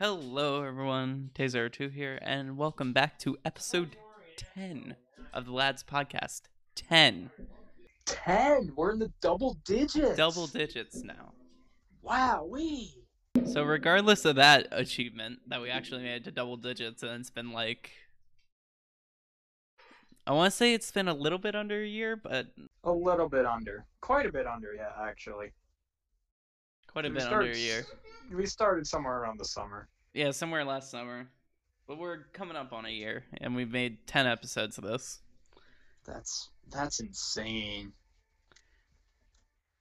Hello, 0.00 0.64
everyone. 0.64 1.30
Tayzar2 1.36 1.92
here, 1.92 2.18
and 2.20 2.56
welcome 2.56 2.92
back 2.92 3.16
to 3.20 3.38
episode 3.44 3.96
10 4.56 4.96
of 5.32 5.46
the 5.46 5.52
Lads 5.52 5.84
Podcast. 5.84 6.42
10. 6.74 7.30
10. 8.04 8.72
We're 8.74 8.90
in 8.90 8.98
the 8.98 9.12
double 9.20 9.56
digits. 9.64 10.16
Double 10.16 10.48
digits 10.48 11.04
now. 11.04 11.34
Wow, 12.02 12.44
we. 12.50 13.04
So, 13.44 13.62
regardless 13.62 14.24
of 14.24 14.34
that 14.34 14.66
achievement, 14.72 15.38
that 15.46 15.62
we 15.62 15.70
actually 15.70 16.02
made 16.02 16.16
it 16.16 16.24
to 16.24 16.32
double 16.32 16.56
digits, 16.56 17.04
and 17.04 17.20
it's 17.20 17.30
been 17.30 17.52
like. 17.52 17.92
I 20.26 20.32
want 20.32 20.50
to 20.50 20.56
say 20.56 20.74
it's 20.74 20.90
been 20.90 21.06
a 21.06 21.14
little 21.14 21.38
bit 21.38 21.54
under 21.54 21.80
a 21.80 21.86
year, 21.86 22.16
but 22.16 22.48
A 22.82 22.90
little 22.90 23.28
bit 23.28 23.46
under. 23.46 23.84
Quite 24.00 24.26
a 24.26 24.32
bit 24.32 24.48
under, 24.48 24.74
yeah, 24.74 24.90
actually. 25.00 25.52
Quite 26.94 27.04
a 27.04 27.08
We 27.08 27.14
bit 27.14 27.22
started 27.24 27.46
under 27.46 27.58
a 27.58 27.60
year. 27.60 27.86
We 28.32 28.46
started 28.46 28.86
somewhere 28.86 29.18
around 29.18 29.38
the 29.38 29.44
summer. 29.44 29.88
Yeah, 30.14 30.30
somewhere 30.30 30.64
last 30.64 30.90
summer. 30.90 31.28
But 31.86 31.98
we're 31.98 32.22
coming 32.32 32.56
up 32.56 32.72
on 32.72 32.86
a 32.86 32.90
year, 32.90 33.24
and 33.38 33.54
we've 33.54 33.70
made 33.70 34.06
10 34.06 34.26
episodes 34.26 34.78
of 34.78 34.84
this. 34.84 35.20
That's 36.06 36.48
that's 36.70 37.00
insane. 37.00 37.92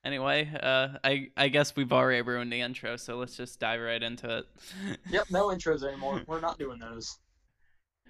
Anyway, 0.04 0.52
uh, 0.62 0.98
I 1.04 1.30
I 1.38 1.48
guess 1.48 1.76
we've 1.76 1.94
already 1.94 2.22
ruined 2.22 2.52
the 2.52 2.60
intro, 2.60 2.98
so 2.98 3.18
let's 3.18 3.38
just 3.38 3.60
dive 3.60 3.80
right 3.80 4.02
into 4.02 4.40
it. 4.40 4.46
Yep, 5.10 5.28
no 5.30 5.48
intros 5.48 5.84
anymore. 5.84 6.22
We're 6.28 6.42
not 6.42 6.58
doing 6.58 6.80
those. 6.80 7.20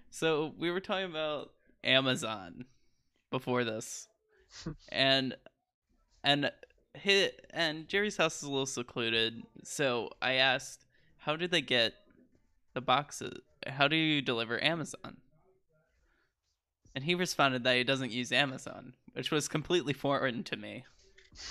So 0.09 0.53
we 0.57 0.71
were 0.71 0.79
talking 0.79 1.09
about 1.09 1.51
Amazon 1.83 2.65
before 3.29 3.63
this, 3.63 4.07
and 4.89 5.35
and 6.23 6.51
hit 6.93 7.45
and 7.51 7.87
Jerry's 7.87 8.17
house 8.17 8.37
is 8.37 8.43
a 8.43 8.51
little 8.51 8.65
secluded. 8.65 9.43
So 9.63 10.09
I 10.21 10.33
asked, 10.33 10.85
how 11.17 11.35
do 11.35 11.47
they 11.47 11.61
get 11.61 11.93
the 12.73 12.81
boxes? 12.81 13.39
How 13.67 13.87
do 13.87 13.95
you 13.95 14.21
deliver 14.21 14.61
Amazon? 14.63 15.17
And 16.95 17.03
he 17.03 17.15
responded 17.15 17.63
that 17.63 17.77
he 17.77 17.83
doesn't 17.83 18.11
use 18.11 18.31
Amazon, 18.31 18.93
which 19.13 19.31
was 19.31 19.47
completely 19.47 19.93
foreign 19.93 20.43
to 20.43 20.55
me. 20.55 20.85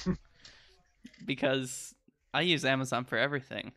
because 1.25 1.95
I 2.33 2.43
use 2.43 2.65
Amazon 2.65 3.05
for 3.05 3.19
everything. 3.19 3.73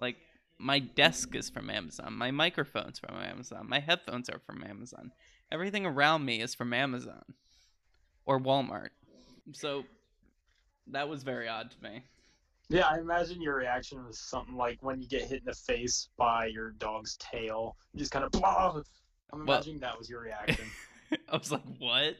Like 0.00 0.16
my 0.58 0.78
desk 0.78 1.34
is 1.34 1.50
from 1.50 1.70
Amazon, 1.70 2.14
my 2.14 2.30
microphone's 2.30 2.98
from 2.98 3.16
Amazon, 3.16 3.66
my 3.68 3.80
headphones 3.80 4.28
are 4.28 4.40
from 4.40 4.62
Amazon. 4.64 5.12
Everything 5.52 5.86
around 5.86 6.24
me 6.24 6.40
is 6.40 6.54
from 6.54 6.72
Amazon 6.72 7.22
or 8.26 8.40
Walmart. 8.40 8.90
So 9.52 9.84
that 10.92 11.08
was 11.08 11.22
very 11.22 11.48
odd 11.48 11.70
to 11.72 11.82
me. 11.82 12.02
Yeah, 12.68 12.86
I 12.86 12.98
imagine 12.98 13.42
your 13.42 13.56
reaction 13.56 14.04
was 14.04 14.18
something 14.18 14.54
like 14.56 14.78
when 14.80 15.00
you 15.00 15.08
get 15.08 15.22
hit 15.22 15.40
in 15.40 15.44
the 15.46 15.54
face 15.54 16.08
by 16.16 16.46
your 16.46 16.70
dog's 16.72 17.16
tail. 17.16 17.76
You 17.92 17.98
just 17.98 18.12
kind 18.12 18.24
of 18.24 18.30
blah. 18.30 18.82
I'm 19.32 19.44
Well- 19.46 19.56
imagining 19.58 19.80
that 19.80 19.98
was 19.98 20.08
your 20.08 20.20
reaction. 20.20 20.66
I 21.28 21.36
was 21.36 21.50
like, 21.50 21.64
"What?" 21.78 22.16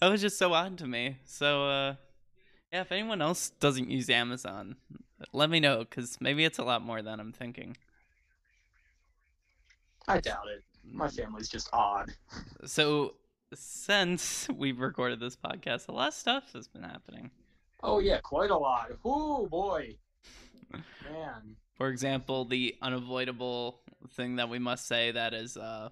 That 0.00 0.08
was 0.08 0.20
just 0.20 0.38
so 0.38 0.52
odd 0.52 0.78
to 0.78 0.86
me. 0.86 1.16
So 1.24 1.66
uh 1.68 1.94
yeah, 2.72 2.82
if 2.82 2.92
anyone 2.92 3.20
else 3.20 3.50
doesn't 3.58 3.90
use 3.90 4.08
Amazon, 4.08 4.76
let 5.32 5.50
me 5.50 5.58
know 5.58 5.84
cuz 5.84 6.18
maybe 6.20 6.44
it's 6.44 6.58
a 6.58 6.64
lot 6.64 6.82
more 6.82 7.02
than 7.02 7.18
I'm 7.18 7.32
thinking. 7.32 7.76
I 10.06 10.20
doubt 10.20 10.46
it. 10.48 10.62
My 10.84 11.08
family's 11.08 11.48
just 11.48 11.68
odd. 11.72 12.10
So 12.64 13.14
since 13.54 14.48
we've 14.48 14.78
recorded 14.78 15.20
this 15.20 15.36
podcast, 15.36 15.88
a 15.88 15.92
lot 15.92 16.08
of 16.08 16.14
stuff 16.14 16.52
has 16.52 16.68
been 16.68 16.82
happening. 16.82 17.30
Oh 17.82 17.98
yeah, 17.98 18.18
quite 18.20 18.50
a 18.50 18.56
lot. 18.56 18.90
Oh 19.04 19.46
boy, 19.46 19.96
man. 20.72 21.56
For 21.76 21.88
example, 21.88 22.44
the 22.44 22.76
unavoidable 22.82 23.80
thing 24.14 24.36
that 24.36 24.48
we 24.48 24.58
must 24.58 24.86
say 24.86 25.10
that 25.12 25.32
is 25.34 25.56
uh 25.56 25.88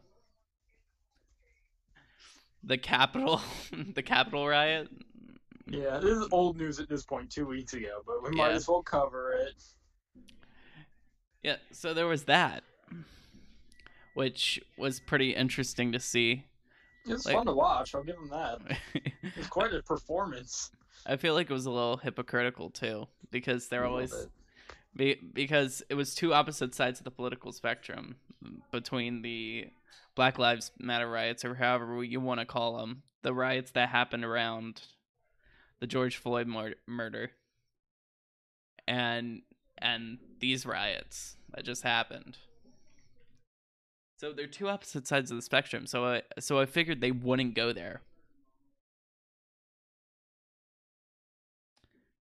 the 2.62 2.78
Capitol 2.78 3.40
the 3.94 4.02
Capitol 4.02 4.46
riot. 4.48 4.88
Yeah, 5.66 5.98
this 5.98 6.16
is 6.16 6.26
old 6.32 6.56
news 6.56 6.80
at 6.80 6.88
this 6.88 7.04
point, 7.04 7.30
two 7.30 7.46
weeks 7.46 7.74
ago, 7.74 8.00
but 8.06 8.22
we 8.22 8.30
might 8.30 8.48
Yeah. 8.50 8.54
as 8.56 8.66
well 8.68 8.82
cover 8.82 9.32
it. 9.32 9.62
Yeah, 11.42 11.56
so 11.72 11.94
there 11.94 12.06
was 12.06 12.24
that 12.24 12.64
which 14.14 14.60
was 14.76 14.98
pretty 14.98 15.32
interesting 15.32 15.92
to 15.92 16.00
see. 16.00 16.44
It's 17.06 17.24
Like- 17.24 17.36
fun 17.36 17.46
to 17.46 17.52
watch. 17.52 17.94
I'll 17.94 18.02
give 18.02 18.16
them 18.16 18.28
that. 18.30 18.78
It's 19.36 19.46
quite 19.46 19.72
a 19.72 19.80
performance. 19.82 20.72
I 21.06 21.16
feel 21.16 21.34
like 21.34 21.50
it 21.50 21.52
was 21.52 21.66
a 21.66 21.70
little 21.70 21.96
hypocritical 21.96 22.70
too 22.70 23.06
because 23.30 23.68
they're 23.68 23.86
always 23.86 24.14
be, 24.94 25.16
because 25.32 25.82
it 25.88 25.94
was 25.94 26.14
two 26.14 26.34
opposite 26.34 26.74
sides 26.74 27.00
of 27.00 27.04
the 27.04 27.10
political 27.10 27.52
spectrum 27.52 28.16
mm, 28.44 28.60
between 28.72 29.22
the 29.22 29.68
Black 30.14 30.38
Lives 30.38 30.72
Matter 30.78 31.08
riots 31.08 31.44
or 31.44 31.54
however 31.54 32.02
you 32.02 32.20
want 32.20 32.40
to 32.40 32.46
call 32.46 32.78
them, 32.78 33.02
the 33.22 33.32
riots 33.32 33.70
that 33.72 33.90
happened 33.90 34.24
around 34.24 34.82
the 35.80 35.86
George 35.86 36.16
Floyd 36.16 36.46
mur- 36.46 36.74
murder, 36.86 37.30
and 38.86 39.42
and 39.78 40.18
these 40.40 40.66
riots 40.66 41.36
that 41.54 41.64
just 41.64 41.82
happened. 41.82 42.38
So 44.16 44.32
they're 44.32 44.48
two 44.48 44.68
opposite 44.68 45.06
sides 45.06 45.30
of 45.30 45.36
the 45.36 45.42
spectrum. 45.42 45.86
So 45.86 46.04
I 46.04 46.22
so 46.40 46.58
I 46.58 46.66
figured 46.66 47.00
they 47.00 47.12
wouldn't 47.12 47.54
go 47.54 47.72
there, 47.72 48.02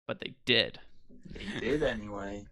but 0.07 0.19
they 0.19 0.34
did. 0.45 0.79
They 1.59 1.59
did 1.69 1.84
anyway. 1.84 2.45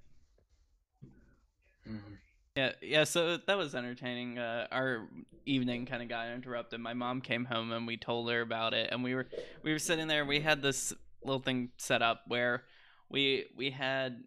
Mhm. 1.87 2.17
Yeah, 2.55 2.71
yeah. 2.81 3.03
So 3.03 3.37
that 3.37 3.57
was 3.57 3.75
entertaining. 3.75 4.37
Uh, 4.37 4.67
our 4.71 5.07
evening 5.45 5.85
kind 5.85 6.01
of 6.01 6.09
got 6.09 6.29
interrupted. 6.29 6.79
My 6.79 6.93
mom 6.93 7.21
came 7.21 7.45
home 7.45 7.71
and 7.71 7.85
we 7.87 7.97
told 7.97 8.29
her 8.29 8.41
about 8.41 8.73
it, 8.73 8.89
and 8.91 9.03
we 9.03 9.13
were 9.15 9.27
we 9.63 9.71
were 9.71 9.79
sitting 9.79 10.07
there. 10.07 10.25
We 10.25 10.39
had 10.41 10.61
this 10.61 10.93
little 11.23 11.41
thing 11.41 11.71
set 11.77 12.01
up 12.01 12.23
where 12.27 12.63
we 13.09 13.45
we 13.55 13.71
had 13.71 14.23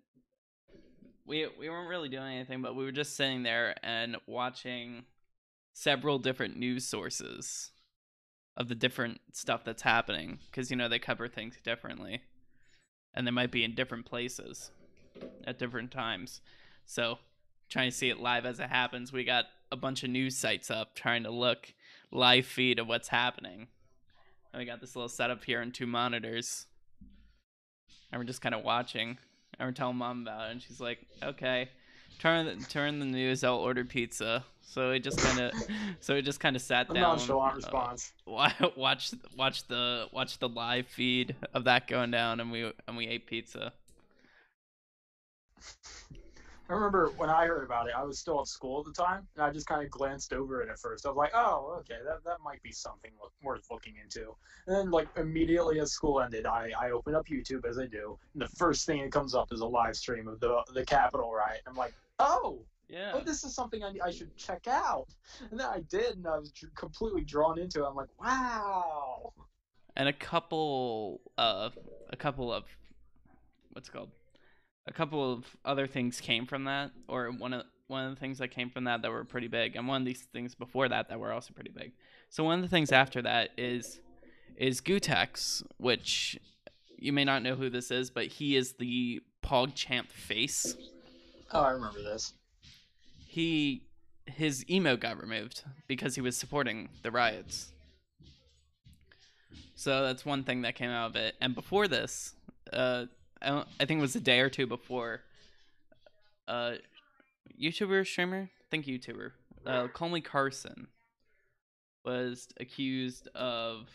we 1.26 1.46
we 1.58 1.68
weren't 1.68 1.88
really 1.88 2.08
doing 2.08 2.34
anything, 2.36 2.62
but 2.62 2.74
we 2.74 2.84
were 2.84 2.92
just 2.92 3.16
sitting 3.16 3.42
there 3.42 3.74
and 3.82 4.16
watching 4.26 5.04
several 5.72 6.18
different 6.18 6.56
news 6.56 6.84
sources 6.86 7.70
of 8.56 8.68
the 8.68 8.74
different 8.74 9.20
stuff 9.32 9.64
that's 9.64 9.82
happening 9.82 10.38
because 10.50 10.70
you 10.70 10.76
know 10.76 10.88
they 10.88 10.98
cover 10.98 11.28
things 11.28 11.56
differently, 11.62 12.22
and 13.14 13.26
they 13.26 13.30
might 13.30 13.50
be 13.50 13.64
in 13.64 13.74
different 13.74 14.06
places 14.06 14.70
at 15.44 15.58
different 15.58 15.90
times. 15.90 16.40
So 16.86 17.18
trying 17.68 17.90
to 17.90 17.96
see 17.96 18.10
it 18.10 18.18
live 18.18 18.46
as 18.46 18.60
it 18.60 18.70
happens. 18.70 19.12
We 19.12 19.24
got 19.24 19.46
a 19.70 19.76
bunch 19.76 20.02
of 20.02 20.10
news 20.10 20.36
sites 20.36 20.70
up 20.70 20.94
trying 20.94 21.24
to 21.24 21.30
look 21.30 21.74
live 22.10 22.46
feed 22.46 22.78
of 22.78 22.86
what's 22.86 23.08
happening. 23.08 23.68
And 24.52 24.60
we 24.60 24.64
got 24.64 24.80
this 24.80 24.96
little 24.96 25.08
setup 25.08 25.44
here 25.44 25.60
and 25.60 25.74
two 25.74 25.86
monitors. 25.86 26.66
And 28.10 28.18
we're 28.18 28.24
just 28.24 28.40
kind 28.40 28.54
of 28.54 28.64
watching. 28.64 29.18
And 29.58 29.68
we're 29.68 29.72
telling 29.72 29.96
mom 29.96 30.22
about 30.22 30.48
it, 30.48 30.52
and 30.52 30.62
she's 30.62 30.80
like, 30.80 31.00
"Okay, 31.22 31.68
turn 32.18 32.46
the, 32.46 32.64
turn 32.66 32.98
the 32.98 33.06
news. 33.06 33.44
I'll 33.44 33.56
order 33.56 33.84
pizza." 33.84 34.44
So 34.62 34.90
we 34.90 35.00
just 35.00 35.18
kind 35.18 35.40
of, 35.40 35.52
so 36.00 36.14
we 36.14 36.22
just 36.22 36.40
kind 36.40 36.54
of 36.54 36.60
sat 36.60 36.88
down, 36.94 37.02
nonchalant 37.16 37.54
uh, 37.54 37.56
response. 37.56 38.12
watch 38.26 38.54
watch 39.36 39.66
the 39.66 40.08
watch 40.12 40.38
the 40.38 40.48
live 40.48 40.86
feed 40.86 41.34
of 41.54 41.64
that 41.64 41.88
going 41.88 42.10
down, 42.10 42.40
and 42.40 42.52
we 42.52 42.70
and 42.86 42.96
we 42.96 43.06
ate 43.06 43.26
pizza. 43.26 43.72
I 46.70 46.74
remember 46.74 47.12
when 47.16 47.30
I 47.30 47.46
heard 47.46 47.64
about 47.64 47.88
it, 47.88 47.94
I 47.96 48.02
was 48.04 48.18
still 48.18 48.40
at 48.40 48.46
school 48.46 48.80
at 48.80 48.84
the 48.84 48.92
time, 48.92 49.26
and 49.36 49.42
I 49.42 49.50
just 49.50 49.66
kind 49.66 49.82
of 49.82 49.90
glanced 49.90 50.34
over 50.34 50.60
it 50.60 50.68
at 50.68 50.78
first. 50.78 51.06
I 51.06 51.08
was 51.08 51.16
like, 51.16 51.32
"Oh, 51.34 51.76
okay, 51.80 51.96
that, 52.04 52.22
that 52.24 52.40
might 52.44 52.62
be 52.62 52.72
something 52.72 53.10
look, 53.22 53.32
worth 53.42 53.66
looking 53.70 53.94
into." 54.02 54.34
And 54.66 54.76
then, 54.76 54.90
like 54.90 55.08
immediately 55.16 55.80
as 55.80 55.92
school 55.92 56.20
ended, 56.20 56.44
I, 56.44 56.70
I 56.78 56.90
opened 56.90 57.16
up 57.16 57.26
YouTube 57.26 57.64
as 57.64 57.78
I 57.78 57.86
do, 57.86 58.18
and 58.34 58.42
the 58.42 58.48
first 58.48 58.84
thing 58.84 59.00
that 59.00 59.12
comes 59.12 59.34
up 59.34 59.50
is 59.50 59.60
a 59.60 59.66
live 59.66 59.96
stream 59.96 60.28
of 60.28 60.40
the 60.40 60.62
the 60.74 60.84
Capitol 60.84 61.32
riot. 61.32 61.62
I'm 61.66 61.74
like, 61.74 61.94
"Oh, 62.18 62.64
Yeah. 62.88 63.12
oh, 63.14 63.20
this 63.20 63.44
is 63.44 63.54
something 63.54 63.82
I, 63.84 63.94
I 64.02 64.10
should 64.10 64.36
check 64.36 64.66
out." 64.66 65.08
And 65.50 65.58
then 65.58 65.66
I 65.66 65.80
did, 65.90 66.16
and 66.16 66.26
I 66.26 66.38
was 66.38 66.52
completely 66.74 67.24
drawn 67.24 67.58
into 67.58 67.84
it. 67.84 67.88
I'm 67.88 67.94
like, 67.94 68.08
"Wow." 68.18 69.32
and 69.98 70.08
a 70.08 70.12
couple 70.12 71.20
of 71.36 71.76
a 72.10 72.16
couple 72.16 72.52
of 72.52 72.64
what's 73.72 73.88
it 73.88 73.92
called 73.92 74.10
a 74.86 74.92
couple 74.92 75.32
of 75.32 75.44
other 75.64 75.86
things 75.86 76.20
came 76.20 76.46
from 76.46 76.64
that 76.64 76.92
or 77.08 77.30
one 77.30 77.52
of 77.52 77.66
one 77.88 78.04
of 78.04 78.14
the 78.14 78.20
things 78.20 78.38
that 78.38 78.48
came 78.48 78.70
from 78.70 78.84
that 78.84 79.02
that 79.02 79.10
were 79.10 79.24
pretty 79.24 79.48
big 79.48 79.76
and 79.76 79.86
one 79.88 80.00
of 80.00 80.06
these 80.06 80.22
things 80.32 80.54
before 80.54 80.88
that 80.88 81.08
that 81.08 81.18
were 81.18 81.32
also 81.32 81.52
pretty 81.52 81.70
big 81.70 81.92
so 82.30 82.44
one 82.44 82.56
of 82.58 82.62
the 82.62 82.68
things 82.68 82.92
after 82.92 83.20
that 83.20 83.50
is 83.58 84.00
is 84.56 84.80
Gootecks 84.80 85.62
which 85.78 86.38
you 86.96 87.12
may 87.12 87.24
not 87.24 87.42
know 87.42 87.54
who 87.56 87.68
this 87.68 87.90
is 87.90 88.08
but 88.08 88.26
he 88.26 88.56
is 88.56 88.74
the 88.74 89.20
pogchamp 89.42 90.10
face 90.10 90.76
Oh, 91.52 91.60
I 91.60 91.70
remember 91.70 92.02
this. 92.02 92.34
he 93.26 93.82
his 94.26 94.68
emo 94.68 94.96
got 94.96 95.18
removed 95.20 95.62
because 95.86 96.14
he 96.14 96.20
was 96.20 96.36
supporting 96.36 96.90
the 97.02 97.10
riots. 97.10 97.72
So 99.74 100.02
that's 100.02 100.26
one 100.26 100.44
thing 100.44 100.62
that 100.62 100.74
came 100.74 100.90
out 100.90 101.10
of 101.10 101.16
it. 101.16 101.34
And 101.40 101.54
before 101.54 101.88
this, 101.88 102.34
uh, 102.72 103.06
I, 103.40 103.64
I 103.80 103.84
think 103.86 103.98
it 103.98 104.02
was 104.02 104.16
a 104.16 104.20
day 104.20 104.40
or 104.40 104.50
two 104.50 104.66
before, 104.66 105.22
uh, 106.46 106.72
YouTuber 107.58 108.06
streamer, 108.06 108.50
I 108.50 108.64
think 108.70 108.84
YouTuber, 108.86 109.30
uh, 109.66 109.88
Me 110.08 110.20
Carson, 110.20 110.88
was 112.04 112.48
accused 112.60 113.28
of 113.34 113.88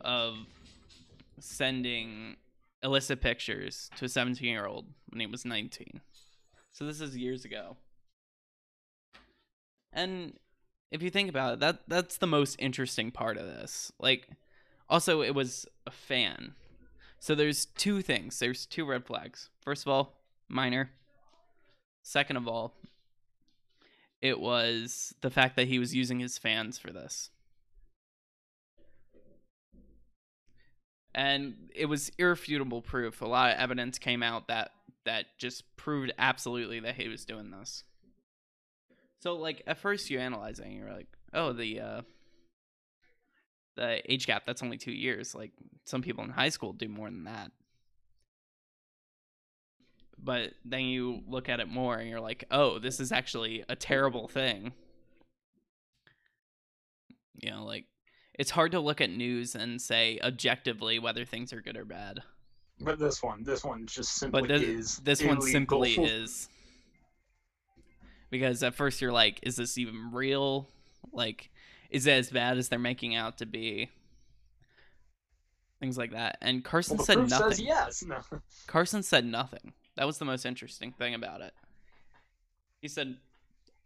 of 0.00 0.36
sending 1.38 2.36
illicit 2.82 3.20
pictures 3.20 3.90
to 3.96 4.06
a 4.06 4.08
17 4.08 4.48
year 4.48 4.66
old 4.66 4.86
when 5.08 5.20
he 5.20 5.26
was 5.26 5.44
19. 5.44 6.00
So 6.70 6.84
this 6.84 7.00
is 7.00 7.16
years 7.16 7.44
ago. 7.44 7.76
And 9.92 10.38
if 10.90 11.02
you 11.02 11.10
think 11.10 11.28
about 11.28 11.54
it, 11.54 11.60
that 11.60 11.80
that's 11.86 12.16
the 12.16 12.26
most 12.26 12.56
interesting 12.58 13.10
part 13.10 13.36
of 13.36 13.46
this. 13.46 13.92
Like 13.98 14.28
also 14.88 15.22
it 15.22 15.34
was 15.34 15.66
a 15.86 15.90
fan. 15.90 16.54
So 17.18 17.34
there's 17.34 17.66
two 17.66 18.02
things. 18.02 18.38
There's 18.38 18.66
two 18.66 18.84
red 18.84 19.06
flags. 19.06 19.48
First 19.60 19.86
of 19.86 19.92
all, 19.92 20.14
minor. 20.48 20.90
Second 22.02 22.36
of 22.36 22.48
all, 22.48 22.74
it 24.20 24.40
was 24.40 25.14
the 25.20 25.30
fact 25.30 25.54
that 25.56 25.68
he 25.68 25.78
was 25.78 25.94
using 25.94 26.18
his 26.18 26.36
fans 26.36 26.78
for 26.78 26.90
this. 26.90 27.30
And 31.14 31.70
it 31.74 31.86
was 31.86 32.10
irrefutable 32.18 32.82
proof. 32.82 33.20
A 33.20 33.26
lot 33.26 33.52
of 33.52 33.58
evidence 33.58 33.98
came 33.98 34.22
out 34.22 34.48
that 34.48 34.70
that 35.04 35.26
just 35.36 35.76
proved 35.76 36.12
absolutely 36.16 36.80
that 36.80 36.94
he 36.94 37.08
was 37.08 37.24
doing 37.24 37.50
this. 37.50 37.84
So 39.20 39.34
like 39.34 39.62
at 39.66 39.78
first 39.78 40.10
you 40.10 40.18
analyze 40.18 40.58
it 40.58 40.66
and 40.66 40.74
you're 40.74 40.92
like, 40.92 41.08
oh 41.34 41.52
the 41.52 41.80
uh 41.80 42.00
the 43.76 44.12
age 44.12 44.26
gap 44.26 44.44
that's 44.46 44.62
only 44.62 44.78
two 44.78 44.92
years. 44.92 45.34
Like 45.34 45.52
some 45.84 46.02
people 46.02 46.24
in 46.24 46.30
high 46.30 46.48
school 46.50 46.72
do 46.72 46.88
more 46.88 47.10
than 47.10 47.24
that. 47.24 47.50
But 50.22 50.52
then 50.64 50.82
you 50.82 51.22
look 51.26 51.48
at 51.48 51.60
it 51.60 51.68
more 51.68 51.96
and 51.96 52.08
you're 52.08 52.20
like, 52.20 52.44
oh, 52.50 52.78
this 52.78 53.00
is 53.00 53.10
actually 53.10 53.64
a 53.68 53.74
terrible 53.74 54.28
thing. 54.28 54.72
You 57.40 57.50
know, 57.50 57.64
like 57.64 57.86
it's 58.42 58.50
hard 58.50 58.72
to 58.72 58.80
look 58.80 59.00
at 59.00 59.08
news 59.08 59.54
and 59.54 59.80
say 59.80 60.18
objectively 60.20 60.98
whether 60.98 61.24
things 61.24 61.52
are 61.52 61.60
good 61.60 61.76
or 61.76 61.84
bad. 61.84 62.18
But 62.80 62.98
this 62.98 63.22
one, 63.22 63.44
this 63.44 63.62
one 63.62 63.86
just 63.86 64.14
simply 64.16 64.40
But 64.42 64.48
this, 64.48 64.62
is. 64.62 64.96
this 64.98 65.22
one 65.22 65.40
simply 65.40 65.92
is. 65.98 66.48
Because 68.30 68.64
at 68.64 68.74
first 68.74 69.00
you're 69.00 69.12
like, 69.12 69.38
is 69.44 69.54
this 69.54 69.78
even 69.78 70.10
real? 70.12 70.68
Like, 71.12 71.50
is 71.88 72.08
it 72.08 72.14
as 72.14 72.30
bad 72.30 72.58
as 72.58 72.68
they're 72.68 72.80
making 72.80 73.14
out 73.14 73.38
to 73.38 73.46
be? 73.46 73.90
Things 75.78 75.96
like 75.96 76.10
that. 76.10 76.38
And 76.42 76.64
Carson 76.64 76.96
Well, 76.96 77.06
said 77.06 77.28
nothing. 77.30 77.64
yes. 77.64 78.02
No. 78.02 78.18
Carson 78.66 79.04
said 79.04 79.24
nothing. 79.24 79.72
That 79.96 80.08
was 80.08 80.18
the 80.18 80.24
most 80.24 80.44
interesting 80.44 80.90
thing 80.90 81.14
about 81.14 81.42
it. 81.42 81.54
He 82.80 82.88
said 82.88 83.18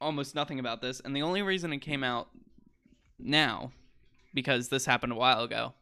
almost 0.01 0.35
nothing 0.35 0.59
about 0.61 0.81
this, 0.81 1.01
and 1.01 1.15
the 1.15 1.21
only 1.23 1.43
reason 1.43 1.75
it 1.75 1.81
came 1.81 2.03
out 2.03 2.29
now, 3.19 3.73
because 4.37 4.69
this 4.69 4.85
happened 4.85 5.15
a 5.15 5.17
while 5.17 5.43
ago, 5.43 5.73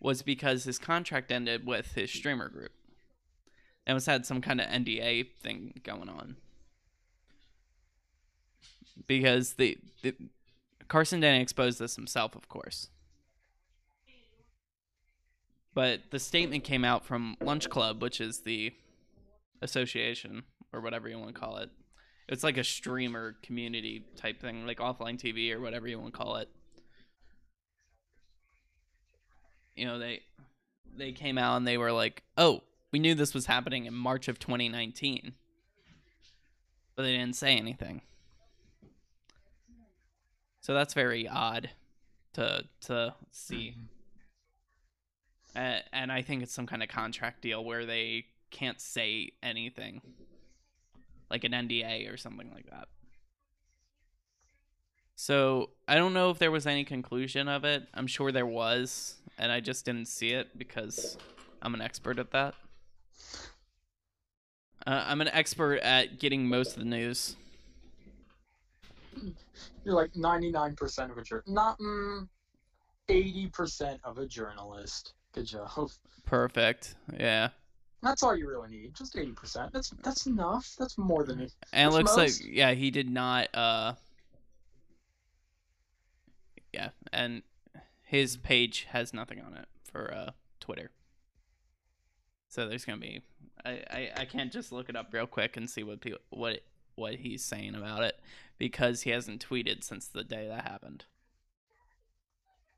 was 0.00 0.22
because 0.22 0.62
his 0.62 0.78
contract 0.78 1.32
ended 1.32 1.66
with 1.66 1.92
his 1.94 2.10
streamer 2.10 2.48
group. 2.48 2.70
And 3.84 3.94
was 3.94 4.06
had 4.06 4.24
some 4.24 4.40
kind 4.40 4.60
of 4.60 4.68
NDA 4.68 5.32
thing 5.42 5.80
going 5.82 6.08
on. 6.08 6.36
Because 9.06 9.54
the, 9.54 9.76
the 10.02 10.14
Carson 10.86 11.20
didn't 11.20 11.42
expose 11.42 11.76
this 11.78 11.96
himself, 11.96 12.36
of 12.36 12.48
course. 12.48 12.88
But 15.74 16.02
the 16.12 16.20
statement 16.20 16.62
came 16.62 16.84
out 16.84 17.04
from 17.04 17.36
Lunch 17.42 17.68
Club, 17.68 18.00
which 18.00 18.20
is 18.20 18.42
the 18.42 18.72
association 19.60 20.44
or 20.72 20.80
whatever 20.80 21.08
you 21.08 21.18
want 21.18 21.34
to 21.34 21.40
call 21.40 21.56
it. 21.56 21.70
It's 22.28 22.44
like 22.44 22.56
a 22.56 22.64
streamer 22.64 23.34
community 23.42 24.06
type 24.16 24.40
thing, 24.40 24.64
like 24.64 24.78
offline 24.78 25.18
TV 25.18 25.52
or 25.52 25.60
whatever 25.60 25.88
you 25.88 25.98
want 25.98 26.14
to 26.14 26.18
call 26.18 26.36
it. 26.36 26.48
You 29.76 29.86
know, 29.86 29.98
they 29.98 30.22
they 30.96 31.12
came 31.12 31.38
out 31.38 31.56
and 31.56 31.66
they 31.66 31.78
were 31.78 31.92
like, 31.92 32.22
"Oh, 32.36 32.62
we 32.92 32.98
knew 32.98 33.14
this 33.14 33.34
was 33.34 33.46
happening 33.46 33.86
in 33.86 33.94
March 33.94 34.28
of 34.28 34.38
2019." 34.38 35.34
But 36.96 37.02
they 37.02 37.12
didn't 37.12 37.36
say 37.36 37.56
anything. 37.56 38.02
So 40.60 40.72
that's 40.74 40.94
very 40.94 41.28
odd 41.28 41.70
to 42.34 42.64
to 42.82 43.14
see. 43.32 43.74
Uh, 45.56 45.78
and 45.92 46.10
I 46.10 46.22
think 46.22 46.42
it's 46.42 46.52
some 46.52 46.66
kind 46.66 46.82
of 46.82 46.88
contract 46.88 47.42
deal 47.42 47.64
where 47.64 47.86
they 47.86 48.26
can't 48.50 48.80
say 48.80 49.32
anything, 49.42 50.00
like 51.30 51.44
an 51.44 51.52
NDA 51.52 52.12
or 52.12 52.16
something 52.16 52.50
like 52.52 52.68
that. 52.70 52.88
So 55.16 55.70
I 55.86 55.94
don't 55.94 56.14
know 56.14 56.30
if 56.30 56.38
there 56.38 56.50
was 56.50 56.66
any 56.66 56.84
conclusion 56.84 57.48
of 57.48 57.64
it. 57.64 57.86
I'm 57.94 58.06
sure 58.06 58.32
there 58.32 58.46
was, 58.46 59.16
and 59.38 59.52
I 59.52 59.60
just 59.60 59.84
didn't 59.84 60.06
see 60.06 60.30
it 60.30 60.56
because 60.58 61.16
I'm 61.62 61.74
an 61.74 61.80
expert 61.80 62.18
at 62.18 62.30
that. 62.32 62.54
Uh, 64.86 65.04
I'm 65.06 65.20
an 65.20 65.28
expert 65.28 65.80
at 65.80 66.18
getting 66.18 66.46
most 66.46 66.72
of 66.76 66.78
the 66.80 66.88
news. 66.88 67.36
You're 69.84 69.94
like 69.94 70.12
99% 70.12 71.10
of 71.10 71.18
a 71.18 71.22
journalist. 71.22 71.48
Not 71.48 71.78
mm, 71.78 72.28
80% 73.08 73.98
of 74.04 74.18
a 74.18 74.26
journalist. 74.26 75.14
Good 75.32 75.46
job. 75.46 75.90
Perfect. 76.26 76.94
Yeah. 77.18 77.50
That's 78.02 78.22
all 78.22 78.36
you 78.36 78.48
really 78.48 78.68
need. 78.68 78.94
Just 78.94 79.14
80%. 79.14 79.72
That's 79.72 79.90
that's 80.02 80.26
enough. 80.26 80.74
That's 80.78 80.98
more 80.98 81.24
than 81.24 81.40
it. 81.40 81.52
And 81.72 81.90
it 81.90 81.96
looks 81.96 82.16
most. 82.16 82.42
like 82.42 82.50
yeah, 82.54 82.72
he 82.72 82.90
did 82.90 83.08
not 83.08 83.48
uh 83.54 83.94
Yeah, 86.74 86.90
and 87.12 87.42
his 88.04 88.36
page 88.36 88.86
has 88.90 89.12
nothing 89.12 89.40
on 89.40 89.54
it 89.54 89.66
for 89.82 90.14
uh 90.14 90.30
Twitter. 90.60 90.90
So 92.48 92.68
there's 92.68 92.84
to 92.84 92.96
be 92.96 93.22
I, 93.64 93.70
I 93.90 94.10
I 94.18 94.24
can't 94.26 94.52
just 94.52 94.70
look 94.70 94.88
it 94.88 94.96
up 94.96 95.12
real 95.12 95.26
quick 95.26 95.56
and 95.56 95.68
see 95.68 95.82
what 95.82 96.00
people 96.00 96.20
what 96.30 96.60
what 96.94 97.16
he's 97.16 97.42
saying 97.42 97.74
about 97.74 98.04
it 98.04 98.20
because 98.58 99.02
he 99.02 99.10
hasn't 99.10 99.46
tweeted 99.46 99.82
since 99.82 100.06
the 100.06 100.22
day 100.22 100.46
that 100.46 100.68
happened. 100.68 101.04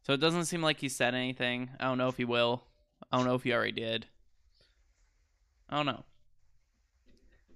So 0.02 0.12
it 0.12 0.20
doesn't 0.20 0.46
seem 0.46 0.62
like 0.62 0.80
he 0.80 0.88
said 0.88 1.14
anything. 1.14 1.70
I 1.80 1.84
don't 1.84 1.98
know 1.98 2.08
if 2.08 2.16
he 2.16 2.24
will. 2.24 2.64
I 3.10 3.16
don't 3.16 3.26
know 3.26 3.34
if 3.34 3.42
he 3.42 3.52
already 3.52 3.72
did. 3.72 4.06
I 5.68 5.76
don't 5.76 5.86
know. 5.86 6.04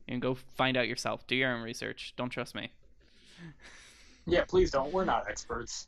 You 0.07 0.15
can 0.15 0.21
go 0.21 0.37
find 0.57 0.77
out 0.77 0.89
yourself. 0.89 1.27
Do 1.27 1.37
your 1.37 1.53
own 1.53 1.63
research. 1.63 2.13
Don't 2.17 2.31
trust 2.31 2.55
me. 2.55 2.73
Yeah, 4.27 4.45
please 4.45 4.73
don't. 4.73 4.93
We're 4.93 5.05
not 5.05 5.29
experts. 5.29 5.87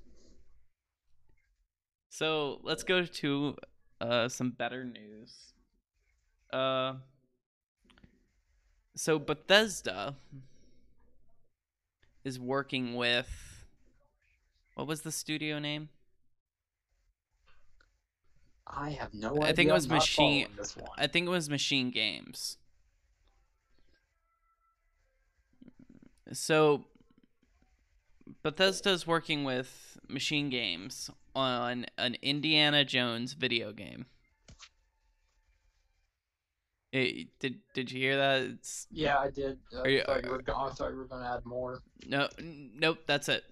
So 2.13 2.61
let's 2.63 2.83
go 2.83 3.07
to 3.07 3.57
uh, 3.99 4.29
some 4.29 4.51
better 4.51 4.85
news. 4.85 5.55
Uh, 6.53 6.97
so 8.95 9.19
Bethesda 9.19 10.15
is 12.23 12.39
working 12.39 12.97
with 12.97 13.65
what 14.75 14.87
was 14.87 15.01
the 15.01 15.11
studio 15.11 15.59
name? 15.59 15.89
I 18.67 18.91
have 18.91 19.15
no 19.15 19.31
idea. 19.37 19.45
I 19.49 19.53
think 19.55 19.71
it 19.71 19.73
was 19.73 19.89
Machine- 19.89 20.45
following 20.45 20.57
This 20.59 20.77
one. 20.77 20.91
I 20.99 21.07
think 21.07 21.27
it 21.27 21.31
was 21.31 21.49
Machine 21.49 21.91
Games. 21.91 22.59
So 26.31 26.85
Bethesda's 28.43 29.07
working 29.07 29.45
with 29.45 29.99
Machine 30.09 30.51
Games 30.51 31.11
on 31.35 31.87
an 31.97 32.17
Indiana 32.23 32.85
Jones 32.85 33.35
video 33.35 33.73
game. 33.73 34.07
Eh, 36.93 37.25
did 37.39 37.61
did 37.73 37.91
you 37.91 38.01
hear 38.01 38.17
that? 38.17 38.43
It's 38.43 38.87
Yeah, 38.91 39.19
I 39.19 39.31
did. 39.31 39.59
I 39.75 39.79
Are 39.81 39.89
you- 39.89 40.03
thought 40.03 40.25
you 40.25 40.31
were 40.31 40.43
going. 40.43 40.59
I 40.59 40.75
thought 40.75 40.91
you 40.91 40.97
were 40.97 41.07
going 41.07 41.23
to 41.23 41.29
add 41.29 41.45
more. 41.47 41.83
no 42.07 42.29
nope, 42.39 42.99
that's 43.07 43.29
it. 43.29 43.45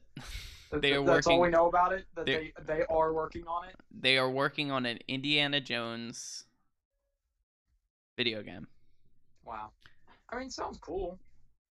They 0.73 0.80
th- 0.90 0.97
are 0.99 1.04
That's 1.04 1.26
all 1.26 1.40
we 1.40 1.49
know 1.49 1.66
about 1.66 1.92
it. 1.92 2.04
That 2.14 2.26
they 2.26 2.52
they 2.62 2.82
are 2.90 3.12
working 3.14 3.47
on 3.47 3.68
it. 3.68 3.76
They 3.90 4.18
are 4.18 4.30
working 4.30 4.70
on 4.70 4.85
an 4.87 4.99
Indiana 5.09 5.61
Jones 5.61 6.44
video 8.16 8.42
game. 8.42 8.66
Wow. 9.44 9.70
I 10.28 10.38
mean, 10.38 10.50
sounds 10.50 10.78
cool. 10.78 11.18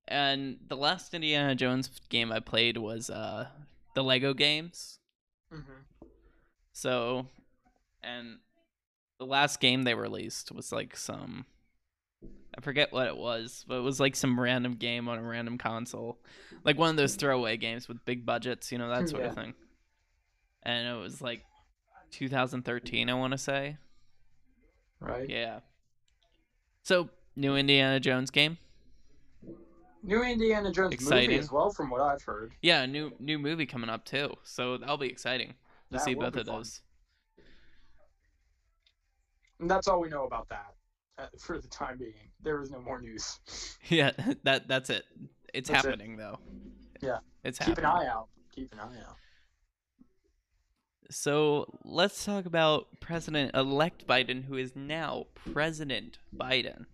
And 0.10 0.58
the 0.68 0.76
last 0.76 1.14
Indiana 1.14 1.54
Jones 1.56 1.90
game 2.10 2.32
I 2.32 2.40
played 2.40 2.78
was 2.78 3.10
uh 3.10 3.48
the 3.96 4.04
Lego 4.04 4.34
games. 4.34 5.00
hmm 5.52 5.60
So, 6.74 7.28
and 8.04 8.40
the 9.20 9.26
last 9.26 9.60
game 9.60 9.84
they 9.84 9.94
released 9.94 10.52
was 10.52 10.72
like 10.72 10.96
some, 10.98 11.46
I 12.58 12.62
forget 12.62 12.92
what 12.92 13.08
it 13.08 13.18
was, 13.18 13.66
but 13.68 13.76
it 13.78 13.82
was 13.84 14.00
like 14.00 14.16
some 14.16 14.40
random 14.40 14.74
game 14.74 15.08
on 15.08 15.20
a 15.20 15.22
random 15.22 15.58
console, 15.58 16.18
like 16.64 16.78
one 16.78 16.90
of 16.90 16.96
those 16.98 17.16
throwaway 17.16 17.58
games 17.58 17.88
with 17.88 18.04
big 18.06 18.26
budgets, 18.26 18.72
you 18.72 18.78
know 18.80 18.90
that 18.90 19.10
sort 19.10 19.22
Yeah. 19.24 19.30
of 19.30 19.36
thing. 19.36 19.54
And 20.64 20.88
it 20.88 21.00
was 21.00 21.22
like 21.22 21.46
2013, 22.12 23.10
I 23.10 23.14
want 23.14 23.32
to 23.32 23.38
say. 23.38 23.78
Right. 25.00 25.30
Yeah. 25.30 25.60
So 26.84 27.10
new 27.36 27.56
Indiana 27.56 28.00
Jones 28.00 28.32
game. 28.32 28.58
New 30.04 30.24
Indiana 30.24 30.72
Jones 30.72 30.94
Exciting. 30.94 31.30
movie 31.32 31.40
as 31.40 31.52
well, 31.52 31.70
from 31.72 31.90
what 31.90 32.02
I've 32.02 32.24
heard. 32.24 32.54
Yeah, 32.62 32.84
a 32.84 32.88
new 32.88 33.12
new 33.20 33.38
movie 33.40 33.66
coming 33.66 33.90
up 33.90 34.06
too, 34.06 34.34
so 34.44 34.78
that'll 34.78 34.98
be 34.98 35.08
exciting 35.10 35.50
to 35.50 35.54
That 35.92 36.02
see 36.02 36.14
both 36.14 36.36
of 36.36 36.46
fun. 36.46 36.56
those. 36.58 36.82
And 39.60 39.70
that's 39.70 39.88
all 39.88 40.00
we 40.00 40.10
know 40.10 40.24
about 40.26 40.48
that 40.50 40.74
uh, 41.18 41.26
for 41.38 41.60
the 41.60 41.68
time 41.68 41.98
being. 41.98 42.14
There 42.42 42.62
is 42.62 42.72
no 42.72 42.80
more 42.80 43.02
news. 43.02 43.40
Yeah, 43.90 44.12
that 44.44 44.68
that's 44.68 44.90
it. 44.90 45.04
It's 45.54 45.70
That's 45.70 45.84
it. 45.84 45.90
happening 45.90 46.16
though. 46.16 46.38
Yeah. 47.02 47.18
it's 47.44 47.58
Keep 47.58 47.70
happening. 47.80 47.86
an 47.86 47.92
eye 47.92 48.08
out. 48.08 48.28
Keep 48.54 48.72
an 48.74 48.80
eye 48.80 49.00
out. 49.08 49.16
So 51.12 51.66
let's 51.84 52.24
talk 52.24 52.46
about 52.46 53.00
President 53.00 53.56
elect 53.56 54.06
Biden, 54.06 54.46
who 54.46 54.56
is 54.58 54.76
now 54.76 55.26
President 55.52 56.20
Biden, 56.36 56.86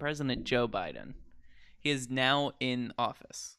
President 0.00 0.42
Joe 0.44 0.66
Biden. 0.66 1.14
He 1.82 1.90
is 1.90 2.08
now 2.08 2.52
in 2.60 2.92
office, 2.98 3.56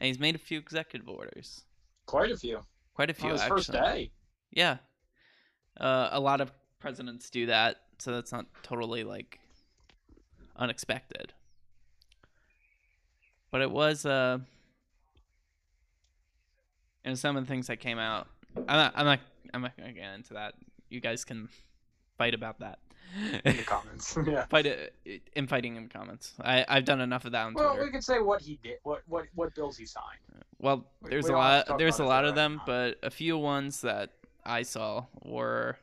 and 0.00 0.08
he's 0.08 0.18
made 0.18 0.34
a 0.34 0.38
few 0.38 0.58
executive 0.58 1.08
orders, 1.08 1.62
Quite 2.06 2.30
a 2.32 2.36
few. 2.36 2.60
quite 2.94 3.10
a 3.10 3.14
few 3.14 3.26
On 3.26 3.32
his 3.32 3.40
actually. 3.42 3.56
first 3.56 3.72
day. 3.72 4.10
Yeah, 4.50 4.78
uh, 5.80 6.08
a 6.12 6.20
lot 6.20 6.40
of 6.40 6.52
presidents 6.80 7.30
do 7.30 7.46
that, 7.46 7.76
so 7.98 8.12
that's 8.12 8.32
not 8.32 8.46
totally 8.62 9.04
like 9.04 9.38
unexpected. 10.56 11.32
But 13.52 13.60
it 13.60 13.70
was, 13.70 14.04
uh, 14.04 14.38
and 17.04 17.18
some 17.18 17.36
of 17.36 17.44
the 17.44 17.48
things 17.48 17.66
that 17.68 17.78
came 17.80 17.98
out. 17.98 18.26
I'm 18.56 18.64
not, 18.66 18.92
I'm 18.96 19.04
not, 19.06 19.20
I'm 19.54 19.62
not 19.62 19.76
gonna 19.76 19.92
get 19.92 20.12
into 20.14 20.34
that. 20.34 20.54
You 20.88 21.00
guys 21.00 21.24
can 21.24 21.48
fight 22.22 22.34
about 22.34 22.60
that. 22.60 22.78
in 23.44 23.56
the 23.56 23.62
comments. 23.64 24.16
yeah. 24.26 24.46
fight 24.46 24.64
it 24.66 24.94
in 25.36 25.46
fighting 25.46 25.76
in 25.76 25.88
comments. 25.88 26.32
I 26.40 26.64
I've 26.68 26.84
done 26.84 27.00
enough 27.00 27.24
of 27.24 27.32
that 27.32 27.44
on 27.46 27.54
Well, 27.54 27.70
Twitter. 27.70 27.84
we 27.84 27.90
could 27.90 28.04
say 28.04 28.20
what 28.20 28.40
he 28.42 28.58
did, 28.62 28.78
what 28.84 29.02
what 29.06 29.26
what 29.34 29.54
bills 29.54 29.76
he 29.76 29.84
signed. 29.86 30.20
Well, 30.58 30.86
there's 31.02 31.24
we 31.24 31.30
a 31.30 31.32
don't 31.32 31.42
have 31.42 31.64
to 31.66 31.70
lot. 31.72 31.78
There's 31.78 31.98
a 31.98 32.04
lot 32.04 32.24
of 32.24 32.30
right 32.30 32.36
them, 32.36 32.56
now. 32.56 32.62
but 32.66 32.98
a 33.02 33.10
few 33.10 33.36
ones 33.36 33.80
that 33.82 34.10
I 34.44 34.62
saw 34.62 35.06
were 35.22 35.76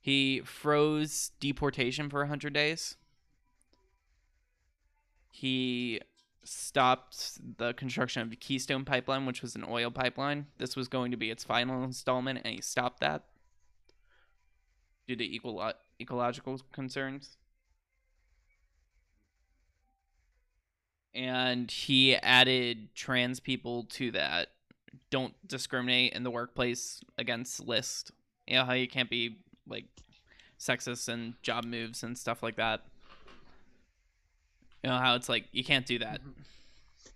he 0.00 0.40
froze 0.40 1.32
deportation 1.40 2.08
for 2.08 2.20
100 2.20 2.52
days. 2.52 2.96
He 5.30 6.00
stopped 6.44 7.38
the 7.58 7.74
construction 7.74 8.22
of 8.22 8.30
the 8.30 8.36
Keystone 8.36 8.84
Pipeline, 8.84 9.26
which 9.26 9.42
was 9.42 9.54
an 9.54 9.64
oil 9.68 9.90
pipeline. 9.90 10.46
This 10.56 10.74
was 10.76 10.88
going 10.88 11.10
to 11.10 11.16
be 11.16 11.30
its 11.30 11.44
final 11.44 11.84
installment, 11.84 12.40
and 12.44 12.54
he 12.54 12.62
stopped 12.62 13.00
that 13.00 13.24
due 15.08 15.16
to 15.16 15.24
equal 15.24 15.72
ecological 16.00 16.60
concerns. 16.70 17.38
And 21.14 21.68
he 21.70 22.14
added 22.14 22.94
trans 22.94 23.40
people 23.40 23.84
to 23.90 24.12
that 24.12 24.48
don't 25.10 25.34
discriminate 25.48 26.12
in 26.12 26.22
the 26.22 26.30
workplace 26.30 27.00
against 27.16 27.66
list. 27.66 28.12
You 28.46 28.56
know 28.56 28.64
how 28.64 28.74
you 28.74 28.86
can't 28.86 29.08
be 29.08 29.38
like 29.66 29.86
sexist 30.60 31.08
and 31.08 31.34
job 31.42 31.64
moves 31.64 32.02
and 32.02 32.16
stuff 32.16 32.42
like 32.42 32.56
that. 32.56 32.82
You 34.84 34.90
know 34.90 34.98
how 34.98 35.14
it's 35.14 35.28
like 35.28 35.46
you 35.50 35.64
can't 35.64 35.86
do 35.86 35.98
that. 36.00 36.20
Mm-hmm. 36.20 36.42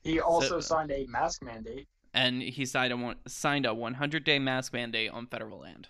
He 0.03 0.21
also 0.21 0.61
So- 0.61 0.61
signed 0.61 0.91
a 0.91 1.07
mask 1.07 1.43
mandate. 1.43 1.87
And 2.15 2.43
he 2.43 2.67
signed 2.67 2.93
a 2.93 2.97
one, 2.97 3.17
signed 3.27 3.65
a 3.65 3.73
100 3.73 4.25
day 4.25 4.39
mask 4.39 4.73
mandate 4.75 5.11
on 5.11 5.27
federal 5.27 5.61
land. 5.61 5.89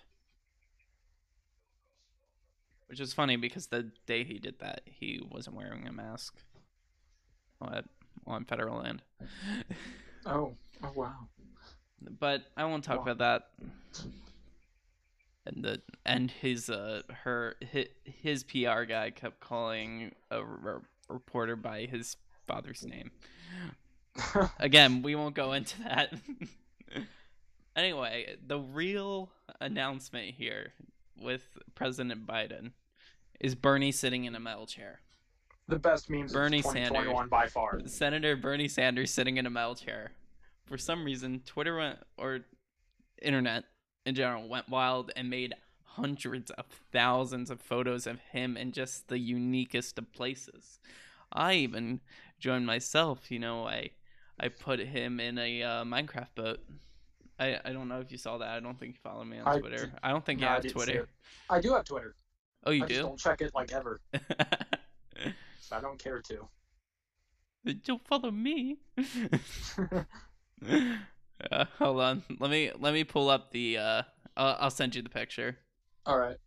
Which 2.87 2.99
is 2.99 3.13
funny 3.13 3.35
because 3.37 3.67
the 3.67 3.91
day 4.05 4.23
he 4.23 4.39
did 4.39 4.59
that, 4.59 4.81
he 4.85 5.19
wasn't 5.31 5.55
wearing 5.55 5.87
a 5.87 5.91
mask 5.91 6.35
on, 7.61 7.87
on 8.25 8.45
federal 8.45 8.79
land. 8.79 9.01
Oh, 10.25 10.57
oh 10.83 10.91
wow. 10.95 11.27
but 12.19 12.43
I 12.57 12.65
won't 12.65 12.83
talk 12.83 12.97
Wow. 12.97 13.03
about 13.03 13.17
that. 13.19 13.47
And 15.45 15.63
the 15.63 15.81
and 16.05 16.31
his 16.31 16.69
uh 16.69 17.01
her 17.23 17.55
his, 17.59 17.87
his 18.05 18.43
PR 18.43 18.83
guy 18.83 19.09
kept 19.11 19.39
calling 19.41 20.13
a 20.31 20.37
r- 20.37 20.81
reporter 21.09 21.55
by 21.55 21.85
his 21.85 22.15
father's 22.47 22.85
name. 22.85 23.11
Again, 24.59 25.01
we 25.01 25.15
won't 25.15 25.35
go 25.35 25.53
into 25.53 25.81
that. 25.83 26.13
anyway, 27.75 28.35
the 28.45 28.59
real 28.59 29.31
announcement 29.61 30.35
here 30.35 30.73
with 31.21 31.57
President 31.75 32.25
Biden 32.25 32.71
is 33.39 33.55
Bernie 33.55 33.91
sitting 33.91 34.25
in 34.25 34.35
a 34.35 34.39
metal 34.39 34.65
chair. 34.65 35.01
the 35.67 35.79
best 35.79 36.09
memes 36.09 36.33
Bernie 36.33 36.59
of 36.59 36.65
2021 36.65 37.27
by 37.29 37.47
far. 37.47 37.79
Senator 37.85 38.35
Bernie 38.35 38.67
Sanders 38.67 39.11
sitting 39.11 39.37
in 39.37 39.45
a 39.45 39.49
metal 39.49 39.75
chair. 39.75 40.11
For 40.65 40.77
some 40.77 41.03
reason, 41.03 41.41
Twitter 41.45 41.75
went 41.77 41.99
or 42.17 42.39
internet 43.21 43.65
in 44.05 44.15
general 44.15 44.47
went 44.47 44.69
wild 44.69 45.11
and 45.15 45.29
made 45.29 45.53
hundreds 45.83 46.51
of 46.51 46.65
thousands 46.91 47.49
of 47.49 47.61
photos 47.61 48.07
of 48.07 48.19
him 48.31 48.57
in 48.57 48.71
just 48.71 49.07
the 49.07 49.19
uniquest 49.19 49.97
of 49.97 50.11
places. 50.11 50.79
I 51.31 51.53
even 51.55 52.01
joined 52.39 52.65
myself. 52.65 53.31
You 53.31 53.39
know, 53.39 53.67
I 53.67 53.91
I 54.39 54.47
put 54.49 54.79
him 54.79 55.19
in 55.19 55.37
a 55.37 55.63
uh, 55.63 55.83
Minecraft 55.83 56.35
boat. 56.35 56.59
I 57.39 57.59
I 57.65 57.71
don't 57.73 57.87
know 57.87 57.99
if 57.99 58.11
you 58.11 58.17
saw 58.17 58.37
that. 58.37 58.49
I 58.49 58.59
don't 58.59 58.79
think 58.79 58.93
you 58.95 58.99
follow 59.03 59.23
me 59.23 59.39
on 59.39 59.47
I 59.47 59.59
Twitter. 59.59 59.85
did- 59.87 59.93
I 60.03 60.09
don't 60.11 60.25
think 60.25 60.39
No, 60.39 60.47
you 60.47 60.53
have 60.53 60.61
didn't 60.61 60.73
Twitter. 60.75 61.07
I 61.49 61.59
do 61.61 61.73
have 61.73 61.85
Twitter. 61.85 62.15
Oh, 62.65 62.71
you 62.71 62.83
I 62.83 62.87
just 62.87 62.99
do? 63.01 63.07
don't 63.07 63.19
check 63.19 63.41
it 63.41 63.51
like 63.53 63.71
ever. 63.73 63.99
I 65.71 65.81
don't 65.81 65.97
care 65.97 66.21
to. 66.21 66.47
Don't 67.85 68.05
follow 68.07 68.29
me. 68.31 68.77
uh, 71.51 71.65
hold 71.77 71.99
on. 72.01 72.23
Let 72.39 72.51
me 72.51 72.71
let 72.79 72.93
me 72.93 73.03
pull 73.03 73.29
up 73.29 73.51
the. 73.51 73.77
Uh, 73.77 74.01
I'll, 74.37 74.57
I'll 74.61 74.69
send 74.71 74.95
you 74.95 75.01
the 75.01 75.09
picture. 75.09 75.57
All 76.05 76.17
right. 76.17 76.37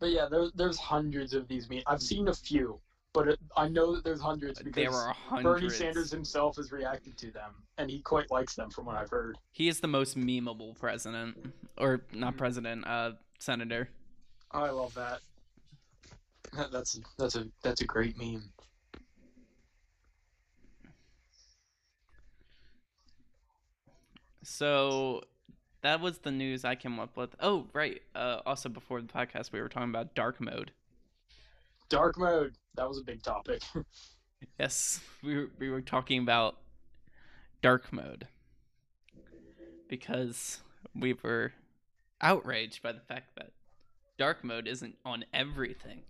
But 0.00 0.10
yeah, 0.10 0.26
there's 0.30 0.52
there's 0.52 0.78
hundreds 0.78 1.34
of 1.34 1.48
these 1.48 1.68
memes. 1.68 1.82
I've 1.86 2.02
seen 2.02 2.28
a 2.28 2.34
few, 2.34 2.80
but 3.18 3.26
it, 3.30 3.40
I 3.56 3.66
know 3.66 3.96
that 3.96 4.04
there's 4.04 4.20
hundreds 4.20 4.62
because 4.62 4.94
hundreds. 5.28 5.60
Bernie 5.60 5.70
Sanders 5.70 6.12
himself 6.12 6.54
has 6.54 6.70
reacted 6.70 7.18
to 7.18 7.32
them, 7.32 7.50
and 7.76 7.90
he 7.90 7.98
quite 7.98 8.30
likes 8.30 8.54
them, 8.54 8.70
from 8.70 8.84
what 8.84 8.94
I've 8.94 9.10
heard. 9.10 9.36
He 9.50 9.66
is 9.66 9.80
the 9.80 9.88
most 9.88 10.16
memeable 10.16 10.78
president, 10.78 11.52
or 11.76 12.02
not 12.12 12.36
president, 12.36 12.86
uh, 12.86 13.12
senator. 13.40 13.88
I 14.52 14.70
love 14.70 14.94
that. 14.94 15.18
That- 16.56 16.70
That's 16.70 17.00
that's 17.18 17.34
a 17.34 17.48
that's 17.64 17.80
a 17.80 17.86
great 17.86 18.16
meme. 18.16 18.44
So 24.42 25.22
that 25.82 26.00
was 26.00 26.18
the 26.18 26.30
news 26.30 26.64
I 26.64 26.74
came 26.74 26.98
up 26.98 27.16
with. 27.16 27.34
Oh, 27.40 27.66
right. 27.72 28.00
Uh, 28.14 28.40
also 28.46 28.68
before 28.68 29.00
the 29.00 29.08
podcast, 29.08 29.52
we 29.52 29.60
were 29.60 29.68
talking 29.68 29.90
about 29.90 30.14
dark 30.14 30.40
mode. 30.40 30.72
Dark 31.88 32.18
mode. 32.18 32.54
That 32.78 32.88
was 32.88 32.98
a 32.98 33.04
big 33.04 33.22
topic. 33.22 33.62
Yes, 34.56 35.00
we 35.20 35.34
were, 35.36 35.48
we 35.58 35.68
were 35.68 35.80
talking 35.80 36.22
about 36.22 36.58
dark 37.60 37.92
mode 37.92 38.28
because 39.88 40.60
we 40.94 41.12
were 41.24 41.52
outraged 42.20 42.80
by 42.80 42.92
the 42.92 43.00
fact 43.00 43.34
that 43.36 43.50
dark 44.16 44.44
mode 44.44 44.68
isn't 44.68 44.96
on 45.04 45.24
everything. 45.34 46.02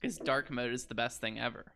Because 0.00 0.16
dark 0.18 0.50
mode 0.50 0.72
is 0.72 0.86
the 0.86 0.96
best 0.96 1.20
thing 1.20 1.38
ever. 1.38 1.66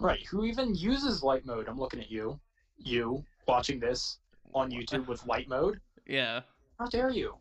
right. 0.00 0.26
Who 0.26 0.44
even 0.44 0.74
uses 0.74 1.22
light 1.22 1.46
mode? 1.46 1.68
I'm 1.68 1.78
looking 1.78 2.00
at 2.00 2.10
you. 2.10 2.40
You 2.78 3.22
watching 3.46 3.78
this 3.78 4.18
on 4.54 4.72
YouTube 4.72 5.06
with 5.06 5.24
light 5.24 5.48
mode? 5.48 5.80
Yeah, 6.04 6.40
How 6.80 6.86
dare 6.86 7.10
you? 7.10 7.36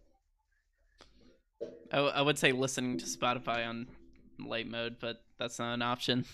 I, 1.91 1.95
w- 1.95 2.13
I 2.13 2.21
would 2.21 2.37
say 2.37 2.51
listening 2.51 2.99
to 2.99 3.05
Spotify 3.05 3.67
on 3.67 3.87
light 4.39 4.67
mode, 4.67 4.97
but 4.99 5.22
that's 5.39 5.59
not 5.59 5.73
an 5.73 5.81
option. 5.81 6.25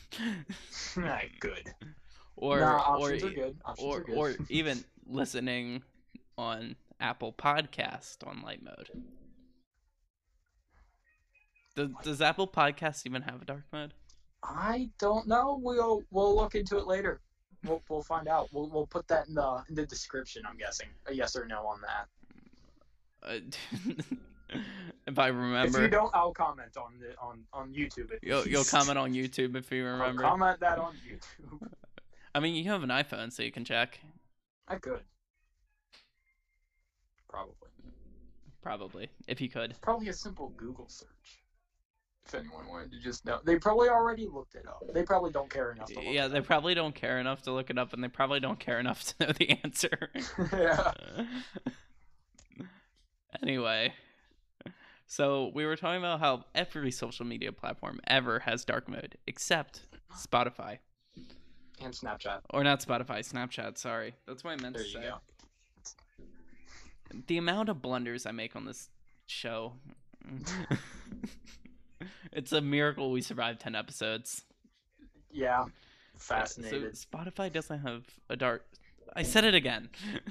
good. 1.39 1.74
or 2.36 2.60
nah, 2.60 2.98
or 2.98 3.13
are 3.13 3.18
good. 3.18 3.58
Or 3.77 3.98
are 3.98 4.01
good. 4.01 4.18
or 4.18 4.36
even 4.50 4.84
listening 5.08 5.84
on 6.38 6.75
Apple 7.00 7.34
Podcast 7.34 8.25
on 8.25 8.41
light 8.41 8.63
mode. 8.63 8.89
Does, 11.75 11.89
does 12.03 12.22
Apple 12.22 12.48
Podcast 12.48 13.06
even 13.06 13.22
have 13.22 13.41
a 13.41 13.46
dark 13.46 13.63
mode? 13.72 13.94
I 14.44 14.89
don't 15.00 15.27
know. 15.27 15.60
We'll 15.62 16.03
we'll 16.12 16.36
look 16.36 16.56
into 16.56 16.77
it 16.77 16.88
later. 16.88 17.22
We'll 17.65 17.82
we'll 17.89 18.01
find 18.01 18.27
out. 18.27 18.50
We'll 18.51 18.70
we'll 18.70 18.88
put 18.88 19.08
that 19.10 19.27
in 19.27 19.36
the 19.36 19.63
in 19.70 19.75
the 19.75 19.86
description. 19.86 20.44
I'm 20.48 20.58
guessing 20.58 20.88
a 21.08 21.13
yes 21.13 21.36
or 21.36 21.46
no 21.46 21.65
on 21.65 21.79
that. 21.82 22.08
Uh, 23.22 23.39
if 25.08 25.18
I 25.20 25.27
remember. 25.27 25.77
If 25.79 25.84
you 25.84 25.89
don't, 25.89 26.13
I'll 26.13 26.34
comment 26.34 26.77
on 26.77 26.94
the 27.00 27.18
on 27.20 27.44
on 27.53 27.74
YouTube. 27.74 28.12
you'll, 28.22 28.48
you'll 28.48 28.63
comment 28.72 28.98
on 28.98 29.13
YouTube 29.13 29.56
if 29.56 29.72
you 29.72 29.86
I'll 29.86 29.94
remember. 29.94 30.22
comment 30.24 30.60
that 30.60 30.77
on 30.79 30.94
YouTube. 30.96 31.68
I 32.36 32.39
mean, 32.39 32.56
you 32.56 32.70
have 32.72 32.84
an 32.84 32.89
iPhone, 32.89 33.32
so 33.34 33.41
you 33.44 33.51
can 33.51 33.65
check. 33.65 34.00
I 34.68 34.75
could. 34.75 35.01
Probably. 37.27 37.53
Probably, 38.62 39.10
if 39.27 39.39
you 39.41 39.50
could. 39.50 39.74
Probably 39.82 40.10
a 40.10 40.13
simple 40.13 40.50
Google 40.58 40.88
search. 40.89 41.08
If 42.25 42.36
anyone 42.36 42.68
wanted 42.68 42.91
to 42.91 43.00
just 43.00 43.25
know, 43.25 43.39
they 43.44 43.58
probably 43.58 43.89
already 43.89 44.27
looked 44.27 44.53
it 44.53 44.68
up. 44.68 44.84
They 44.94 45.01
probably 45.03 45.32
don't 45.32 45.50
care 45.50 45.72
enough 45.72 45.88
to 45.88 45.96
look 45.96 46.03
Yeah, 46.06 46.27
they 46.27 46.39
up. 46.39 46.46
probably 46.46 46.75
don't 46.75 46.94
care 46.94 47.20
enough 47.20 47.41
to 47.44 47.51
look 47.51 47.70
it 47.72 47.77
up, 47.79 47.94
and 47.94 48.03
they 48.03 48.08
probably 48.10 48.39
don't 48.39 48.60
care 48.60 48.79
enough 48.79 49.03
to 49.18 49.25
know 49.27 49.32
the 49.34 49.50
answer. 49.63 50.12
yeah. 50.53 50.91
anyway, 53.41 53.94
so 55.12 55.50
we 55.56 55.66
were 55.66 55.75
talking 55.75 55.98
about 55.98 56.20
how 56.20 56.46
every 56.54 56.92
social 56.92 57.25
media 57.25 57.51
platform 57.51 58.00
ever 58.06 58.38
has 58.38 58.63
dark 58.63 58.88
mode, 58.88 59.18
except 59.25 59.82
Spotify. 60.16 60.78
And 61.82 61.92
Snapchat. 61.92 62.42
Or 62.51 62.63
not 62.63 62.80
Spotify, 62.80 63.28
Snapchat, 63.28 63.80
sorry. 63.80 64.13
That's 64.28 64.44
what 64.44 64.51
I 64.51 64.62
meant 64.62 64.75
There 64.75 64.84
to 64.84 64.89
you 64.89 64.96
say. 64.96 65.10
go. 65.10 65.18
The 67.25 67.39
amount 67.39 67.70
of 67.70 67.82
blunders 67.82 68.28
I 68.28 68.32
make 68.32 68.56
on 68.56 68.66
this 68.66 68.89
show. 69.25 69.74
it's 72.32 72.51
a 72.51 72.62
miracle 72.62 73.10
we 73.12 73.22
survived 73.22 73.62
10 73.62 73.74
episodes. 73.74 74.44
Yeah. 75.32 75.63
So 75.63 76.36
Fascinated. 76.36 76.94
Spotify 76.94 77.51
doesn't 77.51 77.80
have 77.80 78.06
a 78.30 78.36
dark. 78.36 78.63
I 79.16 79.24
said 79.24 79.44
it 79.44 79.56
again. 79.56 79.89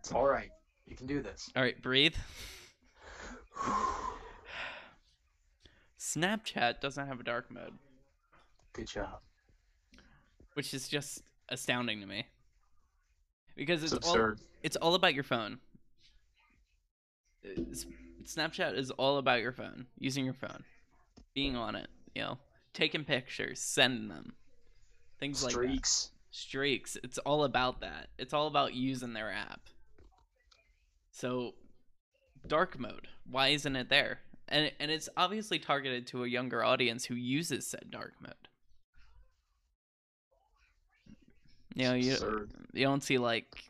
It's 0.00 0.12
all 0.12 0.26
right. 0.26 0.48
You 0.86 0.96
can 0.96 1.06
do 1.08 1.20
this. 1.20 1.50
All 1.54 1.62
right, 1.62 1.82
breathe. 1.82 2.14
Snapchat 5.98 6.80
doesn't 6.80 7.06
have 7.06 7.20
a 7.20 7.22
dark 7.24 7.50
mode, 7.50 7.78
Good 8.72 8.86
job. 8.86 9.20
which 10.54 10.72
is 10.72 10.88
just 10.88 11.22
astounding 11.48 12.00
to 12.00 12.06
me. 12.06 12.26
Because 13.56 13.82
It's 13.82 13.92
it's 13.92 14.08
all 14.08 14.32
it's 14.62 14.76
all 14.76 14.94
about 14.94 15.14
your 15.14 15.24
phone. 15.24 15.58
It's- 17.42 17.86
Snapchat 18.24 18.76
is 18.76 18.90
all 18.92 19.16
about 19.18 19.40
your 19.40 19.52
phone, 19.52 19.86
using 19.98 20.24
your 20.24 20.34
phone, 20.34 20.64
being 21.34 21.56
on 21.56 21.74
it, 21.74 21.88
you 22.14 22.20
know, 22.22 22.38
taking 22.74 23.04
pictures, 23.04 23.58
sending 23.58 24.08
them, 24.08 24.34
things 25.18 25.42
like. 25.42 25.52
Streaks. 25.52 26.10
Streaks. 26.30 26.96
It's 27.02 27.16
all 27.18 27.44
about 27.44 27.80
that. 27.80 28.10
It's 28.18 28.34
all 28.34 28.46
about 28.46 28.74
using 28.74 29.14
their 29.14 29.32
app. 29.32 29.60
So, 31.10 31.54
dark 32.46 32.78
mode. 32.78 33.08
Why 33.30 33.48
isn't 33.48 33.76
it 33.76 33.88
there? 33.88 34.20
And 34.48 34.72
and 34.80 34.90
it's 34.90 35.08
obviously 35.16 35.58
targeted 35.58 36.06
to 36.08 36.24
a 36.24 36.28
younger 36.28 36.64
audience 36.64 37.04
who 37.04 37.14
uses 37.14 37.66
said 37.66 37.90
dark 37.90 38.14
mode. 38.20 38.32
You 41.74 41.84
know, 41.84 41.94
you 41.94 42.48
you 42.72 42.84
don't 42.84 43.02
see 43.02 43.18
like 43.18 43.62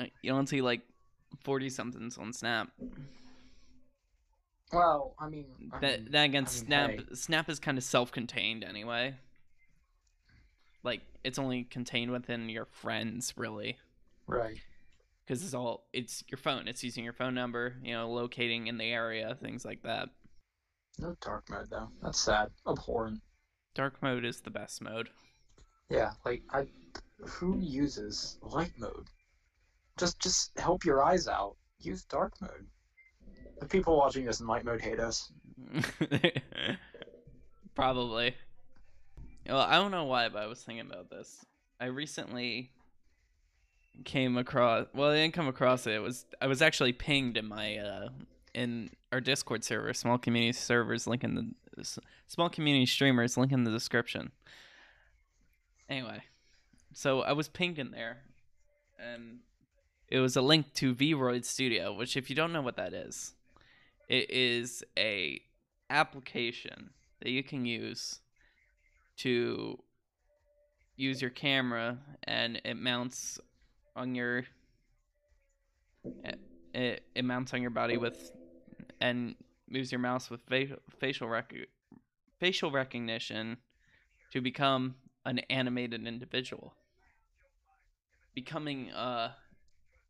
uh, 0.00 0.06
you 0.22 0.32
don't 0.32 0.48
see 0.48 0.62
like 0.62 0.80
40 1.42 1.70
somethings 1.70 2.18
on 2.18 2.32
Snap. 2.32 2.68
Well, 4.72 5.14
I 5.18 5.28
mean, 5.28 5.46
I 5.72 5.78
That 5.80 6.00
mean, 6.02 6.08
then 6.10 6.24
again, 6.24 6.44
I 6.44 6.46
mean, 6.46 6.46
Snap 6.46 6.90
hey. 6.90 7.04
Snap 7.12 7.48
is 7.48 7.58
kind 7.58 7.76
of 7.76 7.84
self-contained 7.84 8.64
anyway. 8.64 9.14
Like 10.82 11.02
it's 11.22 11.38
only 11.38 11.64
contained 11.64 12.10
within 12.10 12.48
your 12.48 12.64
friends, 12.64 13.34
really, 13.36 13.78
right. 14.26 14.58
Because 15.30 15.44
it's 15.44 15.54
all 15.54 15.86
it's 15.92 16.24
your 16.28 16.38
phone. 16.38 16.66
It's 16.66 16.82
using 16.82 17.04
your 17.04 17.12
phone 17.12 17.34
number, 17.34 17.76
you 17.84 17.92
know, 17.92 18.10
locating 18.10 18.66
in 18.66 18.78
the 18.78 18.86
area, 18.86 19.36
things 19.40 19.64
like 19.64 19.80
that. 19.84 20.08
No 20.98 21.14
dark 21.20 21.48
mode 21.48 21.68
though. 21.70 21.88
That's 22.02 22.18
sad. 22.18 22.48
Abhorrent. 22.66 23.20
Dark 23.76 24.02
mode 24.02 24.24
is 24.24 24.40
the 24.40 24.50
best 24.50 24.82
mode. 24.82 25.08
Yeah, 25.88 26.10
like 26.24 26.42
I, 26.50 26.66
who 27.24 27.60
uses 27.60 28.38
light 28.42 28.72
mode? 28.76 29.06
Just, 29.96 30.18
just 30.18 30.58
help 30.58 30.84
your 30.84 31.00
eyes 31.00 31.28
out. 31.28 31.54
Use 31.78 32.02
dark 32.06 32.32
mode. 32.40 32.66
The 33.60 33.66
people 33.66 33.96
watching 33.96 34.24
this 34.24 34.40
in 34.40 34.48
light 34.48 34.64
mode 34.64 34.80
hate 34.80 34.98
us. 34.98 35.30
Probably. 37.76 38.34
Well, 39.46 39.60
I 39.60 39.74
don't 39.74 39.92
know 39.92 40.06
why, 40.06 40.28
but 40.28 40.42
I 40.42 40.46
was 40.46 40.60
thinking 40.60 40.90
about 40.90 41.08
this. 41.08 41.44
I 41.78 41.86
recently 41.86 42.72
came 44.04 44.36
across. 44.36 44.86
Well, 44.94 45.10
I 45.10 45.16
didn't 45.16 45.34
come 45.34 45.48
across 45.48 45.86
it. 45.86 45.94
It 45.94 46.02
was 46.02 46.26
I 46.40 46.46
was 46.46 46.62
actually 46.62 46.92
pinged 46.92 47.36
in 47.36 47.46
my 47.46 47.76
uh 47.78 48.08
in 48.54 48.90
our 49.12 49.20
Discord 49.20 49.64
server, 49.64 49.92
small 49.94 50.18
community 50.18 50.52
servers. 50.52 51.06
Link 51.06 51.24
in 51.24 51.54
the 51.76 52.00
small 52.26 52.48
community 52.48 52.86
streamers. 52.86 53.36
Link 53.36 53.52
in 53.52 53.64
the 53.64 53.70
description. 53.70 54.32
Anyway, 55.88 56.22
so 56.92 57.22
I 57.22 57.32
was 57.32 57.48
pinged 57.48 57.78
in 57.78 57.90
there, 57.90 58.18
and 58.98 59.40
it 60.08 60.20
was 60.20 60.36
a 60.36 60.42
link 60.42 60.72
to 60.74 60.94
Vroid 60.94 61.44
Studio, 61.44 61.92
which, 61.92 62.16
if 62.16 62.30
you 62.30 62.36
don't 62.36 62.52
know 62.52 62.62
what 62.62 62.76
that 62.76 62.92
is, 62.92 63.34
it 64.08 64.30
is 64.30 64.84
a 64.96 65.40
application 65.88 66.90
that 67.20 67.30
you 67.30 67.42
can 67.42 67.64
use 67.64 68.20
to 69.18 69.82
use 70.96 71.20
your 71.20 71.30
camera 71.30 71.98
and 72.24 72.60
it 72.64 72.76
mounts 72.76 73.38
on 73.96 74.14
your 74.14 74.44
it, 76.74 77.02
it 77.14 77.24
mounts 77.24 77.52
on 77.54 77.60
your 77.62 77.70
body 77.70 77.96
with 77.96 78.32
and 79.00 79.34
moves 79.68 79.90
your 79.92 79.98
mouse 79.98 80.30
with 80.30 80.40
fa- 80.42 80.78
facial 80.98 81.28
rec- 81.28 81.52
facial 82.38 82.70
recognition 82.70 83.56
to 84.32 84.40
become 84.40 84.94
an 85.24 85.38
animated 85.50 86.06
individual 86.06 86.74
becoming 88.34 88.90
a 88.90 89.34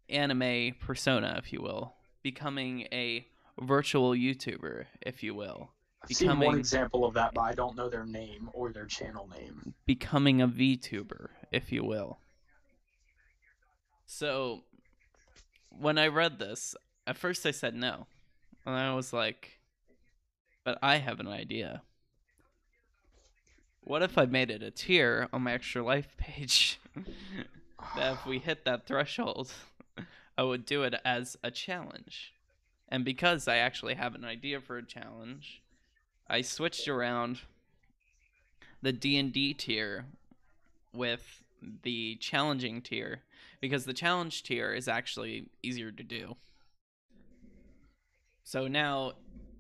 anime 0.09 0.75
persona 0.81 1.37
if 1.43 1.53
you 1.53 1.61
will 1.61 1.95
becoming 2.23 2.87
a 2.93 3.27
virtual 3.63 4.11
youtuber 4.13 4.85
if 5.03 5.23
you 5.23 5.35
will 5.35 5.71
I've 6.03 6.17
seen 6.17 6.29
one 6.29 6.39
Becoming- 6.39 6.59
example 6.61 7.05
of 7.05 7.13
that, 7.13 7.35
but 7.35 7.43
I 7.43 7.53
don't 7.53 7.77
know 7.77 7.91
their 7.91 8.07
name 8.07 8.49
or 8.55 8.73
their 8.73 8.87
channel 8.87 9.29
name. 9.29 9.75
becoming 9.85 10.41
a 10.41 10.49
VTuber, 10.49 11.29
if 11.53 11.71
you 11.71 11.85
will. 11.85 12.19
So, 14.13 14.65
when 15.69 15.97
I 15.97 16.09
read 16.09 16.41
this, 16.41 16.75
at 17.07 17.17
first 17.17 17.47
I 17.47 17.53
said 17.53 17.77
no. 17.77 18.09
And 18.67 18.75
I 18.75 18.93
was 18.93 19.13
like, 19.13 19.61
but 20.65 20.81
I 20.83 20.97
have 20.97 21.21
an 21.21 21.29
idea. 21.29 21.83
What 23.83 24.03
if 24.03 24.19
I 24.19 24.27
made 24.27 24.51
it 24.51 24.65
a 24.65 24.73
tier 24.73 25.29
on 25.33 25.43
my 25.43 25.53
extra 25.53 25.85
life 25.85 26.17
page? 26.17 26.81
that 27.97 28.15
if 28.15 28.27
we 28.27 28.41
hit 28.41 28.65
that 28.65 28.85
threshold, 28.85 29.53
I 30.37 30.43
would 30.43 30.67
do 30.67 30.83
it 30.83 30.97
as 31.05 31.37
a 31.45 31.53
challenge. 31.53 32.35
And 32.89 33.05
because 33.05 33.47
I 33.47 33.59
actually 33.59 33.95
have 33.95 34.17
an 34.17 34.25
idea 34.25 34.61
for 34.61 34.77
a 34.77 34.85
challenge, 34.85 35.63
I 36.29 36.43
switched 36.43 36.89
around 36.89 37.43
the 38.83 38.93
D&D 38.93 39.55
tier 39.55 40.07
with 40.93 41.40
the 41.83 42.17
challenging 42.17 42.81
tier 42.83 43.23
because 43.61 43.85
the 43.85 43.93
challenge 43.93 44.43
tier 44.43 44.73
is 44.73 44.89
actually 44.89 45.51
easier 45.63 45.91
to 45.93 46.03
do. 46.03 46.37
So 48.45 48.67
now 48.67 49.13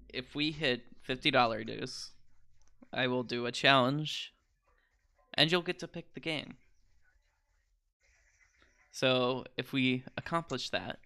if 0.08 0.34
we 0.34 0.50
hit 0.50 0.82
$50 1.08 1.66
dues, 1.66 2.10
I 2.92 3.06
will 3.06 3.22
do 3.22 3.46
a 3.46 3.52
challenge 3.52 4.32
and 5.34 5.50
you'll 5.50 5.62
get 5.62 5.78
to 5.80 5.88
pick 5.88 6.14
the 6.14 6.20
game. 6.20 6.56
So 8.92 9.44
if 9.56 9.72
we 9.72 10.04
accomplish 10.16 10.70
that, 10.70 10.98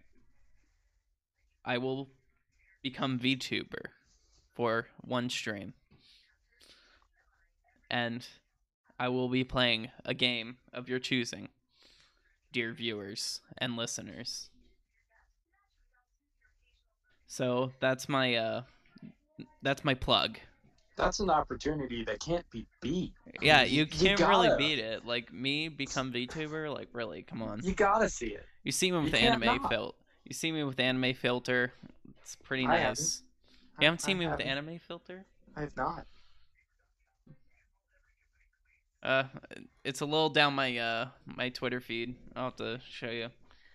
I 1.64 1.78
will 1.78 2.11
become 2.83 3.18
VTuber 3.18 3.87
for 4.54 4.87
one 5.00 5.28
stream. 5.28 5.74
And 7.90 8.26
I 8.98 9.09
will 9.09 9.28
be 9.28 9.44
playing 9.44 9.90
a 10.04 10.14
game 10.14 10.59
of 10.72 10.88
your 10.88 10.98
choosing, 10.98 11.48
dear 12.52 12.72
viewers 12.72 13.40
and 13.59 13.76
listeners. 13.76 14.50
So 17.26 17.72
that's 17.80 18.09
my 18.09 18.37
uh 18.37 18.62
that's 19.62 19.85
my 19.85 19.94
plug. 19.94 20.38
That's 20.96 21.18
an 21.18 21.28
opportunity 21.28 22.04
that 22.04 22.20
can't 22.20 22.48
be 22.50 22.66
beat. 22.80 23.14
Yeah, 23.40 23.62
you- 23.64 23.78
you 23.83 23.87
you 23.90 24.16
can't 24.16 24.20
really 24.20 24.57
beat 24.57 24.78
it. 24.78 25.04
Like 25.04 25.33
me 25.33 25.68
become 25.68 26.12
VTuber, 26.12 26.72
like 26.72 26.88
really, 26.92 27.22
come 27.22 27.42
on. 27.42 27.61
You 27.64 27.74
gotta 27.74 28.09
see 28.09 28.28
it. 28.28 28.46
You 28.62 28.70
see 28.70 28.92
me 28.92 28.98
with 28.98 29.12
can't 29.12 29.42
anime 29.42 29.68
filter. 29.68 29.96
You 30.24 30.35
see 30.35 30.52
me 30.52 30.62
with 30.62 30.78
anime 30.78 31.14
filter. 31.14 31.72
It's 32.20 32.37
pretty 32.37 32.64
I 32.66 32.76
haven't. 32.76 32.88
nice. 33.00 33.22
You 33.80 33.87
haven't 33.87 34.04
I- 34.04 34.07
seen 34.07 34.18
me 34.18 34.26
with 34.26 34.38
haven't. 34.40 34.46
anime 34.48 34.78
filter? 34.78 35.24
I 35.57 35.62
have 35.62 35.76
not. 35.76 36.07
Uh, 39.04 39.24
it's 39.84 40.00
a 40.00 40.04
little 40.04 40.30
down 40.30 40.54
my 40.54 40.76
uh 40.78 41.08
my 41.26 41.50
Twitter 41.50 41.80
feed. 41.80 42.14
I'll 42.34 42.44
have 42.44 42.56
to 42.56 42.80
show 42.88 43.10
you. 43.10 43.28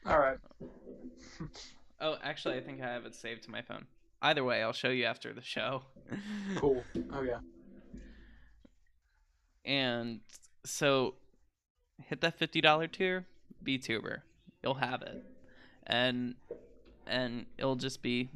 All 0.06 0.20
right. 0.20 0.38
Oh, 2.02 2.16
actually, 2.24 2.56
I 2.56 2.62
think 2.62 2.82
I 2.82 2.86
have 2.86 3.06
it 3.06 3.14
saved 3.14 3.44
to 3.44 3.52
my 3.52 3.62
phone. 3.62 3.86
Either 4.22 4.42
way, 4.42 4.64
I'll 4.64 4.72
show 4.72 4.88
you 4.88 5.04
after 5.04 5.34
the 5.34 5.42
show. 5.42 5.82
Cool. 6.56 6.82
Oh 7.12 7.24
yeah. 7.24 7.40
And 9.66 10.22
so, 10.64 11.16
hit 12.08 12.22
that 12.22 12.40
fifty 12.40 12.62
dollar 12.62 12.88
tier, 12.88 13.28
VTuber. 13.66 14.20
You'll 14.64 14.76
have 14.76 15.02
it, 15.02 15.22
and 15.88 16.36
and 17.06 17.48
it'll 17.58 17.76
just 17.76 18.02
be 18.02 18.30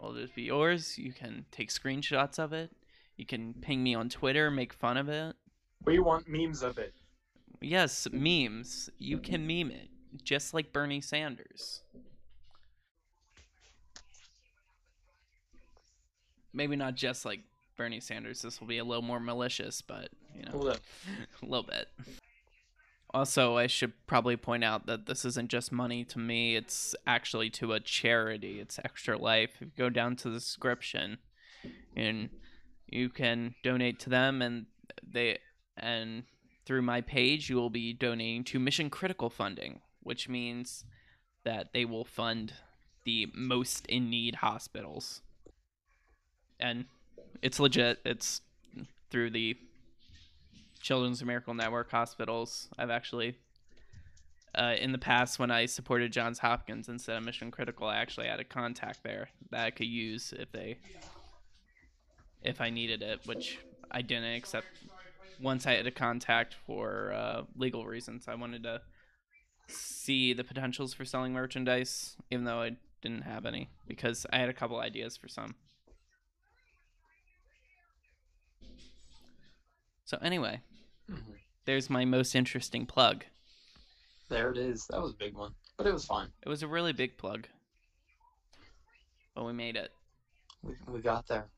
It'll 0.00 0.14
just 0.14 0.34
be 0.34 0.42
yours. 0.42 0.96
You 0.98 1.12
can 1.12 1.44
take 1.50 1.68
screenshots 1.68 2.38
of 2.38 2.54
it. 2.54 2.70
You 3.16 3.26
can 3.26 3.52
ping 3.52 3.82
me 3.82 3.94
on 3.94 4.08
Twitter, 4.08 4.50
make 4.50 4.72
fun 4.72 4.96
of 4.96 5.10
it. 5.10 5.36
We 5.84 5.98
want 5.98 6.28
memes 6.28 6.62
of 6.62 6.78
it. 6.78 6.94
Yes, 7.60 8.06
memes. 8.12 8.90
You 8.98 9.18
can 9.18 9.46
meme 9.46 9.70
it, 9.70 9.88
just 10.22 10.54
like 10.54 10.72
Bernie 10.72 11.00
Sanders. 11.00 11.82
Maybe 16.52 16.76
not 16.76 16.94
just 16.96 17.24
like 17.24 17.40
Bernie 17.76 18.00
Sanders. 18.00 18.42
This 18.42 18.60
will 18.60 18.66
be 18.66 18.78
a 18.78 18.84
little 18.84 19.02
more 19.02 19.20
malicious, 19.20 19.82
but 19.82 20.08
you 20.34 20.42
know, 20.42 20.58
Look, 20.58 20.80
a 21.42 21.46
little 21.46 21.66
bit. 21.66 21.88
Also, 23.12 23.56
I 23.56 23.66
should 23.66 23.92
probably 24.06 24.36
point 24.36 24.62
out 24.62 24.86
that 24.86 25.06
this 25.06 25.24
isn't 25.24 25.50
just 25.50 25.72
money 25.72 26.04
to 26.04 26.18
me, 26.18 26.54
it's 26.56 26.94
actually 27.06 27.50
to 27.50 27.72
a 27.72 27.80
charity. 27.80 28.60
It's 28.60 28.78
Extra 28.84 29.18
Life. 29.18 29.50
If 29.56 29.60
you 29.62 29.70
go 29.76 29.90
down 29.90 30.16
to 30.16 30.28
the 30.30 30.38
description 30.38 31.18
and 31.96 32.30
you 32.86 33.08
can 33.08 33.54
donate 33.64 33.98
to 34.00 34.10
them 34.10 34.42
and 34.42 34.66
they 35.02 35.38
and 35.80 36.24
through 36.66 36.82
my 36.82 37.00
page 37.00 37.50
you 37.50 37.56
will 37.56 37.70
be 37.70 37.92
donating 37.92 38.44
to 38.44 38.58
Mission 38.58 38.90
Critical 38.90 39.30
Funding, 39.30 39.80
which 40.02 40.28
means 40.28 40.84
that 41.44 41.72
they 41.72 41.84
will 41.84 42.04
fund 42.04 42.52
the 43.04 43.26
most 43.34 43.86
in 43.86 44.10
need 44.10 44.36
hospitals. 44.36 45.22
And 46.58 46.84
it's 47.42 47.58
legit. 47.58 47.98
It's 48.04 48.42
through 49.10 49.30
the 49.30 49.56
Children's 50.80 51.24
Miracle 51.24 51.54
Network 51.54 51.90
hospitals. 51.90 52.68
I've 52.78 52.90
actually, 52.90 53.36
uh, 54.54 54.74
in 54.78 54.92
the 54.92 54.98
past, 54.98 55.38
when 55.38 55.50
I 55.50 55.66
supported 55.66 56.12
Johns 56.12 56.38
Hopkins 56.38 56.88
instead 56.88 57.16
of 57.16 57.24
Mission 57.24 57.50
Critical, 57.50 57.86
I 57.86 57.96
actually 57.96 58.26
had 58.26 58.40
a 58.40 58.44
contact 58.44 59.02
there 59.02 59.30
that 59.50 59.64
I 59.64 59.70
could 59.70 59.86
use 59.86 60.32
if 60.38 60.52
they, 60.52 60.78
if 62.42 62.60
I 62.60 62.70
needed 62.70 63.02
it, 63.02 63.20
which 63.26 63.58
I 63.90 64.02
didn't. 64.02 64.34
Except 64.34 64.66
once 65.40 65.66
I 65.66 65.72
had 65.74 65.86
a 65.86 65.90
contact 65.90 66.54
for 66.66 67.12
uh, 67.12 67.42
legal 67.56 67.86
reasons, 67.86 68.26
I 68.28 68.34
wanted 68.34 68.62
to 68.64 68.82
see 69.68 70.32
the 70.32 70.44
potentials 70.44 70.92
for 70.94 71.04
selling 71.04 71.32
merchandise, 71.32 72.16
even 72.30 72.44
though 72.44 72.60
I 72.60 72.76
didn't 73.02 73.22
have 73.22 73.46
any, 73.46 73.70
because 73.86 74.26
I 74.32 74.38
had 74.38 74.48
a 74.48 74.52
couple 74.52 74.78
ideas 74.80 75.16
for 75.16 75.28
some. 75.28 75.54
So 80.04 80.18
anyway, 80.22 80.60
Mhm. 81.08 81.38
there's 81.64 81.88
my 81.88 82.04
most 82.04 82.34
interesting 82.34 82.86
plug. 82.86 83.24
there 84.28 84.52
it 84.52 84.58
is. 84.58 84.86
That 84.86 85.00
was 85.02 85.12
a 85.12 85.16
big 85.16 85.34
one, 85.34 85.56
but 85.76 85.88
it 85.88 85.92
was 85.92 86.04
fine. 86.06 86.32
It 86.42 86.48
was 86.48 86.62
a 86.62 86.68
really 86.68 86.92
big 86.92 87.18
plug. 87.18 87.48
But 89.34 89.44
we 89.44 89.52
made 89.52 89.74
it. 89.74 89.92
We, 90.62 90.74
we 90.86 91.00
got 91.00 91.26
there. 91.26 91.50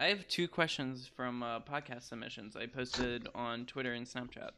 I 0.00 0.06
have 0.06 0.26
two 0.28 0.48
questions 0.48 1.10
from 1.14 1.42
uh, 1.42 1.60
podcast 1.60 2.08
submissions 2.08 2.56
I 2.56 2.64
posted 2.64 3.28
on 3.34 3.66
Twitter 3.66 3.92
and 3.92 4.06
Snapchat. 4.06 4.52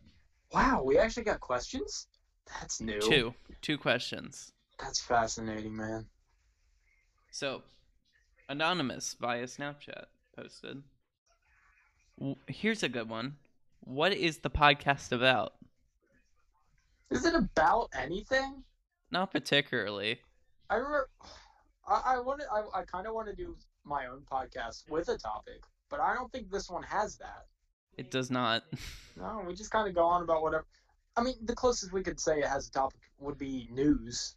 Wow, 0.53 0.85
we 0.85 0.99
actually 0.99 1.25
got 1.25 1.41
questions. 1.41 2.07
That's 2.47 2.81
new. 2.81 3.01
Two. 3.01 3.35
Two 3.61 3.77
questions. 3.77 4.53
That's 4.79 5.01
fascinating, 5.01 5.77
man. 5.77 6.07
So, 7.33 7.63
Anonymous 8.49 9.17
via 9.21 9.43
Snapchat 9.43 10.05
posted. 10.37 10.81
Here's 12.47 12.85
a 12.85 12.89
good 12.89 13.09
one. 13.09 13.35
What 13.81 14.13
is 14.13 14.39
the 14.39 14.51
podcast 14.51 15.11
about? 15.11 15.55
Is 17.11 17.25
it 17.25 17.35
about 17.35 17.89
anything? 17.99 18.63
Not 19.11 19.33
particularly. 19.33 20.21
I 20.71 20.77
remember. 20.77 21.11
I, 21.89 22.03
I 22.05 22.21
wanted. 22.21 22.47
I, 22.53 22.79
I 22.79 22.83
kind 22.85 23.09
of 23.09 23.15
want 23.15 23.27
to 23.27 23.35
do 23.35 23.57
my 23.85 24.07
own 24.07 24.23
podcast 24.31 24.89
with 24.91 25.09
a 25.09 25.19
topic, 25.19 25.63
but 25.89 26.01
I 26.01 26.15
don't 26.15 26.31
think 26.33 26.51
this 26.51 26.71
one 26.71 26.83
has 26.85 27.17
that. 27.19 27.47
It 27.97 28.11
does 28.11 28.31
not. 28.31 28.65
No, 29.15 29.45
we 29.47 29.55
just 29.55 29.71
kind 29.71 29.87
of 29.87 29.95
go 29.95 30.05
on 30.07 30.23
about 30.23 30.41
whatever. 30.43 30.65
I 31.19 31.23
mean, 31.23 31.35
the 31.45 31.55
closest 31.55 31.93
we 31.93 32.03
could 32.03 32.19
say 32.19 32.39
it 32.39 32.47
has 32.47 32.69
a 32.69 32.71
topic 32.73 32.99
would 33.21 33.37
be 33.37 33.69
news. 33.71 34.37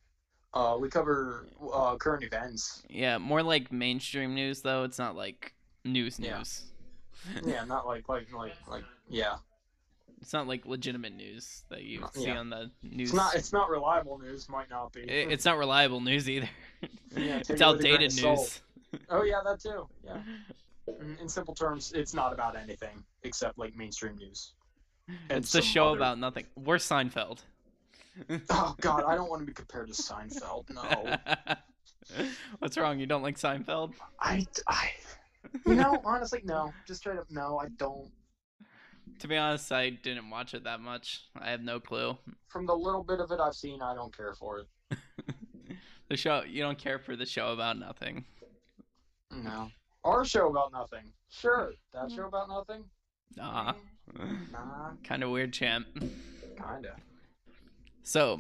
Uh, 0.54 0.76
we 0.78 0.90
cover 0.90 1.48
uh, 1.74 1.96
current 1.96 2.26
events. 2.26 2.84
yeah, 2.90 3.18
more 3.18 3.42
like 3.42 3.72
mainstream 3.72 4.36
news 4.36 4.62
though. 4.62 4.84
It's 4.84 5.00
not 5.00 5.16
like 5.16 5.54
news 5.86 6.20
news. 6.20 6.64
Yeah, 7.46 7.64
not 7.64 7.88
like 7.88 8.10
like 8.10 8.28
like 8.34 8.54
like 8.70 8.84
yeah. 9.08 9.36
It's 10.22 10.34
not 10.34 10.46
like 10.48 10.66
legitimate 10.66 11.16
news 11.16 11.64
that 11.70 11.84
you 11.84 12.02
No, 12.02 12.10
see 12.14 12.26
yeah. 12.26 12.38
on 12.38 12.50
the 12.50 12.72
news. 12.84 13.10
It's 13.10 13.14
not. 13.16 13.36
It's 13.36 13.54
not 13.54 13.70
reliable 13.70 14.20
news. 14.20 14.50
Might 14.50 14.70
not 14.70 14.92
be. 14.92 15.04
I- 15.04 15.32
it's 15.32 15.46
not 15.46 15.58
reliable 15.58 16.02
news 16.02 16.30
either. 16.30 16.50
Yeah, 17.16 17.38
it's 17.38 17.50
it 17.50 17.54
with 17.54 17.62
a 17.62 17.64
grain 17.64 17.76
outdated 17.76 18.08
of 18.08 18.12
salt. 18.20 18.38
news. 18.40 18.62
Oh 19.10 19.24
yeah, 19.24 19.42
that 19.46 19.60
too. 19.60 19.88
Yeah. 20.04 20.18
In, 21.02 21.18
in 21.22 21.30
simple 21.30 21.54
terms, 21.56 21.92
it's 21.96 22.14
not 22.14 22.32
about 22.34 22.56
anything 22.56 23.04
except 23.24 23.58
like 23.58 23.76
mainstream 23.76 24.16
news. 24.18 24.54
And 25.08 25.44
It's 25.44 25.54
a 25.56 25.62
show 25.62 25.88
other- 25.90 25.98
about 25.98 26.20
nothing. 26.20 26.46
We're 26.56 26.78
Seinfeld. 26.78 27.40
Oh 28.50 28.74
God, 28.80 29.04
I 29.06 29.14
don't 29.16 29.30
want 29.30 29.42
to 29.42 29.46
be 29.46 29.52
compared 29.52 29.88
to 29.88 29.94
Seinfeld. 29.94 30.70
No, 30.74 31.18
What's 32.60 32.78
wrong? 32.78 32.98
You 32.98 33.06
don't 33.08 33.24
like 33.24 33.38
Seinfeld? 33.38 33.94
I, 34.22 34.46
I, 34.70 34.92
you 35.66 35.76
know, 35.76 36.02
honestly, 36.06 36.40
no. 36.46 36.72
Just 36.88 37.02
straight 37.02 37.20
up, 37.20 37.26
no, 37.30 37.60
I 37.60 37.68
don't. 37.78 38.10
To 39.20 39.28
be 39.28 39.36
honest, 39.36 39.70
I 39.72 39.90
didn't 39.90 40.30
watch 40.30 40.54
it 40.54 40.64
that 40.64 40.80
much. 40.80 41.26
I 41.38 41.50
have 41.52 41.62
no 41.62 41.80
clue. 41.82 42.18
From 42.48 42.66
the 42.66 42.74
little 42.76 43.04
bit 43.04 43.20
of 43.20 43.32
it 43.32 43.40
I've 43.42 43.54
seen, 43.54 43.82
I 43.82 43.94
don't 43.94 44.16
care 44.16 44.34
for 44.34 44.60
it. 44.92 44.98
The 46.08 46.16
show 46.16 46.44
you 46.48 46.62
don't 46.62 46.78
care 46.78 47.00
for 47.00 47.16
the 47.16 47.26
show 47.26 47.48
about 47.52 47.80
nothing. 47.80 48.26
No. 49.32 49.70
Our 50.04 50.24
show 50.26 50.50
about 50.50 50.72
nothing. 50.72 51.12
Sure, 51.30 51.74
that 51.94 52.12
show 52.12 52.28
about 52.28 52.48
nothing. 52.50 52.84
Nah. 53.36 53.74
Nah, 54.52 54.92
kind 55.04 55.24
of 55.24 55.32
weird, 55.32 55.52
champ. 55.52 55.88
kinda. 56.00 56.96
So, 58.04 58.40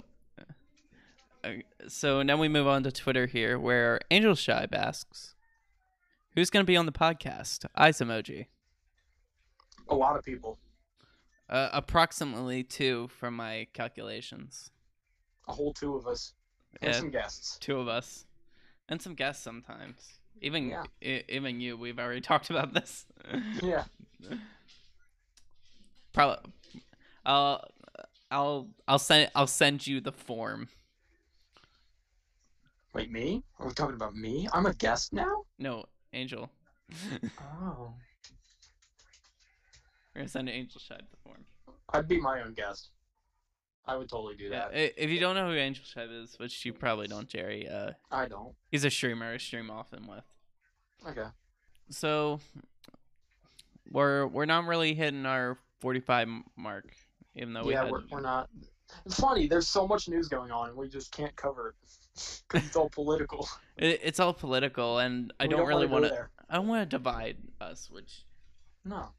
uh, 1.43 1.49
so 1.87 2.21
now 2.21 2.37
we 2.37 2.47
move 2.47 2.67
on 2.67 2.83
to 2.83 2.91
Twitter 2.91 3.25
here, 3.25 3.57
where 3.57 3.99
Angel 4.11 4.33
Shibe 4.35 4.75
asks, 4.75 5.33
"Who's 6.35 6.51
going 6.51 6.63
to 6.63 6.67
be 6.67 6.77
on 6.77 6.85
the 6.85 6.91
podcast?" 6.91 7.65
Eyes 7.75 7.97
emoji. 7.97 8.45
A 9.89 9.95
lot 9.95 10.15
of 10.15 10.23
people. 10.23 10.59
Uh, 11.49 11.69
approximately 11.73 12.63
two 12.63 13.07
from 13.07 13.35
my 13.35 13.67
calculations. 13.73 14.69
A 15.47 15.51
whole 15.53 15.73
two 15.73 15.95
of 15.95 16.05
us. 16.05 16.33
And 16.79 16.93
Yeah. 16.93 16.99
some 16.99 17.09
guests. 17.09 17.57
Two 17.59 17.79
of 17.79 17.87
us, 17.87 18.27
and 18.87 19.01
some 19.01 19.15
guests 19.15 19.43
sometimes. 19.43 20.19
Even 20.41 20.69
Yeah. 20.69 20.83
e- 21.01 21.23
even 21.29 21.59
you. 21.61 21.77
We've 21.77 21.99
already 21.99 22.21
talked 22.31 22.49
about 22.49 22.73
this. 22.73 23.05
Yeah. 23.61 23.83
Probably. 26.13 26.51
I'll 27.25 27.67
I'll 28.31 28.67
I'll 28.87 28.99
send 28.99 29.31
I'll 29.35 29.47
send 29.47 29.85
you 29.87 29.99
the 30.01 30.11
form. 30.11 30.69
Wait, 32.93 33.11
me? 33.11 33.43
Are 33.59 33.67
we 33.67 33.73
talking 33.73 33.95
about 33.95 34.15
me? 34.15 34.47
I'm 34.53 34.65
a 34.65 34.73
guest 34.73 35.11
now? 35.11 35.43
No, 35.59 35.85
Angel. 36.13 36.49
Oh. 37.61 37.93
We're 40.13 40.21
gonna 40.21 40.29
send 40.29 40.47
Angel 40.49 40.79
Shibe 40.79 40.99
the 41.11 41.17
form. 41.25 41.43
I'd 41.91 42.07
be 42.07 42.21
my 42.21 42.41
own 42.41 42.53
guest. 42.53 42.91
I 43.87 43.95
would 43.95 44.09
totally 44.09 44.35
do 44.35 44.49
that. 44.49 44.71
i- 44.71 44.93
if 44.97 45.09
you 45.09 45.19
don't 45.19 45.35
know 45.35 45.47
who 45.49 45.55
Angel 45.55 45.83
Shibe 45.85 46.23
is, 46.23 46.37
which 46.39 46.65
you 46.65 46.73
probably 46.73 47.07
don't, 47.07 47.27
Jerry, 47.27 47.67
uh, 47.69 47.91
I 48.11 48.27
don't. 48.27 48.53
he's 48.71 48.83
a 48.85 48.89
streamer 48.89 49.33
I 49.33 49.37
stream 49.37 49.69
often 49.69 50.07
with. 50.07 50.23
Okay. 51.07 51.27
So 51.91 52.39
we're 53.91 54.27
we're 54.27 54.45
not 54.45 54.65
really 54.65 54.93
hitting 54.93 55.25
our 55.25 55.57
45 55.81 56.27
mark, 56.55 56.95
even 57.35 57.53
though 57.53 57.63
we 57.63 57.73
yeah, 57.73 57.83
had, 57.83 57.91
we're, 57.91 58.01
we're 58.11 58.21
not. 58.21 58.49
It's 59.05 59.19
funny. 59.19 59.47
There's 59.47 59.67
so 59.67 59.87
much 59.87 60.07
news 60.07 60.27
going 60.27 60.51
on, 60.51 60.69
and 60.69 60.77
we 60.77 60.87
just 60.87 61.11
can't 61.11 61.35
cover 61.35 61.69
it 61.69 61.75
because 62.47 62.65
it's 62.67 62.75
all 62.75 62.89
political. 62.89 63.47
it, 63.77 63.99
it's 64.03 64.19
all 64.19 64.33
political, 64.33 64.99
and 64.99 65.31
I 65.39 65.45
We 65.45 65.49
don't, 65.49 65.67
really 65.67 65.87
want 65.87 66.05
to. 66.05 66.27
I 66.49 66.55
don't 66.55 66.67
want 66.67 66.89
to 66.89 66.97
divide 66.97 67.37
us, 67.61 67.89
which 67.91 68.25
No. 68.83 69.09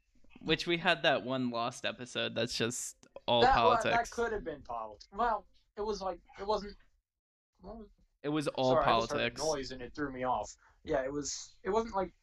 which 0.41 0.67
we 0.67 0.77
had 0.77 1.03
that 1.03 1.23
one 1.23 1.49
lost 1.51 1.85
episode. 1.85 2.35
That's 2.35 2.57
just 2.57 2.96
all 3.27 3.41
that, 3.41 3.53
politics. 3.53 3.95
that 3.95 4.11
could 4.11 4.31
have 4.31 4.43
been 4.43 4.61
politics. 4.61 5.07
Well, 5.15 5.45
it 5.77 5.81
was 5.81 6.01
like 6.01 6.19
it 6.39 6.47
wasn't. 6.47 6.73
Was, 7.63 7.85
It 8.23 8.29
was 8.29 8.47
all 8.49 8.73
sorry, 8.73 8.85
I 8.85 8.99
just 8.99 9.11
heard 9.11 9.17
politics. 9.35 9.41
noise 9.43 9.71
and 9.71 9.81
it 9.81 9.93
threw 9.95 10.11
me 10.11 10.23
off. 10.23 10.55
Yeah, 10.83 11.01
it 11.03 11.11
was. 11.11 11.55
It 11.63 11.69
wasn't 11.69 11.95
like 11.95 12.13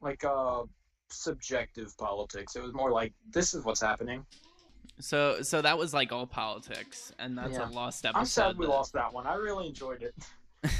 like 0.00 0.24
uh 0.24 0.64
subjective 1.08 1.96
politics. 1.98 2.56
It 2.56 2.62
was 2.62 2.72
more 2.74 2.90
like 2.90 3.12
this 3.30 3.54
is 3.54 3.64
what's 3.64 3.80
happening. 3.80 4.26
So 5.00 5.42
so 5.42 5.62
that 5.62 5.76
was 5.78 5.92
like 5.94 6.12
all 6.12 6.26
politics, 6.26 7.12
and 7.18 7.36
that's 7.36 7.52
Yeah. 7.54 7.68
a 7.68 7.70
lost 7.70 8.04
episode. 8.06 8.18
I'm 8.20 8.26
sad 8.26 8.58
we 8.58 8.66
that- 8.66 8.72
lost 8.72 8.92
that 8.94 9.12
one. 9.12 9.26
I 9.26 9.34
really 9.34 9.66
enjoyed 9.68 10.02
it. 10.02 10.14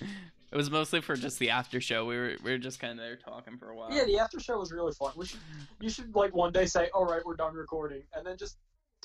It 0.52 0.56
was 0.56 0.70
mostly 0.70 1.00
for 1.00 1.16
just 1.16 1.40
the 1.40 1.50
after 1.50 1.80
show. 1.80 2.04
We 2.06 2.16
were 2.16 2.32
we 2.42 2.52
were 2.52 2.56
just 2.58 2.78
kind 2.78 2.92
of 2.92 2.98
there 2.98 3.16
talking 3.16 3.58
for 3.58 3.70
a 3.70 3.76
while. 3.76 3.92
Yeah, 3.92 4.04
the 4.04 4.18
after 4.20 4.38
show 4.38 4.58
was 4.60 4.70
really 4.72 4.92
fun. 4.92 5.12
We 5.16 5.26
should 5.26 5.40
you 5.80 5.90
should 5.90 6.14
like 6.14 6.34
one 6.36 6.52
day 6.52 6.66
say, 6.66 6.88
"All 6.94 7.04
right, 7.04 7.20
we're 7.26 7.34
done 7.34 7.54
recording," 7.54 8.04
and 8.14 8.24
then 8.24 8.38
just 8.38 8.56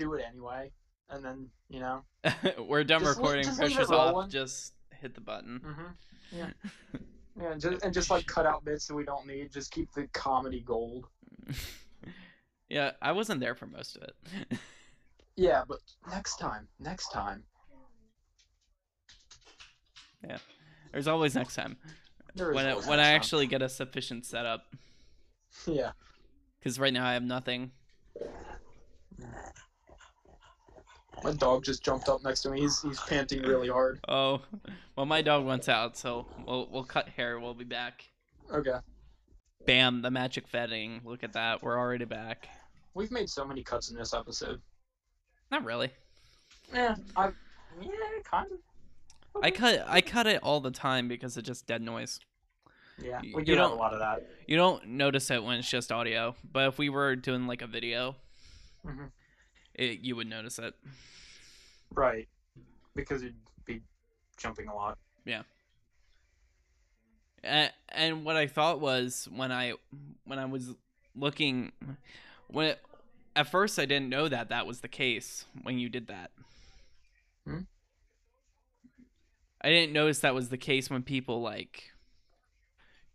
do 0.04 0.14
it 0.14 0.24
anyway. 0.28 0.72
And 1.10 1.24
then 1.24 1.50
you 1.70 1.80
know, 1.80 2.04
we're 2.60 2.84
done 2.84 3.02
Just 3.02 3.18
recording. 3.18 3.44
just 3.44 3.60
Pressure's 3.60 3.92
off. 3.92 4.14
rolling. 4.14 4.30
Just 4.30 4.74
hit 5.00 5.16
the 5.16 5.22
button. 5.22 5.62
Mm-hmm. 5.66 6.38
Yeah. 6.38 6.50
Yeah, 7.40 7.54
and 7.54 7.62
just, 7.62 7.84
and 7.84 7.94
just 7.94 8.10
like 8.10 8.26
cut 8.28 8.46
out 8.46 8.66
bits 8.66 8.88
that 8.88 8.94
we 8.94 9.06
don't 9.06 9.26
need. 9.26 9.52
Just 9.54 9.72
keep 9.72 9.92
the 9.94 10.06
comedy 10.08 10.60
gold. 10.60 11.08
yeah, 12.70 12.92
I 13.02 13.14
wasn't 13.14 13.40
there 13.40 13.56
for 13.56 13.68
most 13.68 13.96
of 13.96 14.04
it. 14.04 14.60
Yeah, 15.38 15.64
but 15.66 15.78
next 16.10 16.38
time, 16.38 16.68
next 16.78 17.08
time. 17.10 17.44
Yeah. 20.28 20.38
There's 20.92 21.08
always 21.08 21.34
next 21.34 21.56
time 21.56 21.78
There 22.36 22.52
when 22.52 22.66
I, 22.66 22.74
when 22.74 23.00
I 23.00 23.12
actually 23.14 23.48
get 23.48 23.62
a 23.62 23.70
sufficient 23.70 24.26
setup. 24.26 24.66
Yeah. 25.66 25.92
Because 26.60 26.80
right 26.80 26.94
now 26.94 27.08
I 27.08 27.14
have 27.14 27.24
nothing. 27.24 27.72
My 31.24 31.34
dog 31.34 31.64
just 31.64 31.84
jumped 31.84 32.10
up 32.10 32.24
next 32.24 32.42
to 32.42 32.50
me. 32.50 32.62
He's 32.62 32.82
he's 32.82 33.00
panting 33.02 33.42
really 33.44 33.70
hard. 33.70 34.00
Oh, 34.08 34.42
well, 34.96 35.06
my 35.06 35.22
dog 35.22 35.46
wants 35.46 35.70
out, 35.70 35.96
so 35.98 36.26
we'll 36.48 36.68
we'll 36.72 36.84
cut 36.84 37.10
hair. 37.10 37.40
We'll 37.40 37.54
be 37.54 37.64
back. 37.66 38.06
Okay. 38.52 38.78
Bam, 39.66 40.02
the 40.02 40.10
magic 40.10 40.52
vetting. 40.52 41.04
Look 41.06 41.24
at 41.24 41.34
that. 41.34 41.62
We're 41.62 41.78
already 41.78 42.06
back. 42.06 42.48
We've 42.94 43.12
made 43.12 43.30
so 43.30 43.46
many 43.46 43.62
cuts 43.64 43.92
in 43.92 43.98
this 43.98 44.14
episode. 44.14 44.62
Not 45.52 45.64
really. 45.64 45.92
Yeah, 46.74 46.96
I 47.16 47.30
yeah, 47.82 47.90
kind 48.24 48.48
of. 48.52 49.44
I 49.44 49.52
cut 49.52 49.84
I 49.88 50.02
cut 50.02 50.26
it 50.28 50.42
all 50.42 50.60
the 50.60 50.72
time 50.72 51.08
because 51.08 51.38
it's 51.38 51.48
just 51.48 51.68
dead 51.68 51.82
noise. 51.82 52.20
Yeah, 53.02 53.20
You- 53.22 53.36
we 53.36 53.42
you 53.44 53.46
do 53.46 53.52
have 53.54 53.66
a 53.66 53.70
don't- 53.70 53.78
lot 53.80 53.94
of 53.94 54.00
that. 54.00 54.28
You 54.48 54.58
don't 54.58 54.86
notice 54.88 55.30
it 55.32 55.44
when 55.44 55.60
it's 55.60 55.70
just 55.70 55.92
audio, 55.92 56.36
but 56.52 56.68
if 56.68 56.78
we 56.78 56.90
were 56.90 57.16
doing 57.16 57.48
like 57.48 57.62
a 57.62 57.68
video, 57.68 58.16
Mhm. 58.86 59.12
It, 59.74 60.00
you 60.00 60.16
would 60.16 60.28
notice 60.28 60.60
it. 60.60 60.74
Right. 61.94 62.28
Because 62.96 63.24
you'd 63.24 63.36
be 63.66 63.82
jumping 64.38 64.68
a 64.68 64.76
lot. 64.76 64.98
Yeah. 65.26 65.44
And, 67.44 67.72
and 67.90 68.26
what 68.26 68.36
I 68.36 68.48
thought 68.48 68.80
was 68.80 69.28
when 69.34 69.52
I 69.52 69.74
when 70.26 70.40
I 70.40 70.46
was 70.46 70.74
looking 71.16 71.72
when 72.48 72.76
at 73.36 73.48
first 73.48 73.80
I 73.80 73.86
didn't 73.86 74.10
know 74.10 74.28
that 74.28 74.50
that 74.50 74.68
was 74.68 74.82
the 74.82 74.88
case 74.88 75.46
when 75.64 75.80
you 75.80 75.90
did 75.90 76.08
that. 76.08 76.32
Hmm? 77.46 77.62
I 79.62 79.70
didn't 79.70 79.94
notice 79.94 80.20
that 80.20 80.36
was 80.36 80.50
the 80.50 80.58
case 80.58 80.90
when 80.90 81.04
people 81.04 81.42
like 81.42 81.92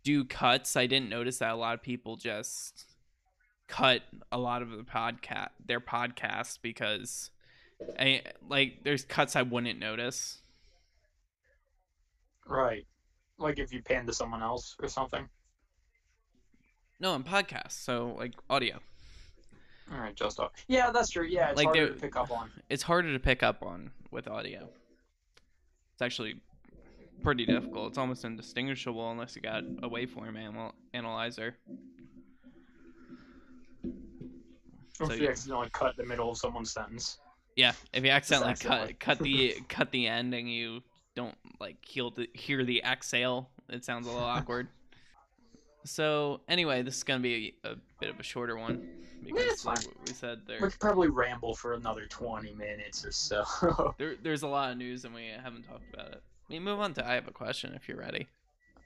do 0.03 0.25
cuts. 0.25 0.75
I 0.75 0.87
didn't 0.87 1.09
notice 1.09 1.39
that 1.39 1.51
a 1.51 1.55
lot 1.55 1.73
of 1.73 1.81
people 1.81 2.15
just 2.15 2.85
cut 3.67 4.01
a 4.31 4.37
lot 4.37 4.61
of 4.61 4.71
the 4.71 4.77
podcast 4.83 5.49
their 5.65 5.79
podcast 5.81 6.59
because 6.61 7.31
I 7.99 8.21
like 8.47 8.83
there's 8.83 9.03
cuts 9.05 9.35
I 9.35 9.41
wouldn't 9.41 9.79
notice. 9.79 10.39
Right. 12.45 12.85
Like 13.37 13.59
if 13.59 13.73
you 13.73 13.81
pan 13.81 14.05
to 14.07 14.13
someone 14.13 14.41
else 14.41 14.75
or 14.81 14.87
something. 14.87 15.27
No, 16.99 17.13
in 17.15 17.23
podcasts, 17.23 17.73
so 17.73 18.15
like 18.17 18.33
audio. 18.49 18.79
All 19.93 19.99
right, 19.99 20.15
just 20.15 20.39
up. 20.39 20.53
Yeah, 20.67 20.91
that's 20.91 21.09
true. 21.09 21.25
Yeah, 21.25 21.49
it's 21.49 21.57
Like, 21.57 21.67
harder 21.67 21.89
to 21.89 21.93
pick 21.99 22.15
up 22.15 22.31
on. 22.31 22.49
it's 22.69 22.83
harder 22.83 23.13
to 23.13 23.19
pick 23.19 23.43
up 23.43 23.63
on 23.63 23.91
with 24.11 24.27
audio. 24.27 24.67
It's 25.93 26.01
actually 26.01 26.41
pretty 27.23 27.45
difficult. 27.45 27.89
It's 27.89 27.97
almost 27.97 28.25
indistinguishable 28.25 29.11
unless 29.11 29.35
you 29.35 29.41
got 29.41 29.63
a 29.83 29.89
waveform 29.89 30.37
anal- 30.37 30.75
analyzer. 30.93 31.55
Or 34.99 35.07
So 35.07 35.13
if 35.13 35.19
you- 35.21 35.29
accidentally 35.29 35.69
cut 35.71 35.95
the 35.97 36.05
middle 36.05 36.31
of 36.31 36.37
someone's 36.37 36.71
sentence. 36.71 37.19
Yeah, 37.55 37.73
if 37.93 38.03
you 38.03 38.11
accidentally 38.11 38.51
accidentally. 38.51 38.93
cut 38.93 38.99
cut 38.99 39.19
the 39.19 39.55
cut 39.69 39.91
the 39.91 40.07
end 40.07 40.33
and 40.33 40.51
you 40.51 40.81
don't 41.15 41.35
like 41.59 41.83
hear 41.83 42.09
the 42.15 42.29
hear 42.33 42.63
the 42.63 42.83
exhale, 42.83 43.49
it 43.69 43.83
sounds 43.83 44.05
a 44.07 44.11
little 44.11 44.25
awkward. 44.37 44.67
So 45.85 46.41
anyway, 46.47 46.81
this 46.81 46.97
is 46.97 47.03
gonna 47.03 47.21
be 47.21 47.55
a, 47.63 47.75
bit 47.99 48.09
of 48.09 48.19
a 48.19 48.23
shorter 48.23 48.57
one 48.57 48.87
because 49.23 49.43
it's 49.45 49.65
like 49.65 49.79
fine. 49.81 49.93
we 50.05 50.13
said 50.13 50.41
We 50.47 50.57
could 50.69 50.79
probably 50.79 51.07
ramble 51.09 51.55
for 51.55 51.73
another 51.73 52.05
20 52.05 52.53
minutes 52.53 53.03
or 53.05 53.11
so. 53.11 53.43
there 53.97 54.15
there's 54.21 54.43
a 54.43 54.47
lot 54.47 54.71
of 54.71 54.77
news 54.77 55.05
and 55.05 55.13
we 55.15 55.27
haven't 55.27 55.63
talked 55.63 55.91
about 55.93 56.11
it. 56.11 56.21
We 56.49 56.59
move 56.59 56.79
on 56.79 56.93
to 56.95 57.07
I 57.07 57.13
have 57.15 57.27
a 57.27 57.31
question 57.31 57.73
if 57.73 57.87
you're 57.87 57.97
ready. 57.97 58.27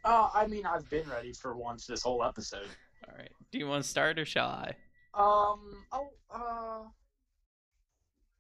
uh, 0.06 0.30
I 0.34 0.48
mean, 0.48 0.66
I've 0.66 0.90
been 0.90 1.10
ready 1.10 1.34
for 1.34 1.56
once 1.58 1.86
this 1.88 2.04
whole 2.04 2.24
episode. 2.24 2.68
All 3.08 3.16
right. 3.18 3.32
Do 3.52 3.58
you 3.58 3.68
want 3.68 3.84
to 3.84 3.90
start 3.90 4.18
or 4.18 4.26
shall 4.26 4.48
I? 4.50 4.74
Um, 5.14 5.86
oh, 5.92 6.10
uh, 6.34 6.84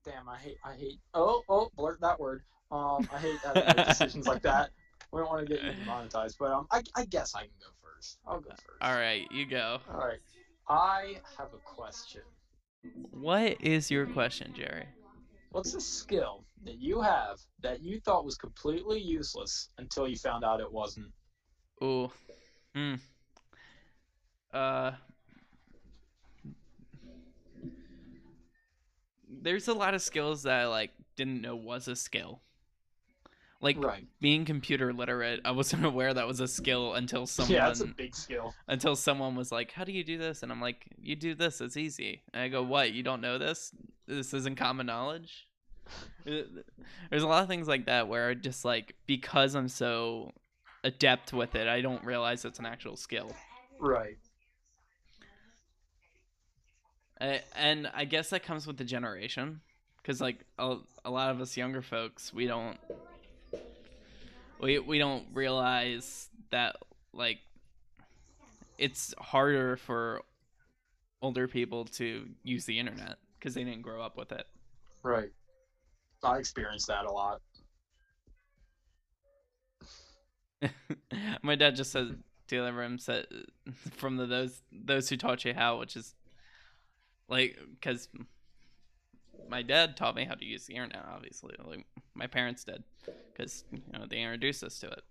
damn, 0.06 0.30
I 0.30 0.38
hate, 0.38 0.58
I 0.64 0.74
hate, 0.74 1.00
oh, 1.14 1.44
oh, 1.50 1.70
blurt 1.76 2.00
that 2.02 2.20
word. 2.20 2.44
Um, 2.72 3.08
I 3.14 3.18
hate 3.18 3.40
decisions 3.88 4.28
like 4.28 4.42
that. 4.44 4.72
We 5.12 5.20
don't 5.20 5.30
want 5.30 5.46
to 5.46 5.54
get 5.54 5.62
demonetized, 5.64 6.38
but 6.40 6.52
um, 6.52 6.68
I, 6.72 6.82
I 6.96 7.06
guess 7.06 7.36
I 7.36 7.42
can 7.42 7.50
go 7.60 7.68
first. 7.84 8.18
I'll 8.26 8.40
go 8.40 8.52
first. 8.52 8.82
All 8.82 8.96
right, 8.96 9.30
you 9.32 9.46
go. 9.46 9.80
All 9.92 10.00
right. 10.00 10.20
I 10.70 11.18
have 11.38 11.50
a 11.54 11.58
question. 11.66 12.22
What 13.12 13.62
is 13.62 13.92
your 13.92 14.06
question, 14.06 14.54
Jerry? 14.56 14.86
What's 15.52 15.74
a 15.74 15.82
skill 15.82 16.46
that 16.64 16.80
you 16.80 17.02
have 17.02 17.40
that 17.62 17.82
you 17.82 18.00
thought 18.00 18.24
was 18.24 18.38
completely 18.38 19.02
useless 19.02 19.70
until 19.78 20.08
you 20.08 20.16
found 20.16 20.46
out 20.46 20.62
it 20.62 20.72
wasn't? 20.72 21.12
Ooh. 21.84 22.10
Hmm. 22.74 22.96
Uh. 24.54 24.92
There's 29.42 29.68
a 29.68 29.74
lot 29.74 29.94
of 29.94 30.02
skills 30.02 30.44
that 30.44 30.54
I 30.62 30.68
like 30.68 30.92
didn't 31.16 31.42
know 31.42 31.56
was 31.56 31.88
a 31.88 31.96
skill. 31.96 32.42
Like 33.60 33.84
Right. 33.84 34.08
being 34.20 34.46
computer 34.46 34.92
literate, 34.94 35.42
I 35.46 35.52
wasn't 35.52 35.86
aware 35.92 36.14
that 36.14 36.28
was 36.28 36.40
a 36.40 36.48
skill 36.48 36.94
until 36.94 37.28
someone 37.28 37.54
Yeah, 37.56 37.68
that's 37.68 37.82
a 37.82 37.88
big 37.88 38.16
skill. 38.16 38.54
until 38.68 38.96
someone 38.96 39.36
was 39.36 39.52
like, 39.52 39.72
"How 39.72 39.84
do 39.84 39.92
you 39.92 40.04
do 40.04 40.18
this?" 40.18 40.42
And 40.44 40.52
I'm 40.52 40.62
like, 40.62 40.88
"You 41.00 41.16
do 41.16 41.36
this. 41.36 41.62
It's 41.62 41.78
easy." 41.78 42.22
And 42.34 42.42
I 42.44 42.48
go, 42.48 42.64
"What? 42.64 42.92
You 42.92 43.04
don't 43.04 43.22
know 43.22 43.38
this? 43.38 43.72
This 44.08 44.34
isn't 44.34 44.56
common 44.58 44.86
knowledge." 44.88 45.48
There's 46.26 47.24
a 47.24 47.28
lot 47.28 47.44
of 47.44 47.50
things 47.50 47.68
like 47.68 47.86
that 47.88 48.08
where 48.08 48.30
I 48.30 48.34
just 48.36 48.64
like 48.66 48.96
because 49.08 49.56
I'm 49.56 49.68
so 49.68 50.32
adept 50.84 51.34
with 51.34 51.54
it, 51.56 51.68
I 51.68 51.82
don't 51.82 52.04
realize 52.04 52.46
it's 52.46 52.60
an 52.60 52.66
actual 52.66 52.96
skill. 52.96 53.32
Right. 53.80 54.18
I, 57.22 57.42
and 57.56 57.90
I 57.94 58.06
guess 58.06 58.32
that 58.32 58.44
comes 58.44 58.66
with 58.66 58.78
the 58.78 58.84
generation, 58.84 59.62
because 59.98 60.20
like 60.20 60.40
a, 60.58 60.78
a 61.06 61.12
lot 61.12 61.30
of 61.30 61.40
us 61.40 61.56
younger 61.56 61.82
folks, 61.82 62.34
we 62.34 62.48
don't 62.48 62.78
we 64.60 64.80
we 64.80 64.98
don't 64.98 65.26
realize 65.34 66.30
that 66.50 66.78
like 67.14 67.40
it's 68.78 69.14
harder 69.20 69.78
for 69.78 70.24
older 71.22 71.48
people 71.48 71.86
to 71.86 72.28
use 72.44 72.66
the 72.66 72.80
internet 72.80 73.18
because 73.38 73.54
they 73.54 73.64
didn't 73.64 73.84
grow 73.84 74.02
up 74.02 74.18
with 74.18 74.32
it. 74.32 74.46
Right. 75.04 75.32
I 76.24 76.38
experienced 76.38 76.88
that 76.88 77.06
a 77.06 77.12
lot. 77.12 77.42
My 81.44 81.56
dad 81.56 81.76
just 81.76 81.92
said 81.92 82.08
to 82.48 82.56
the 82.56 82.62
other 82.62 82.74
room 82.74 82.98
said 83.00 83.28
from 83.92 84.18
the 84.18 84.26
those 84.26 84.62
those 84.72 85.10
who 85.10 85.18
taught 85.18 85.46
you 85.46 85.54
how, 85.54 85.80
which 85.80 85.96
is 85.96 86.16
like 87.32 87.58
because 87.80 88.10
my 89.48 89.62
dad 89.62 89.98
taught 89.98 90.16
me 90.16 90.26
how 90.26 90.36
to 90.36 90.46
use 90.46 90.66
the 90.66 90.76
internet. 90.76 91.06
Obviously, 91.08 91.56
like 91.64 91.86
my 92.14 92.28
parents 92.28 92.64
did, 92.64 92.84
because 93.34 93.64
you 93.72 93.82
know 93.94 94.06
they 94.10 94.22
introduced 94.22 94.64
us 94.64 94.80
to 94.80 94.88
it. 94.88 95.04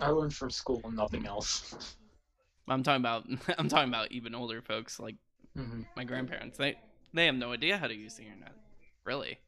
I 0.00 0.10
learned 0.10 0.34
from 0.34 0.50
school 0.50 0.80
and 0.84 0.96
nothing 0.96 1.26
else. 1.26 1.74
I'm 2.68 2.82
talking 2.82 3.02
about 3.02 3.26
I'm 3.58 3.68
talking 3.68 3.88
about 3.88 4.12
even 4.12 4.34
older 4.34 4.62
folks 4.62 4.98
like 5.00 5.16
hmm 5.56 5.82
my 5.96 6.04
grandparents. 6.04 6.58
They 6.58 6.76
they 7.12 7.26
have 7.26 7.34
no 7.36 7.52
idea 7.52 7.78
how 7.78 7.88
to 7.88 7.94
use 7.94 8.16
the 8.16 8.24
internet, 8.24 8.54
really. 9.04 9.38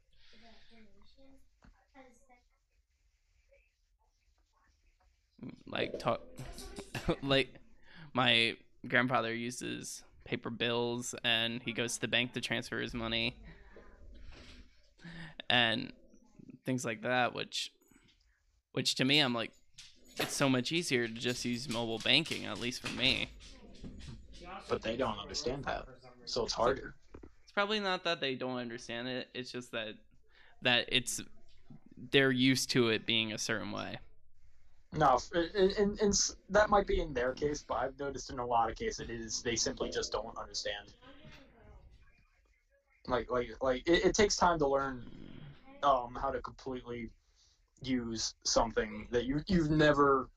Like 5.67 5.99
talk, 5.99 6.23
like 7.23 7.55
my 8.15 8.57
grandfather 8.87 9.35
uses 9.35 10.03
paper 10.25 10.51
bills 10.51 11.15
and 11.25 11.63
he 11.63 11.73
goes 11.73 11.95
to 11.95 12.01
the 12.01 12.09
bank 12.09 12.33
to 12.33 12.41
transfer 12.41 12.81
his 12.81 12.95
money 12.95 13.37
and 15.49 15.93
things 16.65 16.85
like 16.85 17.03
that 17.03 17.35
which 17.35 17.73
which 18.73 18.95
to 18.97 19.05
me 19.05 19.21
I'm 19.21 19.35
like 19.35 19.53
it's 20.19 20.35
so 20.35 20.49
much 20.49 20.73
easier 20.73 21.07
to 21.07 21.15
just 21.15 21.45
use 21.45 21.69
mobile 21.69 21.99
banking 21.99 22.47
at 22.47 22.59
least 22.61 22.85
for 22.85 22.95
me 22.97 23.31
But 24.69 24.83
they 24.83 24.97
don't 24.97 25.19
understand 25.19 25.65
that, 25.65 25.87
so 26.25 26.45
it's 26.45 26.53
harder. 26.53 26.95
It's 27.43 27.53
probably 27.53 27.81
not 27.81 28.05
that 28.05 28.21
they 28.21 28.35
don't 28.35 28.59
understand 28.59 29.09
it. 29.09 29.29
It's 29.35 29.51
just 29.51 29.73
that 29.73 29.95
that 30.63 30.87
it's 30.89 31.21
they're 32.11 32.33
used 32.33 32.71
to 32.71 32.89
it 32.89 33.07
being 33.07 33.33
a 33.33 33.39
certain 33.39 33.73
way. 33.73 33.99
No, 34.97 35.19
and, 35.35 35.99
and, 36.01 36.33
that 36.49 36.71
might 36.71 36.87
be 36.87 37.01
in 37.01 37.13
their 37.13 37.33
case, 37.33 37.65
but 37.67 37.75
I've 37.75 37.99
noticed 37.99 38.31
in 38.31 38.39
a 38.39 38.47
lot 38.47 38.71
of 38.71 38.77
cases 38.77 39.01
it 39.01 39.11
is 39.11 39.43
they 39.43 39.57
simply 39.57 39.91
just 39.91 40.13
don't 40.13 40.37
understand. 40.39 40.95
Like, 43.07 43.31
like, 43.31 43.49
like 43.61 43.83
it, 43.87 44.07
it 44.07 44.15
takes 44.15 44.37
time 44.37 44.59
to 44.59 44.67
learn 44.67 45.05
um, 45.83 46.17
how 46.21 46.31
to 46.31 46.41
completely 46.41 47.11
use 47.83 48.35
something 48.45 49.07
that 49.11 49.25
you 49.25 49.43
you've 49.47 49.71
never 49.71 50.29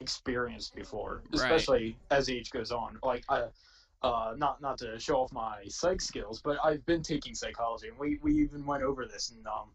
experienced 0.00 0.74
before, 0.74 1.22
Right. 1.30 1.40
especially 1.40 1.96
as 2.10 2.28
age 2.28 2.50
goes 2.50 2.72
on. 2.72 2.98
Like 3.02 3.24
I, 3.28 3.44
uh, 4.02 4.34
not 4.36 4.60
not 4.60 4.78
to 4.78 4.98
show 4.98 5.18
off 5.20 5.32
my 5.32 5.62
psych 5.68 6.00
skills, 6.00 6.40
but 6.42 6.58
I've 6.64 6.84
been 6.84 7.02
taking 7.02 7.34
psychology, 7.34 7.88
and 7.88 7.98
we, 7.98 8.18
we 8.22 8.34
even 8.42 8.66
went 8.66 8.82
over 8.82 9.06
this 9.06 9.30
and 9.30 9.46
um 9.46 9.70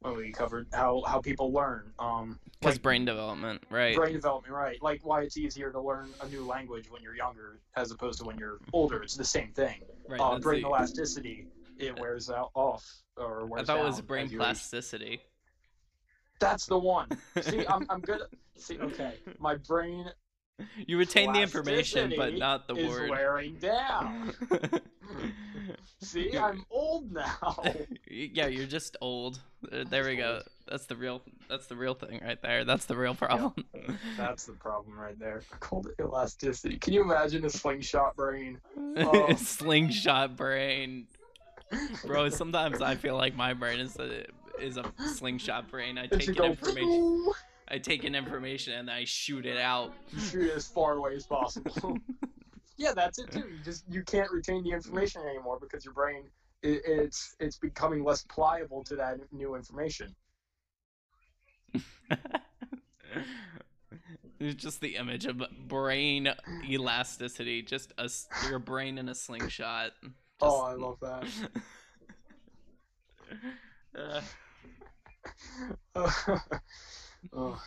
when 0.00 0.16
we 0.16 0.32
covered 0.32 0.66
how 0.72 1.02
how 1.06 1.20
people 1.20 1.52
learn 1.52 1.92
um 1.98 2.38
Because 2.60 2.76
like 2.76 2.82
brain 2.82 3.04
development, 3.04 3.62
right? 3.70 3.94
brain 3.94 4.12
development, 4.14 4.54
right? 4.54 4.82
Like 4.82 5.00
why 5.04 5.22
it's 5.22 5.36
easier 5.36 5.70
to 5.70 5.80
learn 5.80 6.14
a 6.20 6.28
new 6.28 6.44
language 6.44 6.90
when 6.90 7.02
you're 7.02 7.14
younger 7.16 7.60
as 7.76 7.90
opposed 7.90 8.18
to 8.20 8.24
when 8.24 8.38
you're 8.38 8.58
older. 8.72 9.02
It's 9.02 9.16
the 9.16 9.24
same 9.24 9.52
thing. 9.52 9.82
Right. 10.08 10.20
uh, 10.20 10.38
brain 10.38 10.62
the- 10.62 10.68
elasticity 10.68 11.46
it 11.78 11.98
wears 11.98 12.28
out 12.30 12.50
off 12.54 12.84
or 13.16 13.46
wears 13.46 13.62
I 13.62 13.64
thought 13.74 13.82
it 13.82 13.86
was 13.86 14.00
brain 14.02 14.26
age. 14.26 14.36
plasticity. 14.36 15.20
That's 16.40 16.66
the 16.66 16.78
one. 16.78 17.08
See, 17.42 17.66
I'm 17.68 17.86
I'm 17.90 18.00
good. 18.00 18.22
See, 18.56 18.78
okay, 18.78 19.14
my 19.38 19.56
brain 19.56 20.10
You 20.86 20.98
retain 20.98 21.32
the 21.32 21.40
information, 21.42 22.12
but 22.16 22.34
not 22.34 22.66
the 22.68 22.74
word. 22.74 23.04
is 23.04 23.10
wearing 23.10 23.54
down. 23.56 24.32
See, 26.00 26.36
I'm 26.36 26.64
old 26.70 27.12
now. 27.12 27.62
yeah, 28.10 28.46
you're 28.46 28.66
just 28.66 28.96
old. 29.00 29.40
Uh, 29.70 29.84
There 29.88 30.04
we 30.04 30.16
go. 30.16 30.42
That's 30.68 30.86
the 30.86 30.96
real. 30.96 31.22
That's 31.48 31.66
the 31.66 31.76
real 31.76 31.94
thing 31.94 32.20
right 32.24 32.40
there. 32.40 32.64
That's 32.64 32.84
the 32.86 32.96
real 32.96 33.14
problem. 33.14 33.52
That's 34.16 34.46
the 34.46 34.52
problem 34.52 34.98
right 34.98 35.18
there. 35.18 35.42
Called 35.58 35.88
elasticity. 36.00 36.76
Can 36.78 36.92
you 36.92 37.02
imagine 37.02 37.44
a 37.44 37.50
slingshot 37.50 38.16
brain? 38.16 38.58
Oh. 38.96 39.34
Slingshot 39.34 40.36
brain, 40.36 41.06
bro. 42.06 42.28
Sometimes 42.28 42.80
I 42.80 42.94
feel 42.94 43.16
like 43.16 43.34
my 43.34 43.52
brain 43.52 43.80
is 43.80 43.96
a 43.96 44.24
is 44.60 44.76
a 44.76 44.84
slingshot 45.14 45.70
brain. 45.70 45.98
I 45.98 46.06
take 46.06 46.28
in 46.28 46.44
information. 46.44 47.32
I 47.72 47.78
take 47.78 48.04
in 48.04 48.14
information 48.14 48.74
and 48.74 48.90
I 48.90 49.04
shoot 49.04 49.46
it 49.46 49.58
out. 49.58 49.92
You 50.12 50.20
shoot 50.20 50.42
it 50.46 50.56
as 50.56 50.66
far 50.66 50.94
away 50.94 51.14
as 51.14 51.24
possible. 51.24 51.98
Yeah, 52.80 52.92
that's 52.94 53.18
it 53.18 53.30
too. 53.30 53.40
You 53.40 53.58
just 53.62 53.84
you 53.90 54.02
can't 54.02 54.30
retain 54.32 54.64
the 54.64 54.70
information 54.70 55.20
anymore 55.28 55.58
because 55.60 55.84
your 55.84 55.92
brain 55.92 56.24
it, 56.62 56.80
it's 56.86 57.36
it's 57.38 57.58
becoming 57.58 58.02
less 58.02 58.22
pliable 58.22 58.82
to 58.84 58.96
that 58.96 59.18
new 59.32 59.54
information. 59.54 60.14
It's 64.38 64.54
just 64.54 64.80
the 64.80 64.96
image 64.96 65.26
of 65.26 65.42
brain 65.68 66.32
elasticity, 66.66 67.60
just 67.60 67.92
a 67.98 68.08
your 68.48 68.58
brain 68.58 68.96
in 68.96 69.10
a 69.10 69.14
slingshot. 69.14 69.90
Oh, 70.40 70.62
I 70.62 70.72
love 70.72 70.96
that. 71.00 71.28
Uh, 73.94 74.20
oh, 77.34 77.62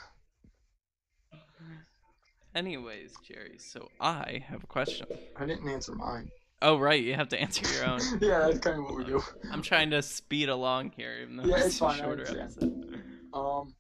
anyways, 2.56 3.14
Jerry, 3.26 3.58
so 3.58 3.90
I 4.00 4.44
have 4.48 4.64
a 4.64 4.68
question. 4.68 5.08
I 5.36 5.46
didn't 5.46 5.68
answer 5.68 5.94
mine. 5.94 6.30
Oh 6.62 6.78
right, 6.78 7.02
you 7.02 7.14
have 7.14 7.30
to 7.30 7.40
answer 7.40 7.66
your 7.76 7.90
own. 7.90 8.00
yeah, 8.22 8.40
that's 8.40 8.60
kind 8.60 8.80
of 8.80 8.86
what 8.86 8.96
we 8.96 9.04
do. 9.04 9.22
I'm 9.52 9.62
trying 9.62 9.90
to 9.92 10.02
speed 10.02 10.50
along 10.50 10.92
here, 10.96 11.20
even 11.22 11.38
though 11.38 11.44
Yeah, 11.44 11.58
it's 11.58 11.68
it's 11.68 11.78
fine, 11.78 12.00
I 12.00 12.04
shorter 12.04 12.40
episode. 12.40 13.02
Um, 13.34 13.76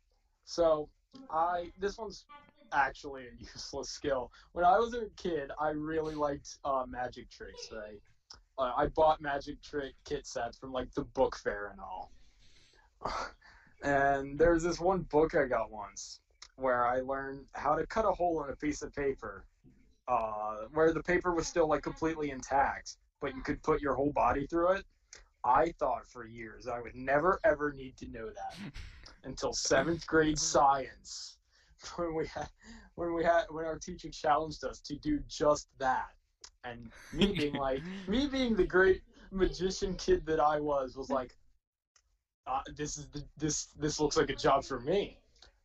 so 0.45 0.89
I 1.29 1.71
this 1.79 1.97
one's 1.97 2.25
actually 2.73 3.23
a 3.23 3.29
useless 3.39 3.89
skill. 3.89 4.31
When 4.51 4.65
I 4.65 4.77
was 4.79 4.93
a 4.93 5.05
kid, 5.15 5.51
I 5.59 5.69
really 5.69 6.15
liked 6.15 6.57
uh, 6.65 6.83
magic 6.87 7.29
tricks. 7.29 7.69
Right, 7.71 8.01
uh, 8.57 8.73
I 8.75 8.87
bought 8.87 9.21
magic 9.21 9.61
trick 9.61 9.93
kit 10.03 10.27
sets 10.27 10.57
from 10.57 10.73
like 10.73 10.93
the 10.93 11.03
book 11.03 11.37
fair 11.37 11.71
and 11.71 11.79
all. 11.79 12.11
and 13.83 14.37
there's 14.37 14.63
this 14.63 14.79
one 14.79 15.03
book 15.03 15.35
I 15.35 15.45
got 15.45 15.71
once 15.71 16.19
where 16.55 16.85
I 16.85 16.99
learned 17.01 17.45
how 17.53 17.75
to 17.75 17.85
cut 17.85 18.05
a 18.05 18.11
hole 18.11 18.43
in 18.43 18.51
a 18.51 18.55
piece 18.55 18.81
of 18.81 18.93
paper, 18.93 19.45
uh, 20.07 20.67
where 20.73 20.93
the 20.93 21.03
paper 21.03 21.33
was 21.33 21.47
still 21.47 21.67
like 21.67 21.83
completely 21.83 22.31
intact, 22.31 22.97
but 23.21 23.35
you 23.35 23.41
could 23.41 23.61
put 23.63 23.81
your 23.81 23.95
whole 23.95 24.11
body 24.11 24.45
through 24.47 24.73
it. 24.73 24.85
I 25.43 25.73
thought 25.79 26.07
for 26.07 26.25
years 26.25 26.67
I 26.67 26.79
would 26.79 26.95
never 26.95 27.39
ever 27.43 27.73
need 27.73 27.97
to 27.97 28.07
know 28.07 28.27
that 28.27 28.55
until 29.23 29.53
seventh 29.53 30.05
grade 30.07 30.39
science, 30.39 31.37
when 31.95 32.13
we 32.13 32.27
had 32.27 32.49
when 32.95 33.13
we 33.13 33.23
had 33.23 33.45
when 33.49 33.65
our 33.65 33.77
teacher 33.77 34.09
challenged 34.09 34.63
us 34.63 34.79
to 34.81 34.95
do 34.97 35.19
just 35.27 35.67
that, 35.79 36.11
and 36.63 36.91
me 37.11 37.33
being 37.33 37.53
like 37.53 37.81
me 38.07 38.27
being 38.27 38.55
the 38.55 38.65
great 38.65 39.01
magician 39.31 39.95
kid 39.95 40.25
that 40.25 40.39
I 40.39 40.59
was 40.59 40.95
was 40.95 41.09
like, 41.09 41.35
uh, 42.47 42.61
this 42.75 42.97
is 42.97 43.07
the, 43.09 43.23
this 43.37 43.65
this 43.79 43.99
looks 43.99 44.17
like 44.17 44.29
a 44.29 44.35
job 44.35 44.63
for 44.63 44.79
me. 44.79 45.17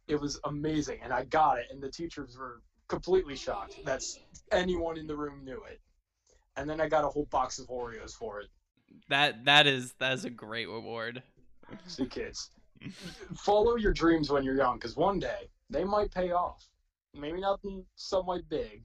It 0.08 0.20
was 0.20 0.40
amazing, 0.44 1.00
and 1.02 1.12
I 1.12 1.24
got 1.24 1.58
it, 1.58 1.66
and 1.70 1.82
the 1.82 1.90
teachers 1.90 2.36
were 2.38 2.62
completely 2.88 3.36
shocked 3.36 3.84
that 3.84 4.02
anyone 4.50 4.96
in 4.96 5.06
the 5.06 5.16
room 5.16 5.44
knew 5.44 5.62
it. 5.70 5.80
And 6.56 6.68
then 6.68 6.80
I 6.80 6.88
got 6.88 7.04
a 7.04 7.08
whole 7.08 7.26
box 7.26 7.58
of 7.58 7.68
Oreos 7.68 8.12
for 8.12 8.40
it. 8.40 8.48
That 9.08 9.44
that 9.44 9.66
is 9.66 9.92
that 10.00 10.14
is 10.14 10.24
a 10.24 10.30
great 10.30 10.68
reward. 10.68 11.22
See, 11.86 12.06
kids, 12.06 12.50
follow 13.36 13.76
your 13.76 13.92
dreams 13.92 14.30
when 14.30 14.42
you're 14.42 14.56
young, 14.56 14.76
because 14.76 14.96
one 14.96 15.18
day 15.18 15.50
they 15.68 15.84
might 15.84 16.10
pay 16.10 16.32
off. 16.32 16.66
Maybe 17.14 17.40
not 17.40 17.60
in 17.64 17.84
some 17.96 18.26
way 18.26 18.40
big, 18.48 18.82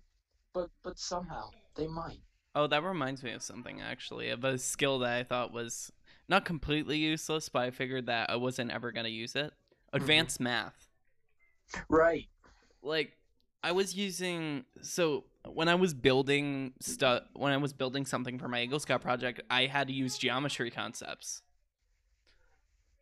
but 0.54 0.70
but 0.84 1.00
somehow 1.00 1.50
they 1.76 1.88
might. 1.88 2.20
Oh, 2.56 2.68
that 2.68 2.84
reminds 2.84 3.24
me 3.24 3.32
of 3.32 3.42
something 3.42 3.82
actually, 3.82 4.30
of 4.30 4.44
a 4.44 4.58
skill 4.58 5.00
that 5.00 5.18
I 5.18 5.24
thought 5.24 5.54
was 5.54 5.92
not 6.28 6.46
completely 6.46 6.98
useless, 6.98 7.50
but 7.50 7.64
I 7.64 7.72
figured 7.72 8.06
that 8.08 8.30
I 8.30 8.36
wasn't 8.36 8.72
ever 8.72 8.92
gonna 8.92 9.10
use 9.10 9.36
it. 9.36 9.46
Mm-hmm. 9.46 9.96
Advanced 9.96 10.40
math. 10.40 10.83
Right. 11.90 12.28
Like 12.82 13.18
I 13.64 13.72
was 13.72 13.96
using 13.96 14.66
so 14.82 15.26
when 15.52 15.68
I 15.70 15.76
was 15.76 15.94
building 15.94 16.74
stuff 16.80 17.24
when 17.34 17.52
I 17.54 17.58
was 17.58 17.74
building 17.74 18.06
something 18.06 18.38
for 18.40 18.48
my 18.48 18.62
Eagle 18.62 18.80
Scout 18.80 19.02
project, 19.02 19.42
I 19.50 19.66
had 19.66 19.88
to 19.88 19.94
use 19.94 20.18
geometry 20.18 20.70
concepts 20.72 21.42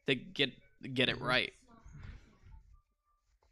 to 0.08 0.16
get 0.16 0.52
get 0.94 1.10
it 1.10 1.20
right. 1.22 1.54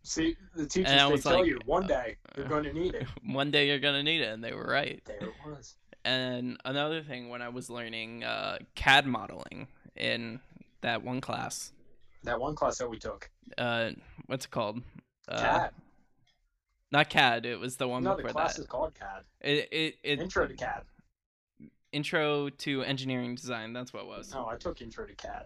See, 0.04 0.36
the 0.56 0.66
teachers 0.66 0.92
And 0.92 1.02
I 1.02 1.06
they 1.08 1.12
was 1.12 1.24
tell 1.24 1.40
like, 1.40 1.46
you 1.48 1.60
one 1.66 1.86
day 1.86 2.16
you're 2.38 2.48
going 2.48 2.64
to 2.64 2.74
need 2.74 2.96
it. 2.96 3.08
One 3.26 3.52
day 3.52 3.68
you're 3.68 3.80
gonna 3.80 4.02
need 4.02 4.22
it, 4.22 4.30
and 4.34 4.44
they 4.44 4.54
were 4.54 4.66
right. 4.66 5.02
There 5.06 5.18
it 5.18 5.34
was. 5.46 5.76
And 6.06 6.58
another 6.66 7.04
thing, 7.04 7.30
when 7.30 7.42
I 7.42 7.50
was 7.50 7.70
learning 7.70 8.24
uh, 8.24 8.60
CAD 8.76 9.06
modeling 9.06 9.68
in 9.96 10.40
that 10.82 11.04
one 11.04 11.20
class, 11.22 11.74
That 12.24 12.40
one 12.40 12.56
class 12.56 12.78
that 12.78 12.90
we 12.90 12.98
took. 12.98 13.30
uh, 13.58 13.92
what's 14.28 14.46
it 14.46 14.52
called? 14.52 14.82
Uh, 15.30 15.40
CAD. 15.40 15.72
Not 16.92 17.10
CAD. 17.10 17.46
It 17.46 17.60
was 17.60 17.78
the 17.78 17.88
one 17.88 18.04
no, 18.04 18.16
the 18.18 18.24
class 18.24 18.56
that. 18.56 18.62
is 18.62 18.68
called 18.68 18.94
CAD. 18.96 19.24
It, 19.42 19.70
it, 19.72 19.96
it 20.04 20.20
Intro 20.20 20.48
to 20.48 20.54
CAD. 20.56 20.84
intro 21.92 22.50
to 22.50 22.82
engineering 22.84 23.36
design. 23.36 23.74
That's 23.74 23.94
what 23.94 24.04
it 24.04 24.08
was. 24.08 24.34
No, 24.34 24.48
I 24.48 24.56
took 24.58 24.82
Intro 24.82 25.06
to 25.06 25.14
CAD. 25.14 25.46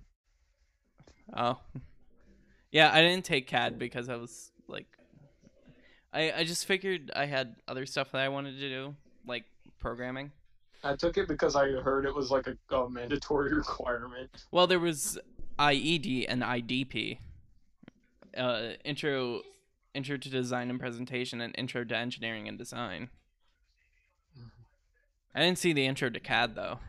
Oh, 1.35 1.57
yeah. 2.71 2.91
I 2.93 3.01
didn't 3.01 3.25
take 3.25 3.47
CAD 3.47 3.77
because 3.79 4.09
I 4.09 4.15
was 4.15 4.51
like, 4.67 4.87
I 6.13 6.31
I 6.31 6.43
just 6.43 6.65
figured 6.65 7.11
I 7.15 7.25
had 7.25 7.55
other 7.67 7.85
stuff 7.85 8.11
that 8.11 8.21
I 8.21 8.29
wanted 8.29 8.59
to 8.59 8.69
do, 8.69 8.95
like 9.27 9.43
programming. 9.79 10.31
I 10.83 10.95
took 10.95 11.17
it 11.17 11.27
because 11.29 11.55
I 11.55 11.69
heard 11.71 12.05
it 12.05 12.13
was 12.13 12.29
like 12.29 12.47
a, 12.47 12.75
a 12.75 12.89
mandatory 12.89 13.53
requirement. 13.55 14.29
Well, 14.51 14.67
there 14.67 14.79
was 14.79 15.17
IED 15.57 16.25
and 16.27 16.41
IDP. 16.41 17.19
Uh, 18.37 18.71
intro, 18.83 19.41
intro 19.93 20.17
to 20.17 20.29
design 20.29 20.69
and 20.69 20.79
presentation, 20.79 21.41
and 21.41 21.53
intro 21.57 21.83
to 21.83 21.95
engineering 21.95 22.47
and 22.47 22.57
design. 22.57 23.09
I 25.35 25.39
didn't 25.41 25.57
see 25.57 25.73
the 25.73 25.85
intro 25.85 26.09
to 26.09 26.19
CAD 26.19 26.55
though. 26.55 26.79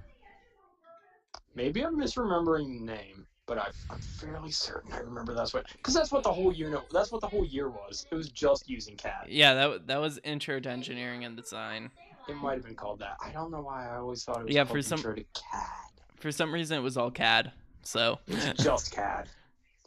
Maybe 1.55 1.85
I'm 1.85 1.97
misremembering 1.97 2.79
the 2.79 2.85
name, 2.85 3.27
but 3.47 3.59
I, 3.59 3.69
I'm 3.91 4.01
fairly 4.01 4.51
certain 4.51 4.93
I 4.93 4.99
remember 4.99 5.35
that's 5.35 5.55
what 5.55 5.67
because 5.73 5.95
that's 5.95 6.11
what 6.13 6.25
the 6.25 6.33
whole 6.33 6.53
unit 6.53 6.81
that's 6.93 7.13
what 7.13 7.21
the 7.21 7.29
whole 7.29 7.45
year 7.45 7.69
was. 7.71 8.07
It 8.11 8.15
was 8.15 8.29
just 8.31 8.69
using 8.69 8.97
CAD. 8.97 9.27
Yeah, 9.29 9.55
that 9.55 9.87
that 9.87 10.01
was 10.01 10.19
intro 10.25 10.61
to 10.61 10.69
engineering 10.69 11.25
and 11.25 11.37
design. 11.37 11.91
It 12.29 12.37
might 12.37 12.55
have 12.55 12.65
been 12.65 12.75
called 12.75 13.01
that. 13.01 13.17
I 13.25 13.31
don't 13.33 13.51
know 13.51 13.61
why 13.61 13.89
I 13.89 13.97
always 13.97 14.25
thought 14.25 14.41
it 14.41 14.47
was 14.47 14.55
Yeah, 14.55 14.65
called 14.65 14.77
for 14.79 14.83
some- 14.83 14.99
Intro 14.99 15.15
to 15.15 15.25
CAD. 15.35 15.69
For 16.17 16.33
some 16.33 16.55
reason, 16.55 16.79
it 16.79 16.81
was 16.83 16.97
all 16.97 17.11
CAD. 17.11 17.53
So 17.83 18.19
just 18.57 18.93
CAD, 18.93 19.29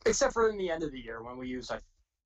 except 0.06 0.34
for 0.34 0.50
in 0.50 0.58
the 0.58 0.70
end 0.70 0.84
of 0.84 0.92
the 0.92 1.00
year 1.00 1.24
when 1.24 1.38
we 1.38 1.48
used 1.48 1.72
I 1.72 1.80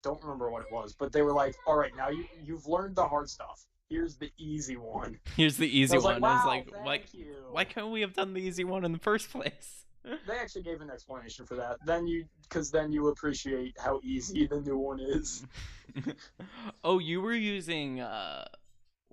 don't 0.04 0.22
remember 0.22 0.50
what 0.50 0.62
it 0.64 0.72
was, 0.72 0.94
but 0.94 1.12
they 1.12 1.22
were 1.22 1.34
like, 1.34 1.56
"All 1.66 1.76
right, 1.76 1.96
now 1.96 2.10
you 2.10 2.26
you've 2.44 2.68
learned 2.68 2.96
the 2.96 3.08
hard 3.08 3.30
stuff. 3.30 3.66
Here's 3.90 4.16
the 4.16 4.32
easy 4.38 4.78
one." 4.78 5.20
here's 5.36 5.58
the 5.58 5.68
easy 5.68 5.94
I 5.94 5.96
was 5.96 6.04
one. 6.06 6.22
like, 6.22 6.32
I 6.32 6.36
was 6.36 6.46
"Wow, 6.46 6.52
like, 6.52 6.72
why 6.84 7.02
you." 7.14 7.36
why 7.52 7.64
couldn't 7.66 7.92
we 7.92 8.02
have 8.02 8.14
done 8.14 8.34
the 8.34 8.42
easy 8.42 8.64
one 8.64 8.86
in 8.86 8.92
the 8.92 9.00
first 9.00 9.30
place? 9.32 9.86
They 10.28 10.34
actually 10.34 10.64
gave 10.64 10.82
an 10.82 10.90
explanation 10.90 11.46
for 11.46 11.56
that. 11.58 11.78
Then 11.86 12.08
you, 12.08 12.26
because 12.42 12.72
then 12.72 12.92
you 12.92 13.10
appreciate 13.10 13.78
how 13.80 14.00
easy 14.04 14.48
the 14.48 14.60
new 14.60 14.76
one 14.76 15.00
is. 15.00 15.46
oh, 16.84 16.98
you 16.98 17.22
were 17.22 17.36
using 17.36 18.00
uh, 18.00 18.46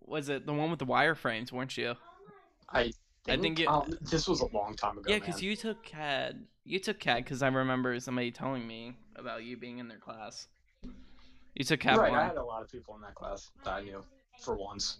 was 0.00 0.30
it 0.30 0.46
the 0.46 0.54
one 0.54 0.70
with 0.70 0.78
the 0.78 0.86
wireframes, 0.86 1.52
weren't 1.52 1.76
you? 1.76 1.94
I 2.72 2.92
I 3.28 3.36
think 3.36 3.58
you- 3.58 3.68
um, 3.68 3.98
this 4.00 4.26
was 4.26 4.40
a 4.40 4.46
long 4.46 4.76
time 4.76 4.96
ago. 4.96 5.10
Yeah, 5.10 5.18
because 5.18 5.42
you 5.42 5.56
took 5.56 5.82
CAD. 5.84 6.46
You 6.64 6.78
took 6.78 6.98
CAD 6.98 7.24
because 7.24 7.42
I 7.42 7.48
remember 7.48 8.00
somebody 8.00 8.30
telling 8.30 8.66
me 8.66 8.96
about 9.16 9.44
you 9.44 9.58
being 9.58 9.78
in 9.78 9.88
their 9.88 9.98
class. 9.98 10.48
You 11.58 11.64
took 11.64 11.80
CAD 11.80 11.98
right. 11.98 12.10
one. 12.10 12.20
I 12.20 12.24
had 12.26 12.36
a 12.36 12.42
lot 12.42 12.62
of 12.62 12.70
people 12.70 12.94
in 12.94 13.00
that 13.02 13.14
class 13.14 13.50
that 13.64 13.70
I 13.74 13.82
knew 13.82 14.02
for 14.40 14.56
once. 14.56 14.98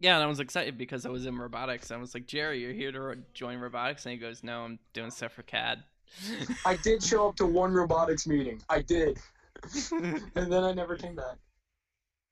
Yeah, 0.00 0.16
and 0.16 0.24
I 0.24 0.26
was 0.26 0.40
excited 0.40 0.76
because 0.76 1.06
I 1.06 1.08
was 1.08 1.24
in 1.26 1.38
robotics. 1.38 1.90
I 1.92 1.96
was 1.96 2.12
like, 2.14 2.26
Jerry, 2.26 2.60
you're 2.60 2.72
here 2.72 2.90
to 2.90 3.00
ro- 3.00 3.14
join 3.32 3.58
robotics, 3.58 4.04
and 4.04 4.12
he 4.12 4.18
goes, 4.18 4.42
No, 4.42 4.64
I'm 4.64 4.78
doing 4.92 5.10
stuff 5.12 5.32
for 5.32 5.42
CAD. 5.42 5.84
I 6.66 6.76
did 6.76 7.02
show 7.02 7.28
up 7.28 7.36
to 7.36 7.46
one 7.46 7.72
robotics 7.72 8.26
meeting. 8.26 8.60
I 8.68 8.82
did, 8.82 9.18
and 9.92 10.20
then 10.34 10.64
I 10.64 10.72
never 10.74 10.96
came 10.96 11.14
back. 11.14 11.36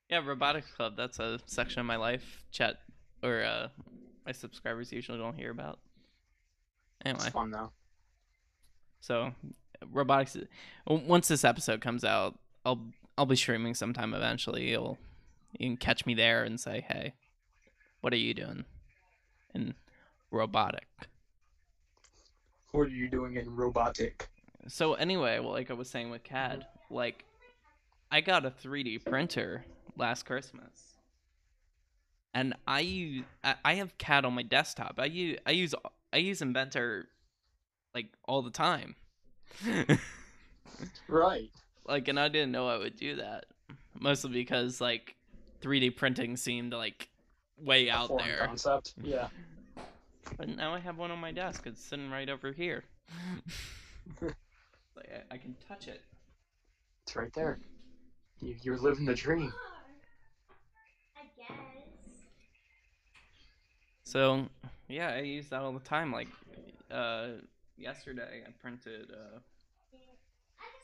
yeah, 0.09 0.19
robotics 0.23 0.69
club. 0.71 0.97
That's 0.97 1.19
a 1.19 1.39
section 1.45 1.79
of 1.79 1.85
my 1.85 1.95
life 1.95 2.43
chat 2.51 2.79
or 3.23 3.41
uh, 3.43 3.69
my 4.25 4.33
subscribers 4.33 4.91
usually 4.91 5.17
don't 5.17 5.35
hear 5.37 5.51
about. 5.51 5.79
It's 7.05 7.23
Anyway, 7.23 7.31
fun 7.31 7.51
though. 7.51 7.71
so 8.99 9.31
robotics. 9.91 10.35
Once 10.85 11.29
this 11.29 11.45
episode 11.45 11.79
comes 11.81 12.03
out, 12.03 12.37
I'll 12.65 12.81
I'll 13.17 13.25
be 13.25 13.35
streaming 13.35 13.75
sometime 13.75 14.13
eventually. 14.13 14.69
You'll 14.69 14.97
you 15.59 15.69
can 15.69 15.77
catch 15.77 16.05
me 16.05 16.13
there 16.13 16.43
and 16.43 16.59
say, 16.59 16.85
Hey, 16.87 17.13
what 18.01 18.13
are 18.13 18.17
you 18.17 18.33
doing 18.33 18.65
in 19.53 19.73
robotic? 20.31 20.87
What 22.71 22.83
are 22.83 22.89
you 22.89 23.09
doing 23.09 23.35
in 23.35 23.55
robotic? 23.55 24.29
So 24.67 24.93
anyway, 24.93 25.39
well, 25.39 25.51
like 25.51 25.69
I 25.69 25.73
was 25.73 25.89
saying 25.89 26.09
with 26.09 26.23
CAD, 26.23 26.65
like 26.89 27.25
I 28.11 28.21
got 28.21 28.45
a 28.45 28.51
3D 28.51 29.03
printer 29.05 29.65
last 29.97 30.25
Christmas, 30.25 30.95
and 32.33 32.55
I 32.67 32.79
use 32.81 33.25
I 33.43 33.55
I 33.65 33.73
have 33.75 33.97
CAD 33.97 34.25
on 34.25 34.33
my 34.33 34.43
desktop. 34.43 34.95
I 34.97 35.05
use 35.05 35.37
I 35.45 35.51
use 35.51 35.75
I 36.13 36.17
use 36.17 36.41
Inventor 36.41 37.07
like 37.93 38.07
all 38.25 38.41
the 38.41 38.51
time. 38.51 38.95
Right. 41.07 41.51
Like, 41.87 42.07
and 42.07 42.19
I 42.19 42.27
didn't 42.27 42.51
know 42.51 42.67
I 42.67 42.77
would 42.77 42.95
do 42.95 43.15
that, 43.17 43.45
mostly 43.99 44.31
because 44.31 44.81
like 44.81 45.15
3D 45.61 45.95
printing 45.95 46.37
seemed 46.37 46.73
like 46.73 47.09
way 47.57 47.87
A 47.87 47.93
out 47.93 48.17
there. 48.17 48.45
Concept. 48.45 48.93
Yeah. 49.03 49.27
But 50.37 50.49
now 50.49 50.73
I 50.73 50.79
have 50.79 50.97
one 50.97 51.11
on 51.11 51.19
my 51.19 51.31
desk. 51.31 51.65
It's 51.65 51.83
sitting 51.83 52.09
right 52.09 52.29
over 52.29 52.51
here. 52.51 52.83
like 54.21 55.09
I, 55.31 55.35
I 55.35 55.37
can 55.37 55.55
touch 55.67 55.87
it. 55.87 56.01
It's 57.03 57.15
right 57.15 57.33
there. 57.33 57.59
You, 58.39 58.55
you're 58.61 58.77
living 58.77 59.05
the 59.05 59.13
dream. 59.13 59.51
I 61.17 61.23
guess. 61.37 61.57
So 64.03 64.45
yeah, 64.87 65.09
I 65.09 65.19
use 65.19 65.49
that 65.49 65.61
all 65.61 65.73
the 65.73 65.79
time. 65.79 66.11
Like 66.11 66.27
uh, 66.89 67.27
yesterday, 67.77 68.43
I 68.47 68.51
printed 68.61 69.11
uh, 69.11 69.39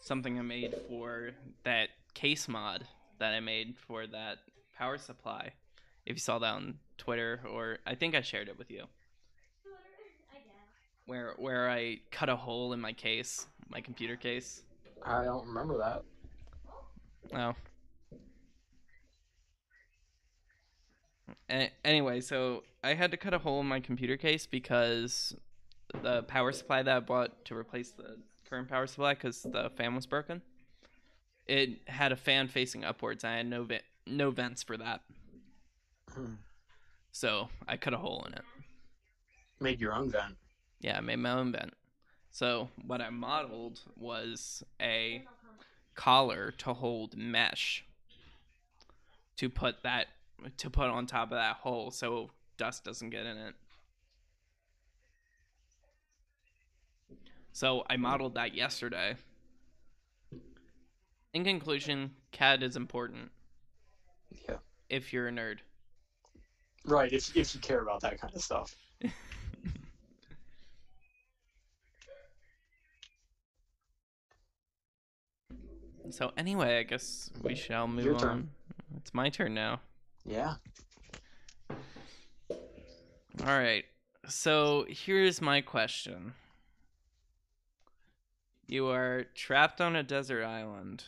something 0.08 0.40
I 0.40 0.42
made 0.42 0.74
for 0.88 1.32
that 1.64 1.90
case 2.14 2.48
mod 2.48 2.86
that 3.20 3.34
I 3.34 3.40
made 3.40 3.76
for 3.88 4.08
that 4.08 4.38
power 4.76 4.98
supply. 4.98 5.52
If 6.06 6.16
you 6.16 6.20
saw 6.20 6.40
that 6.40 6.54
on 6.54 6.80
Twitter, 6.98 7.42
or 7.52 7.80
I 7.86 7.96
think 7.96 8.16
I 8.16 8.22
shared 8.22 8.48
it 8.48 8.58
with 8.58 8.72
you, 8.72 8.86
where 11.06 11.34
where 11.38 11.70
I 11.70 12.00
cut 12.12 12.30
a 12.30 12.36
hole 12.36 12.74
in 12.74 12.80
my 12.80 12.94
case, 12.94 13.46
my 13.70 13.82
computer 13.82 14.16
case. 14.16 14.64
I 15.04 15.24
don't 15.26 15.46
remember 15.46 15.78
that. 15.78 16.04
Oh. 17.34 17.56
A- 21.50 21.72
anyway, 21.84 22.22
so 22.22 22.64
I 22.84 22.94
had 22.94 23.12
to 23.12 23.18
cut 23.18 23.34
a 23.34 23.40
hole 23.40 23.60
in 23.60 23.68
my 23.68 23.80
computer 23.80 24.18
case 24.18 24.46
because 24.46 25.36
the 26.02 26.24
power 26.24 26.52
supply 26.52 26.84
that 26.84 26.96
I 26.96 27.00
bought 27.02 27.46
to 27.46 27.56
replace 27.56 27.92
the 27.92 28.18
current 28.50 28.70
power 28.70 28.88
supply 28.88 29.14
because 29.14 29.42
the 29.44 29.70
fan 29.76 29.96
was 29.96 30.06
broken. 30.06 30.42
It 31.46 31.88
had 31.88 32.12
a 32.12 32.16
fan 32.16 32.48
facing 32.48 32.84
upwards. 32.84 33.24
I 33.24 33.34
had 33.38 33.48
no 33.48 33.64
ve- 33.64 33.80
no 34.06 34.32
vents 34.32 34.64
for 34.64 34.78
that, 34.78 35.02
Hmm. 36.14 36.36
so 37.12 37.50
I 37.68 37.78
cut 37.78 37.94
a 37.94 37.98
hole 37.98 38.24
in 38.28 38.34
it. 38.34 38.44
Made 39.60 39.80
your 39.82 39.94
own 39.94 40.10
vent. 40.12 40.38
Yeah, 40.80 40.98
I 40.98 41.02
made 41.02 41.18
my 41.18 41.32
own 41.32 41.52
vent. 41.52 41.74
So 42.32 42.70
what 42.86 43.02
I 43.02 43.10
modeled 43.10 43.82
was 43.96 44.64
a 44.82 45.26
collar 45.96 46.52
to 46.60 46.74
hold 46.74 47.18
mesh 47.18 47.84
to 49.38 49.50
put 49.50 49.82
that 49.84 50.08
to 50.58 50.70
put 50.70 50.88
on 50.88 51.08
top 51.08 51.32
of 51.32 51.38
that 51.38 51.56
hole 51.58 51.90
so 51.90 52.30
dust 52.58 52.84
doesn't 52.84 53.10
get 53.10 53.26
in 53.26 53.38
it. 53.38 53.56
So 57.58 57.84
I 57.90 57.96
hmm. 57.96 58.04
modeled 58.04 58.36
that 58.36 58.54
yesterday. 58.54 59.16
In 61.34 61.44
conclusion, 61.44 62.12
CAD 62.32 62.62
is 62.62 62.76
important 62.76 63.32
Yeah. 64.48 64.58
if 64.90 65.12
you're 65.12 65.28
a 65.28 65.32
nerd. 65.32 65.58
Right. 66.86 67.12
If 67.12 67.36
if 67.36 67.56
you 67.56 67.60
care 67.60 67.80
about 67.80 68.02
that 68.02 68.22
kind 68.22 68.36
of 68.36 68.44
stuff. 68.44 68.76
So 76.10 76.32
anyway, 76.38 76.80
I 76.80 76.84
guess 76.84 77.30
we 77.44 77.54
shall 77.54 77.86
move 77.86 78.06
Your 78.06 78.14
on. 78.14 78.22
turn. 78.22 78.50
It's 78.96 79.14
my 79.14 79.28
turn 79.28 79.54
now. 79.54 79.82
Yeah. 80.26 80.54
All 81.70 81.76
right. 83.46 83.84
So 84.26 84.86
here's 84.88 85.42
my 85.42 85.60
question. 85.60 86.34
You 88.68 88.90
are 88.90 89.26
trapped 89.34 89.80
on 89.80 89.96
a 89.96 90.04
desert 90.04 90.44
island 90.44 91.06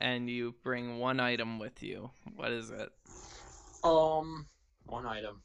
and 0.00 0.28
you 0.28 0.56
bring 0.64 0.98
one 0.98 1.20
item 1.20 1.60
with 1.60 1.80
you. 1.80 2.10
What 2.34 2.50
is 2.50 2.70
it? 2.70 2.90
Um, 3.84 4.46
one 4.86 5.06
item. 5.06 5.42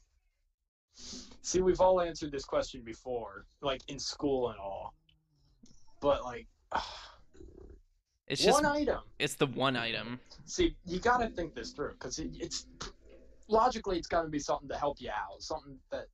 See, 0.94 1.60
we've 1.60 1.80
all 1.80 2.00
answered 2.00 2.32
this 2.32 2.44
question 2.44 2.82
before, 2.84 3.46
like 3.62 3.82
in 3.86 4.00
school 4.00 4.50
and 4.50 4.58
all. 4.58 4.94
But 6.00 6.24
like, 6.24 6.46
It's 8.26 8.42
just 8.42 8.62
one 8.62 8.76
item. 8.76 9.00
it's 9.18 9.34
the 9.34 9.46
one 9.46 9.76
item. 9.76 10.20
See, 10.44 10.76
you 10.86 11.00
gotta 11.00 11.28
think 11.30 11.52
this 11.54 11.72
through 11.72 11.94
because 11.94 12.20
it, 12.20 12.30
it's 12.38 12.66
logically 13.48 13.98
it's 13.98 14.06
gotta 14.06 14.28
be 14.28 14.38
something 14.38 14.68
to 14.68 14.76
help 14.76 15.00
you 15.00 15.10
out, 15.10 15.42
something 15.42 15.76
that, 15.90 16.06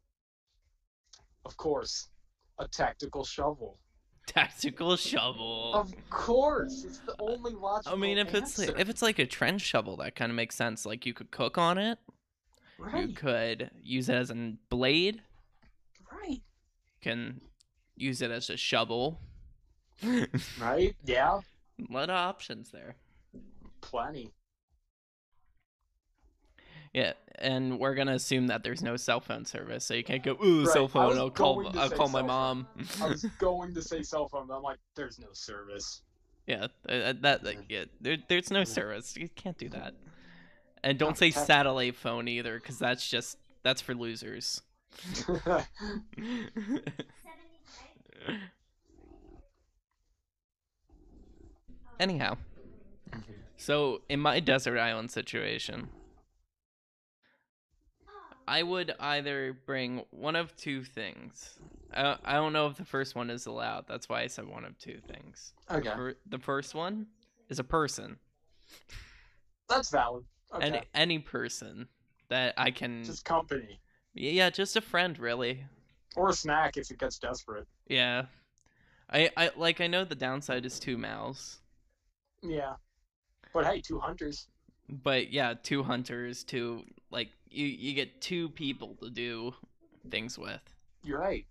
of 1.44 1.56
course, 1.58 2.08
a 2.58 2.66
tactical 2.68 3.22
shovel. 3.22 3.78
Tactical 4.36 4.96
shovel. 4.96 5.72
Of 5.74 5.92
course, 6.10 6.84
it's 6.84 6.98
the 6.98 7.14
only 7.18 7.52
logical. 7.52 7.96
I 7.96 8.00
mean, 8.00 8.18
if 8.18 8.34
it's 8.34 8.58
like, 8.58 8.78
if 8.78 8.88
it's 8.88 9.02
like 9.02 9.18
a 9.18 9.26
trench 9.26 9.62
shovel, 9.62 9.96
that 9.98 10.14
kind 10.16 10.30
of 10.30 10.36
makes 10.36 10.56
sense. 10.56 10.84
Like 10.84 11.06
you 11.06 11.14
could 11.14 11.30
cook 11.30 11.56
on 11.58 11.78
it. 11.78 11.98
Right. 12.78 13.08
You 13.08 13.14
could 13.14 13.70
use 13.82 14.08
it 14.08 14.14
as 14.14 14.30
a 14.30 14.54
blade. 14.68 15.22
right, 16.12 16.28
You 16.30 17.00
can 17.00 17.40
use 17.96 18.20
it 18.20 18.30
as 18.30 18.50
a 18.50 18.56
shovel. 18.56 19.18
right, 20.60 20.94
yeah, 21.04 21.40
a 21.88 21.92
lot 21.92 22.10
of 22.10 22.16
options 22.16 22.70
there. 22.70 22.96
plenty. 23.80 24.32
Yeah, 26.96 27.12
and 27.34 27.78
we're 27.78 27.94
gonna 27.94 28.14
assume 28.14 28.46
that 28.46 28.62
there's 28.64 28.80
no 28.80 28.96
cell 28.96 29.20
phone 29.20 29.44
service, 29.44 29.84
so 29.84 29.92
you 29.92 30.02
can't 30.02 30.22
go, 30.22 30.38
ooh, 30.42 30.64
Right, 30.64 30.72
cell 30.72 30.88
phone. 30.88 31.18
I'll 31.18 31.28
call. 31.28 31.68
I'll 31.76 31.90
call 31.90 32.08
my 32.08 32.20
phone. 32.20 32.26
mom. 32.26 32.66
I 33.02 33.08
was 33.08 33.22
going 33.38 33.74
to 33.74 33.82
say 33.82 34.02
cell 34.02 34.28
phone, 34.28 34.46
but 34.46 34.56
I'm 34.56 34.62
like, 34.62 34.78
there's 34.94 35.18
no 35.18 35.26
service. 35.34 36.00
yeah, 36.46 36.68
uh, 36.88 37.12
that 37.20 37.44
like, 37.44 37.58
yeah, 37.68 37.84
there, 38.00 38.16
there's 38.28 38.50
no 38.50 38.64
service. 38.64 39.14
You 39.14 39.28
can't 39.28 39.58
do 39.58 39.68
that. 39.68 39.92
And 40.82 40.98
don't 40.98 41.18
say 41.18 41.30
satellite 41.30 41.96
phone 41.96 42.28
either, 42.28 42.58
because 42.58 42.78
that's 42.78 43.06
just 43.06 43.36
that's 43.62 43.82
for 43.82 43.94
losers. 43.94 44.62
Anyhow, 52.00 52.38
so 53.58 54.00
in 54.08 54.20
my 54.20 54.40
desert 54.40 54.78
island 54.78 55.10
situation, 55.10 55.90
I 58.48 58.62
would 58.62 58.94
either 59.00 59.56
bring 59.66 60.04
one 60.10 60.36
of 60.36 60.54
two 60.56 60.84
things. 60.84 61.58
I, 61.92 62.16
I 62.24 62.34
don't 62.34 62.52
know 62.52 62.66
if 62.68 62.76
the 62.76 62.84
first 62.84 63.14
one 63.14 63.30
is 63.30 63.46
allowed. 63.46 63.86
That's 63.88 64.08
why 64.08 64.22
I 64.22 64.26
said 64.28 64.46
one 64.46 64.64
of 64.64 64.78
two 64.78 65.00
things. 65.08 65.52
okay, 65.70 65.90
Fir- 65.90 66.16
the 66.28 66.38
first 66.38 66.74
one 66.74 67.06
is 67.48 67.58
a 67.58 67.64
person, 67.64 68.18
that's 69.68 69.90
valid. 69.90 70.24
Okay, 70.54 70.66
any 70.66 70.80
any 70.94 71.18
person 71.18 71.88
that 72.28 72.54
I 72.56 72.70
can. 72.70 73.04
just 73.04 73.24
company 73.24 73.80
yeah, 74.16 74.48
just 74.50 74.76
a 74.76 74.80
friend, 74.80 75.18
really. 75.18 75.64
or 76.16 76.30
a 76.30 76.32
snack 76.32 76.76
if 76.76 76.90
it 76.90 76.98
gets 76.98 77.18
desperate. 77.18 77.66
Yeah, 77.86 78.26
I 79.10 79.30
I 79.36 79.50
like 79.56 79.80
I 79.80 79.86
know 79.86 80.04
the 80.04 80.14
downside 80.14 80.64
is 80.64 80.78
two 80.78 80.96
mouths, 80.96 81.58
Yeah, 82.42 82.74
but 83.52 83.66
hey, 83.66 83.80
two 83.80 83.98
hunters. 84.00 84.48
But 84.88 85.32
yeah, 85.32 85.54
two 85.62 85.82
hunters, 85.82 86.44
two 86.44 86.84
like 87.10 87.28
you 87.50 87.66
you 87.66 87.94
get 87.94 88.20
two 88.20 88.48
people 88.50 88.96
to 89.02 89.10
do 89.10 89.54
things 90.10 90.38
with. 90.38 90.60
You're 91.02 91.20
right. 91.20 91.46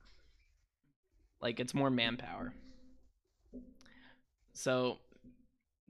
Like 1.41 1.59
it's 1.59 1.73
more 1.73 1.89
manpower. 1.89 2.53
So 4.53 4.99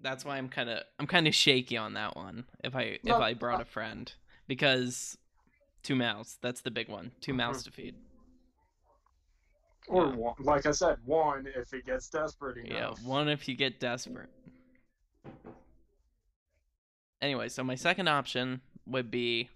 that's 0.01 0.25
why 0.25 0.37
I'm 0.37 0.49
kind 0.49 0.69
of 0.69 0.83
I'm 0.99 1.07
kind 1.07 1.27
of 1.27 1.35
shaky 1.35 1.77
on 1.77 1.93
that 1.93 2.15
one. 2.15 2.45
If 2.63 2.75
I 2.75 2.99
if 3.03 3.15
I 3.15 3.33
brought 3.33 3.61
a 3.61 3.65
friend 3.65 4.11
because 4.47 5.17
two 5.83 5.95
mouths, 5.95 6.37
that's 6.41 6.61
the 6.61 6.71
big 6.71 6.89
one. 6.89 7.11
Two 7.21 7.33
mouths 7.33 7.63
to 7.63 7.71
feed. 7.71 7.95
Or 9.87 10.07
Yeah. 10.07 10.15
one, 10.15 10.35
like 10.39 10.65
I 10.65 10.71
said, 10.71 10.97
one 11.05 11.47
if 11.55 11.73
it 11.73 11.85
gets 11.85 12.09
desperate 12.09 12.57
enough. 12.57 12.99
Yeah, 13.01 13.07
one 13.07 13.29
if 13.29 13.47
you 13.47 13.55
get 13.55 13.79
desperate. 13.79 14.29
Anyway, 17.22 17.49
so 17.49 17.63
my 17.63 17.76
second 17.76 18.07
option 18.07 18.61
would 18.86 19.09
be 19.09 19.49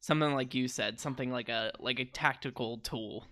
something 0.00 0.34
like 0.34 0.54
you 0.54 0.68
said, 0.68 1.00
something 1.00 1.30
like 1.32 1.48
a 1.48 1.72
like 1.78 1.98
a 1.98 2.04
tactical 2.04 2.78
tool, 2.78 3.26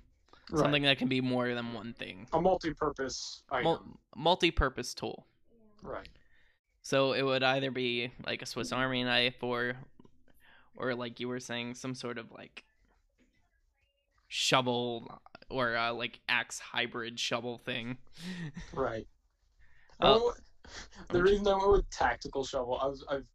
Right. 0.51 0.61
something 0.61 0.83
that 0.85 0.99
can 0.99 1.09
be 1.09 1.21
more 1.21 1.55
than 1.55 1.73
one 1.73 1.93
thing. 1.93 2.27
a 2.33 2.41
multi-purpose 2.41 3.43
item. 3.51 3.65
Mul- 3.65 4.01
multi-purpose 4.17 4.95
tool. 4.95 5.27
right. 5.83 6.09
So 6.83 7.13
it 7.13 7.23
would 7.23 7.43
either 7.43 7.71
be 7.71 8.11
like 8.27 8.41
a 8.43 8.47
Swiss 8.47 8.73
Army 8.73 9.05
knife 9.05 9.43
or 9.43 9.75
or 10.75 10.95
like 10.95 11.21
you 11.21 11.29
were 11.29 11.41
saying 11.41 11.75
some 11.75 11.95
sort 11.95 12.17
of 12.19 12.33
like 12.33 12.65
shovel 14.29 15.21
or 15.51 15.77
uh, 15.77 15.93
like 15.93 16.21
axe 16.29 16.59
hybrid 16.59 17.19
shovel 17.21 17.59
thing. 17.59 17.99
Right. 18.73 19.07
Oh, 20.03 20.33
the 21.11 21.23
reason 21.23 21.47
I 21.47 21.57
went 21.57 21.73
with 21.73 21.91
tactical 21.91 22.43
shovel, 22.43 22.79
I 22.81 22.87
was 22.87 23.05
I've 23.11 23.27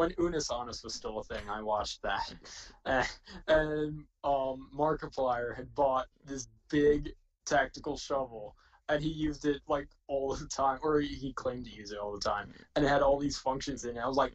when 0.00 0.14
Unus 0.16 0.50
Annus 0.50 0.82
was 0.82 0.94
still 0.94 1.18
a 1.18 1.24
thing, 1.24 1.46
I 1.50 1.60
watched 1.60 2.00
that, 2.00 2.34
Eh, 2.86 3.04
and 3.48 4.02
um, 4.24 4.70
Markiplier 4.74 5.54
had 5.54 5.74
bought 5.74 6.06
this 6.24 6.48
big 6.70 7.10
tactical 7.44 7.98
shovel, 7.98 8.56
and 8.88 9.02
he 9.02 9.10
used 9.10 9.44
it 9.44 9.60
like 9.68 9.88
all 10.08 10.34
the 10.34 10.46
time, 10.46 10.78
or 10.82 11.00
he, 11.00 11.08
he 11.08 11.34
claimed 11.34 11.66
to 11.66 11.70
use 11.70 11.92
it 11.92 11.98
all 11.98 12.12
the 12.12 12.18
time, 12.18 12.50
and 12.74 12.84
it 12.86 12.88
had 12.88 13.02
all 13.02 13.18
these 13.18 13.36
functions 13.36 13.84
in 13.84 13.98
it. 13.98 14.00
I 14.00 14.08
was 14.08 14.16
like, 14.16 14.32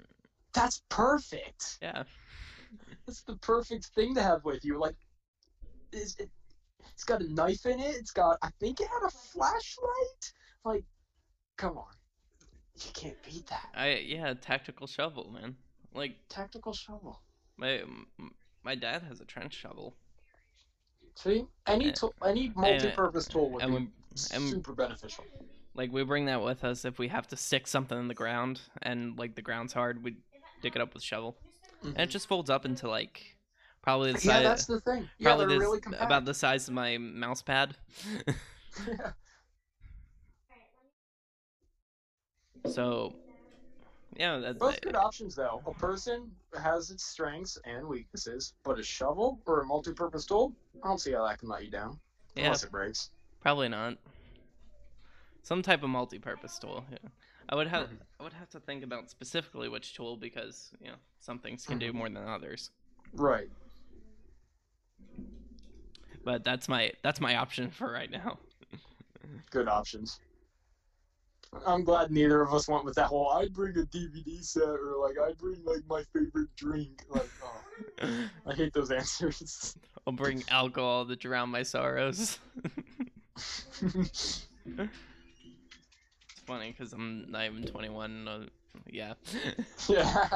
"That's 0.54 0.84
perfect. 0.90 1.80
Yeah. 1.82 2.04
That's 3.08 3.24
the 3.24 3.38
perfect 3.38 3.88
thing 3.96 4.14
to 4.14 4.22
have 4.22 4.46
with 4.46 4.64
you." 4.64 4.78
Like, 4.78 4.98
is 5.92 6.16
it? 6.20 6.30
It's 6.94 7.04
got 7.04 7.22
a 7.22 7.34
knife 7.34 7.66
in 7.66 7.80
it. 7.80 7.96
It's 7.96 8.12
got, 8.12 8.38
I 8.44 8.50
think 8.60 8.82
it 8.82 8.88
had 8.88 9.08
a 9.08 9.10
flashlight. 9.10 10.32
Like, 10.64 10.86
come 11.58 11.76
on, 11.76 11.95
you 12.84 12.92
can't 12.94 13.16
beat 13.24 13.48
that. 13.48 13.68
I 13.76 13.96
yeah, 14.06 14.34
tactical 14.40 14.88
shovel, 14.88 15.30
man. 15.32 15.56
Like 15.94 16.16
Tactical 16.30 16.74
shovel. 16.74 17.22
my 17.58 17.82
my 18.64 18.76
dad 18.76 19.04
has 19.04 19.22
a 19.22 19.26
trench 19.26 19.54
shovel. 19.54 19.96
See, 21.16 21.46
any 21.66 21.92
tool, 21.94 22.14
any 22.26 22.52
multi-purpose 22.56 23.28
tool 23.28 23.50
would 23.52 23.64
and 23.64 23.78
be 23.78 23.88
and- 24.34 24.50
super 24.50 24.74
beneficial. 24.74 25.24
Like 25.74 25.92
we 25.92 26.04
bring 26.04 26.26
that 26.26 26.42
with 26.42 26.64
us 26.64 26.86
if 26.86 27.00
we 27.00 27.10
have 27.10 27.28
to 27.30 27.38
stick 27.38 27.68
something 27.68 27.98
in 27.98 28.08
the 28.08 28.14
ground 28.14 28.62
and 28.82 29.18
like 29.18 29.36
the 29.36 29.42
ground's 29.42 29.74
hard, 29.74 30.04
we 30.04 30.16
dig 30.62 30.76
it 30.76 30.82
up 30.82 30.94
with 30.94 31.04
shovel. 31.04 31.38
And 31.84 32.00
it 32.00 32.10
just 32.10 32.28
folds 32.28 32.50
up 32.50 32.66
into 32.66 32.88
like 32.90 33.22
probably 33.82 34.12
the 34.14 34.18
Mm-hmm. 34.20 34.30
yeah, 34.30 34.42
that's 34.42 34.66
the 34.66 34.80
thing. 34.82 35.08
Yeah, 35.20 35.30
probably 35.36 35.48
this- 35.56 35.60
really 35.62 35.80
compact. 35.82 36.04
about 36.04 36.26
the 36.26 36.34
size 36.34 36.68
of 36.68 36.74
my 36.74 36.98
mouse 36.98 37.42
pad. 37.42 37.76
yeah. 38.88 39.12
So 42.66 43.14
yeah, 44.18 44.38
that's 44.38 44.60
Both 44.60 44.82
good 44.82 44.96
options, 44.96 45.36
though. 45.36 45.62
A 45.66 45.74
person 45.74 46.32
has 46.62 46.90
its 46.90 47.06
strengths 47.06 47.58
and 47.66 47.86
weaknesses, 47.88 48.54
but 48.64 48.80
a 48.80 48.84
shovel 48.84 49.40
or 49.46 49.62
a 49.62 49.66
multi-purpose 49.66 50.26
tool, 50.26 50.54
I 50.84 50.88
don't 50.88 51.00
see 51.00 51.12
how 51.12 51.26
that 51.28 51.40
can 51.40 51.50
let 51.50 51.66
you 51.66 51.72
down. 51.72 52.00
yeah, 52.36 52.46
Unless 52.46 52.64
it 52.64 52.72
breaks. 52.72 53.10
probably 53.42 53.68
not. 53.70 53.98
Some 55.44 55.62
type 55.62 55.84
of 55.84 55.90
multi-purpose 55.90 56.58
tool. 56.60 56.86
Yeah. 56.92 56.98
I 57.50 57.56
would 57.56 57.68
have 57.68 57.90
Mhm. 57.90 58.00
I 58.20 58.24
would 58.24 58.34
have 58.34 58.50
to 58.52 58.60
think 58.60 58.84
about 58.84 59.12
specifically 59.12 59.70
which 59.70 59.94
tool 59.94 60.18
because 60.18 60.72
you 60.80 60.88
know 60.88 60.98
some 61.20 61.38
things 61.40 61.66
can 61.68 61.78
do 61.78 61.92
Mhm. 61.92 61.96
more 61.96 62.10
than 62.10 62.28
others. 62.28 62.72
Right. 63.14 63.50
But 66.24 66.44
that's 66.44 66.68
my 66.68 66.94
that's 67.04 67.20
my 67.22 67.36
option 67.36 67.70
for 67.72 67.92
right 67.92 68.10
now. 68.10 68.40
Good 69.52 69.68
options. 69.68 70.20
I'm 71.66 71.84
glad 71.84 72.12
neither 72.12 72.42
of 72.42 72.54
us 72.54 72.68
went 72.68 72.86
with 72.86 72.96
that 72.96 73.08
whole 73.08 73.30
I'd 73.32 73.54
bring 73.54 73.78
a 73.78 73.84
DVD 73.84 74.44
set 74.44 74.64
or 74.64 74.96
like 75.00 75.16
I'd 75.20 75.38
bring 75.38 75.64
like 75.64 75.84
my 75.88 76.04
favorite 76.14 76.50
drink. 76.56 77.04
Like, 77.10 77.30
oh, 77.44 78.28
I 78.46 78.54
hate 78.54 78.74
those 78.74 78.92
answers. 78.92 79.78
I'll 80.06 80.14
bring 80.14 80.44
alcohol 80.50 81.06
to 81.06 81.16
drown 81.16 81.50
my 81.50 81.64
sorrows. 81.64 82.40
it's 83.82 84.48
funny 86.46 86.72
because 86.72 86.94
I'm 86.94 87.30
not 87.32 87.46
even 87.46 87.66
21. 87.66 88.28
Uh, 88.28 88.46
yeah. 88.92 89.14
yeah. 89.90 90.28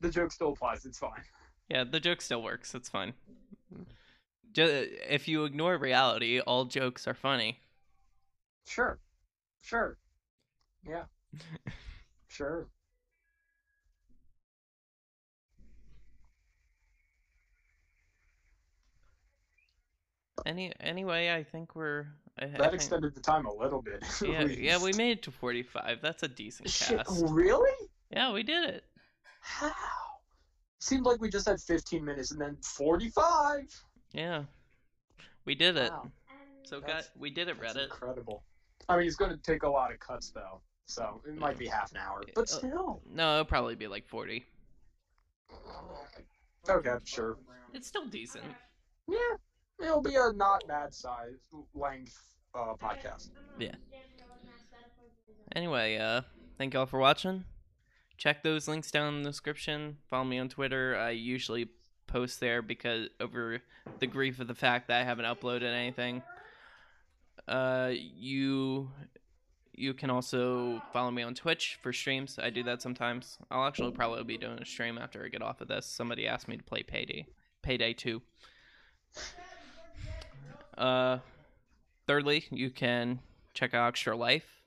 The 0.00 0.10
joke 0.10 0.32
still 0.32 0.52
applies. 0.52 0.84
It's 0.84 0.98
fine. 0.98 1.22
yeah, 1.68 1.84
the 1.84 2.00
joke 2.00 2.20
still 2.20 2.42
works. 2.42 2.74
It's 2.74 2.88
fine. 2.88 3.14
If 4.54 5.28
you 5.28 5.44
ignore 5.44 5.76
reality, 5.76 6.40
all 6.40 6.64
jokes 6.64 7.06
are 7.06 7.14
funny. 7.14 7.58
Sure. 8.66 8.98
Sure. 9.66 9.98
Yeah. 10.86 11.04
Sure. 12.28 12.68
Any 20.44 20.72
anyway, 20.80 21.32
I 21.34 21.42
think 21.42 21.74
we're. 21.74 22.06
I, 22.38 22.44
I 22.44 22.48
That 22.48 22.60
think- 22.60 22.74
extended 22.74 23.14
the 23.14 23.20
time 23.20 23.46
a 23.46 23.52
little 23.52 23.80
bit. 23.82 24.02
at 24.22 24.28
Yeah, 24.28 24.42
yeah, 24.44 24.82
we 24.82 24.92
made 24.92 25.12
it 25.18 25.22
to 25.24 25.30
45. 25.30 25.98
That's 26.02 26.22
a 26.22 26.28
decent 26.28 26.68
Shit, 26.70 26.98
cast. 26.98 27.24
really? 27.28 27.88
Yeah, 28.10 28.32
we 28.32 28.42
did 28.42 28.68
it. 28.68 28.84
How? 29.40 29.72
Seemed 30.78 31.04
like 31.06 31.20
we 31.20 31.30
just 31.30 31.48
had 31.48 31.60
15 31.60 32.04
minutes 32.04 32.30
and 32.32 32.40
then 32.40 32.56
45. 32.62 33.62
Yeah, 34.12 34.44
we 35.46 35.54
did 35.54 35.76
it. 35.76 35.90
Wow. 35.90 36.10
So, 36.64 36.80
got 36.80 37.04
we 37.18 37.30
did 37.30 37.48
it, 37.48 37.56
That's 37.60 37.74
Reddit. 37.76 37.84
incredible. 37.84 38.44
I 38.88 38.96
mean, 38.96 39.06
it's 39.06 39.16
going 39.16 39.30
to 39.32 39.36
take 39.38 39.62
a 39.62 39.68
lot 39.68 39.92
of 39.92 39.98
cuts 40.00 40.30
though, 40.30 40.60
so 40.86 41.20
it 41.26 41.36
might 41.36 41.58
be 41.58 41.66
half 41.66 41.90
an 41.92 41.98
hour, 41.98 42.22
but 42.34 42.42
Uh, 42.42 42.46
still. 42.46 43.02
No, 43.12 43.32
it'll 43.34 43.44
probably 43.44 43.74
be 43.74 43.88
like 43.88 44.06
40. 44.06 44.44
Okay, 46.68 46.94
sure. 47.04 47.36
It's 47.72 47.86
still 47.86 48.06
decent. 48.06 48.44
Yeah, 49.08 49.18
it'll 49.80 50.00
be 50.02 50.16
a 50.16 50.32
not 50.32 50.66
bad 50.66 50.92
size 50.94 51.36
length 51.74 52.18
uh, 52.54 52.74
podcast. 52.74 53.30
Yeah. 53.58 53.74
Anyway, 55.54 55.96
uh, 55.96 56.22
thank 56.58 56.74
y'all 56.74 56.86
for 56.86 56.98
watching. 56.98 57.44
Check 58.18 58.42
those 58.42 58.66
links 58.66 58.90
down 58.90 59.14
in 59.14 59.22
the 59.22 59.30
description. 59.30 59.98
Follow 60.08 60.24
me 60.24 60.38
on 60.38 60.48
Twitter. 60.48 60.96
I 60.96 61.10
usually 61.10 61.68
post 62.06 62.40
there 62.40 62.62
because 62.62 63.08
over 63.20 63.60
the 63.98 64.06
grief 64.06 64.40
of 64.40 64.48
the 64.48 64.54
fact 64.54 64.88
that 64.88 65.00
I 65.00 65.04
haven't 65.04 65.26
uploaded 65.26 65.62
anything. 65.72 66.22
Uh, 67.48 67.92
you 67.92 68.90
you 69.72 69.92
can 69.94 70.10
also 70.10 70.80
follow 70.92 71.10
me 71.10 71.22
on 71.22 71.34
Twitch 71.34 71.78
for 71.82 71.92
streams. 71.92 72.38
I 72.42 72.50
do 72.50 72.62
that 72.64 72.80
sometimes. 72.80 73.38
I'll 73.50 73.66
actually 73.66 73.92
probably 73.92 74.24
be 74.24 74.38
doing 74.38 74.58
a 74.58 74.64
stream 74.64 74.98
after 74.98 75.24
I 75.24 75.28
get 75.28 75.42
off 75.42 75.60
of 75.60 75.68
this. 75.68 75.86
Somebody 75.86 76.26
asked 76.26 76.48
me 76.48 76.56
to 76.56 76.62
play 76.64 76.82
Payday, 76.82 77.26
Payday 77.62 77.92
Two. 77.92 78.22
Uh, 80.76 81.18
thirdly, 82.06 82.44
you 82.50 82.70
can 82.70 83.20
check 83.54 83.74
out 83.74 83.88
Extra 83.88 84.16
Life 84.16 84.62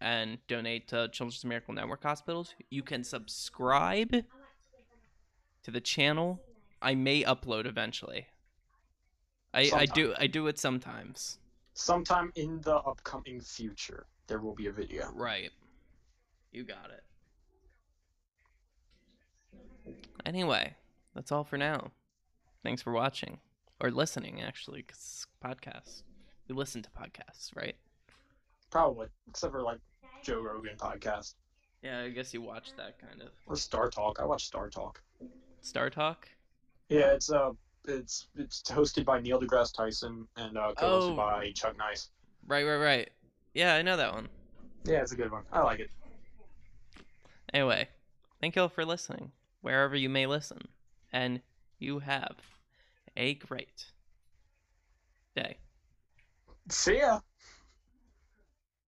and 0.00 0.38
donate 0.48 0.88
to 0.88 1.08
Children's 1.08 1.44
Miracle 1.44 1.74
Network 1.74 2.02
hospitals. 2.02 2.54
You 2.70 2.82
can 2.82 3.04
subscribe 3.04 4.24
to 5.62 5.70
the 5.70 5.80
channel. 5.80 6.40
I 6.80 6.94
may 6.94 7.22
upload 7.22 7.66
eventually. 7.66 8.26
I, 9.52 9.70
I 9.74 9.86
do 9.86 10.14
I 10.18 10.26
do 10.26 10.46
it 10.46 10.58
sometimes. 10.58 11.38
Sometime 11.74 12.32
in 12.36 12.60
the 12.62 12.76
upcoming 12.76 13.40
future, 13.40 14.06
there 14.26 14.38
will 14.40 14.54
be 14.54 14.66
a 14.66 14.72
video. 14.72 15.10
Right. 15.14 15.50
You 16.52 16.64
got 16.64 16.90
it. 16.90 17.04
Anyway, 20.26 20.74
that's 21.14 21.32
all 21.32 21.44
for 21.44 21.56
now. 21.56 21.90
Thanks 22.62 22.82
for 22.82 22.92
watching 22.92 23.38
or 23.80 23.90
listening, 23.90 24.42
actually, 24.42 24.82
because 24.82 25.26
podcasts. 25.44 26.02
We 26.48 26.54
listen 26.54 26.82
to 26.82 26.90
podcasts, 26.90 27.54
right? 27.56 27.76
Probably, 28.70 29.06
except 29.28 29.52
for 29.52 29.62
like 29.62 29.78
Joe 30.22 30.40
Rogan 30.42 30.76
podcast 30.76 31.34
Yeah, 31.82 32.02
I 32.02 32.10
guess 32.10 32.34
you 32.34 32.42
watch 32.42 32.72
that 32.76 32.98
kind 32.98 33.22
of 33.22 33.28
or 33.46 33.56
Star 33.56 33.88
Talk. 33.88 34.18
I 34.20 34.24
watch 34.24 34.44
Star 34.44 34.68
Talk. 34.68 35.02
Star 35.62 35.90
Talk. 35.90 36.28
Yeah, 36.88 37.12
it's 37.12 37.30
uh, 37.30 37.50
it's 37.90 38.28
it's 38.36 38.62
hosted 38.62 39.04
by 39.04 39.20
Neil 39.20 39.40
deGrasse 39.40 39.74
Tyson 39.76 40.26
and 40.36 40.56
uh, 40.56 40.72
co-hosted 40.76 41.12
Oh. 41.12 41.16
by 41.16 41.52
Chuck 41.52 41.76
Nice. 41.76 42.10
Right, 42.46 42.64
right, 42.64 42.76
right. 42.76 43.10
Yeah, 43.54 43.74
I 43.74 43.82
know 43.82 43.96
that 43.96 44.12
one. 44.12 44.28
Yeah, 44.84 45.02
it's 45.02 45.12
a 45.12 45.16
good 45.16 45.30
one. 45.30 45.42
I 45.52 45.60
like 45.62 45.80
it. 45.80 45.90
Anyway, 47.52 47.88
thank 48.40 48.56
you 48.56 48.62
all 48.62 48.68
for 48.68 48.84
listening, 48.84 49.32
wherever 49.60 49.96
you 49.96 50.08
may 50.08 50.26
listen, 50.26 50.60
and 51.12 51.40
you 51.78 51.98
have 51.98 52.36
a 53.16 53.34
great 53.34 53.86
day. 55.34 55.56
See 56.68 56.98
ya. 56.98 57.20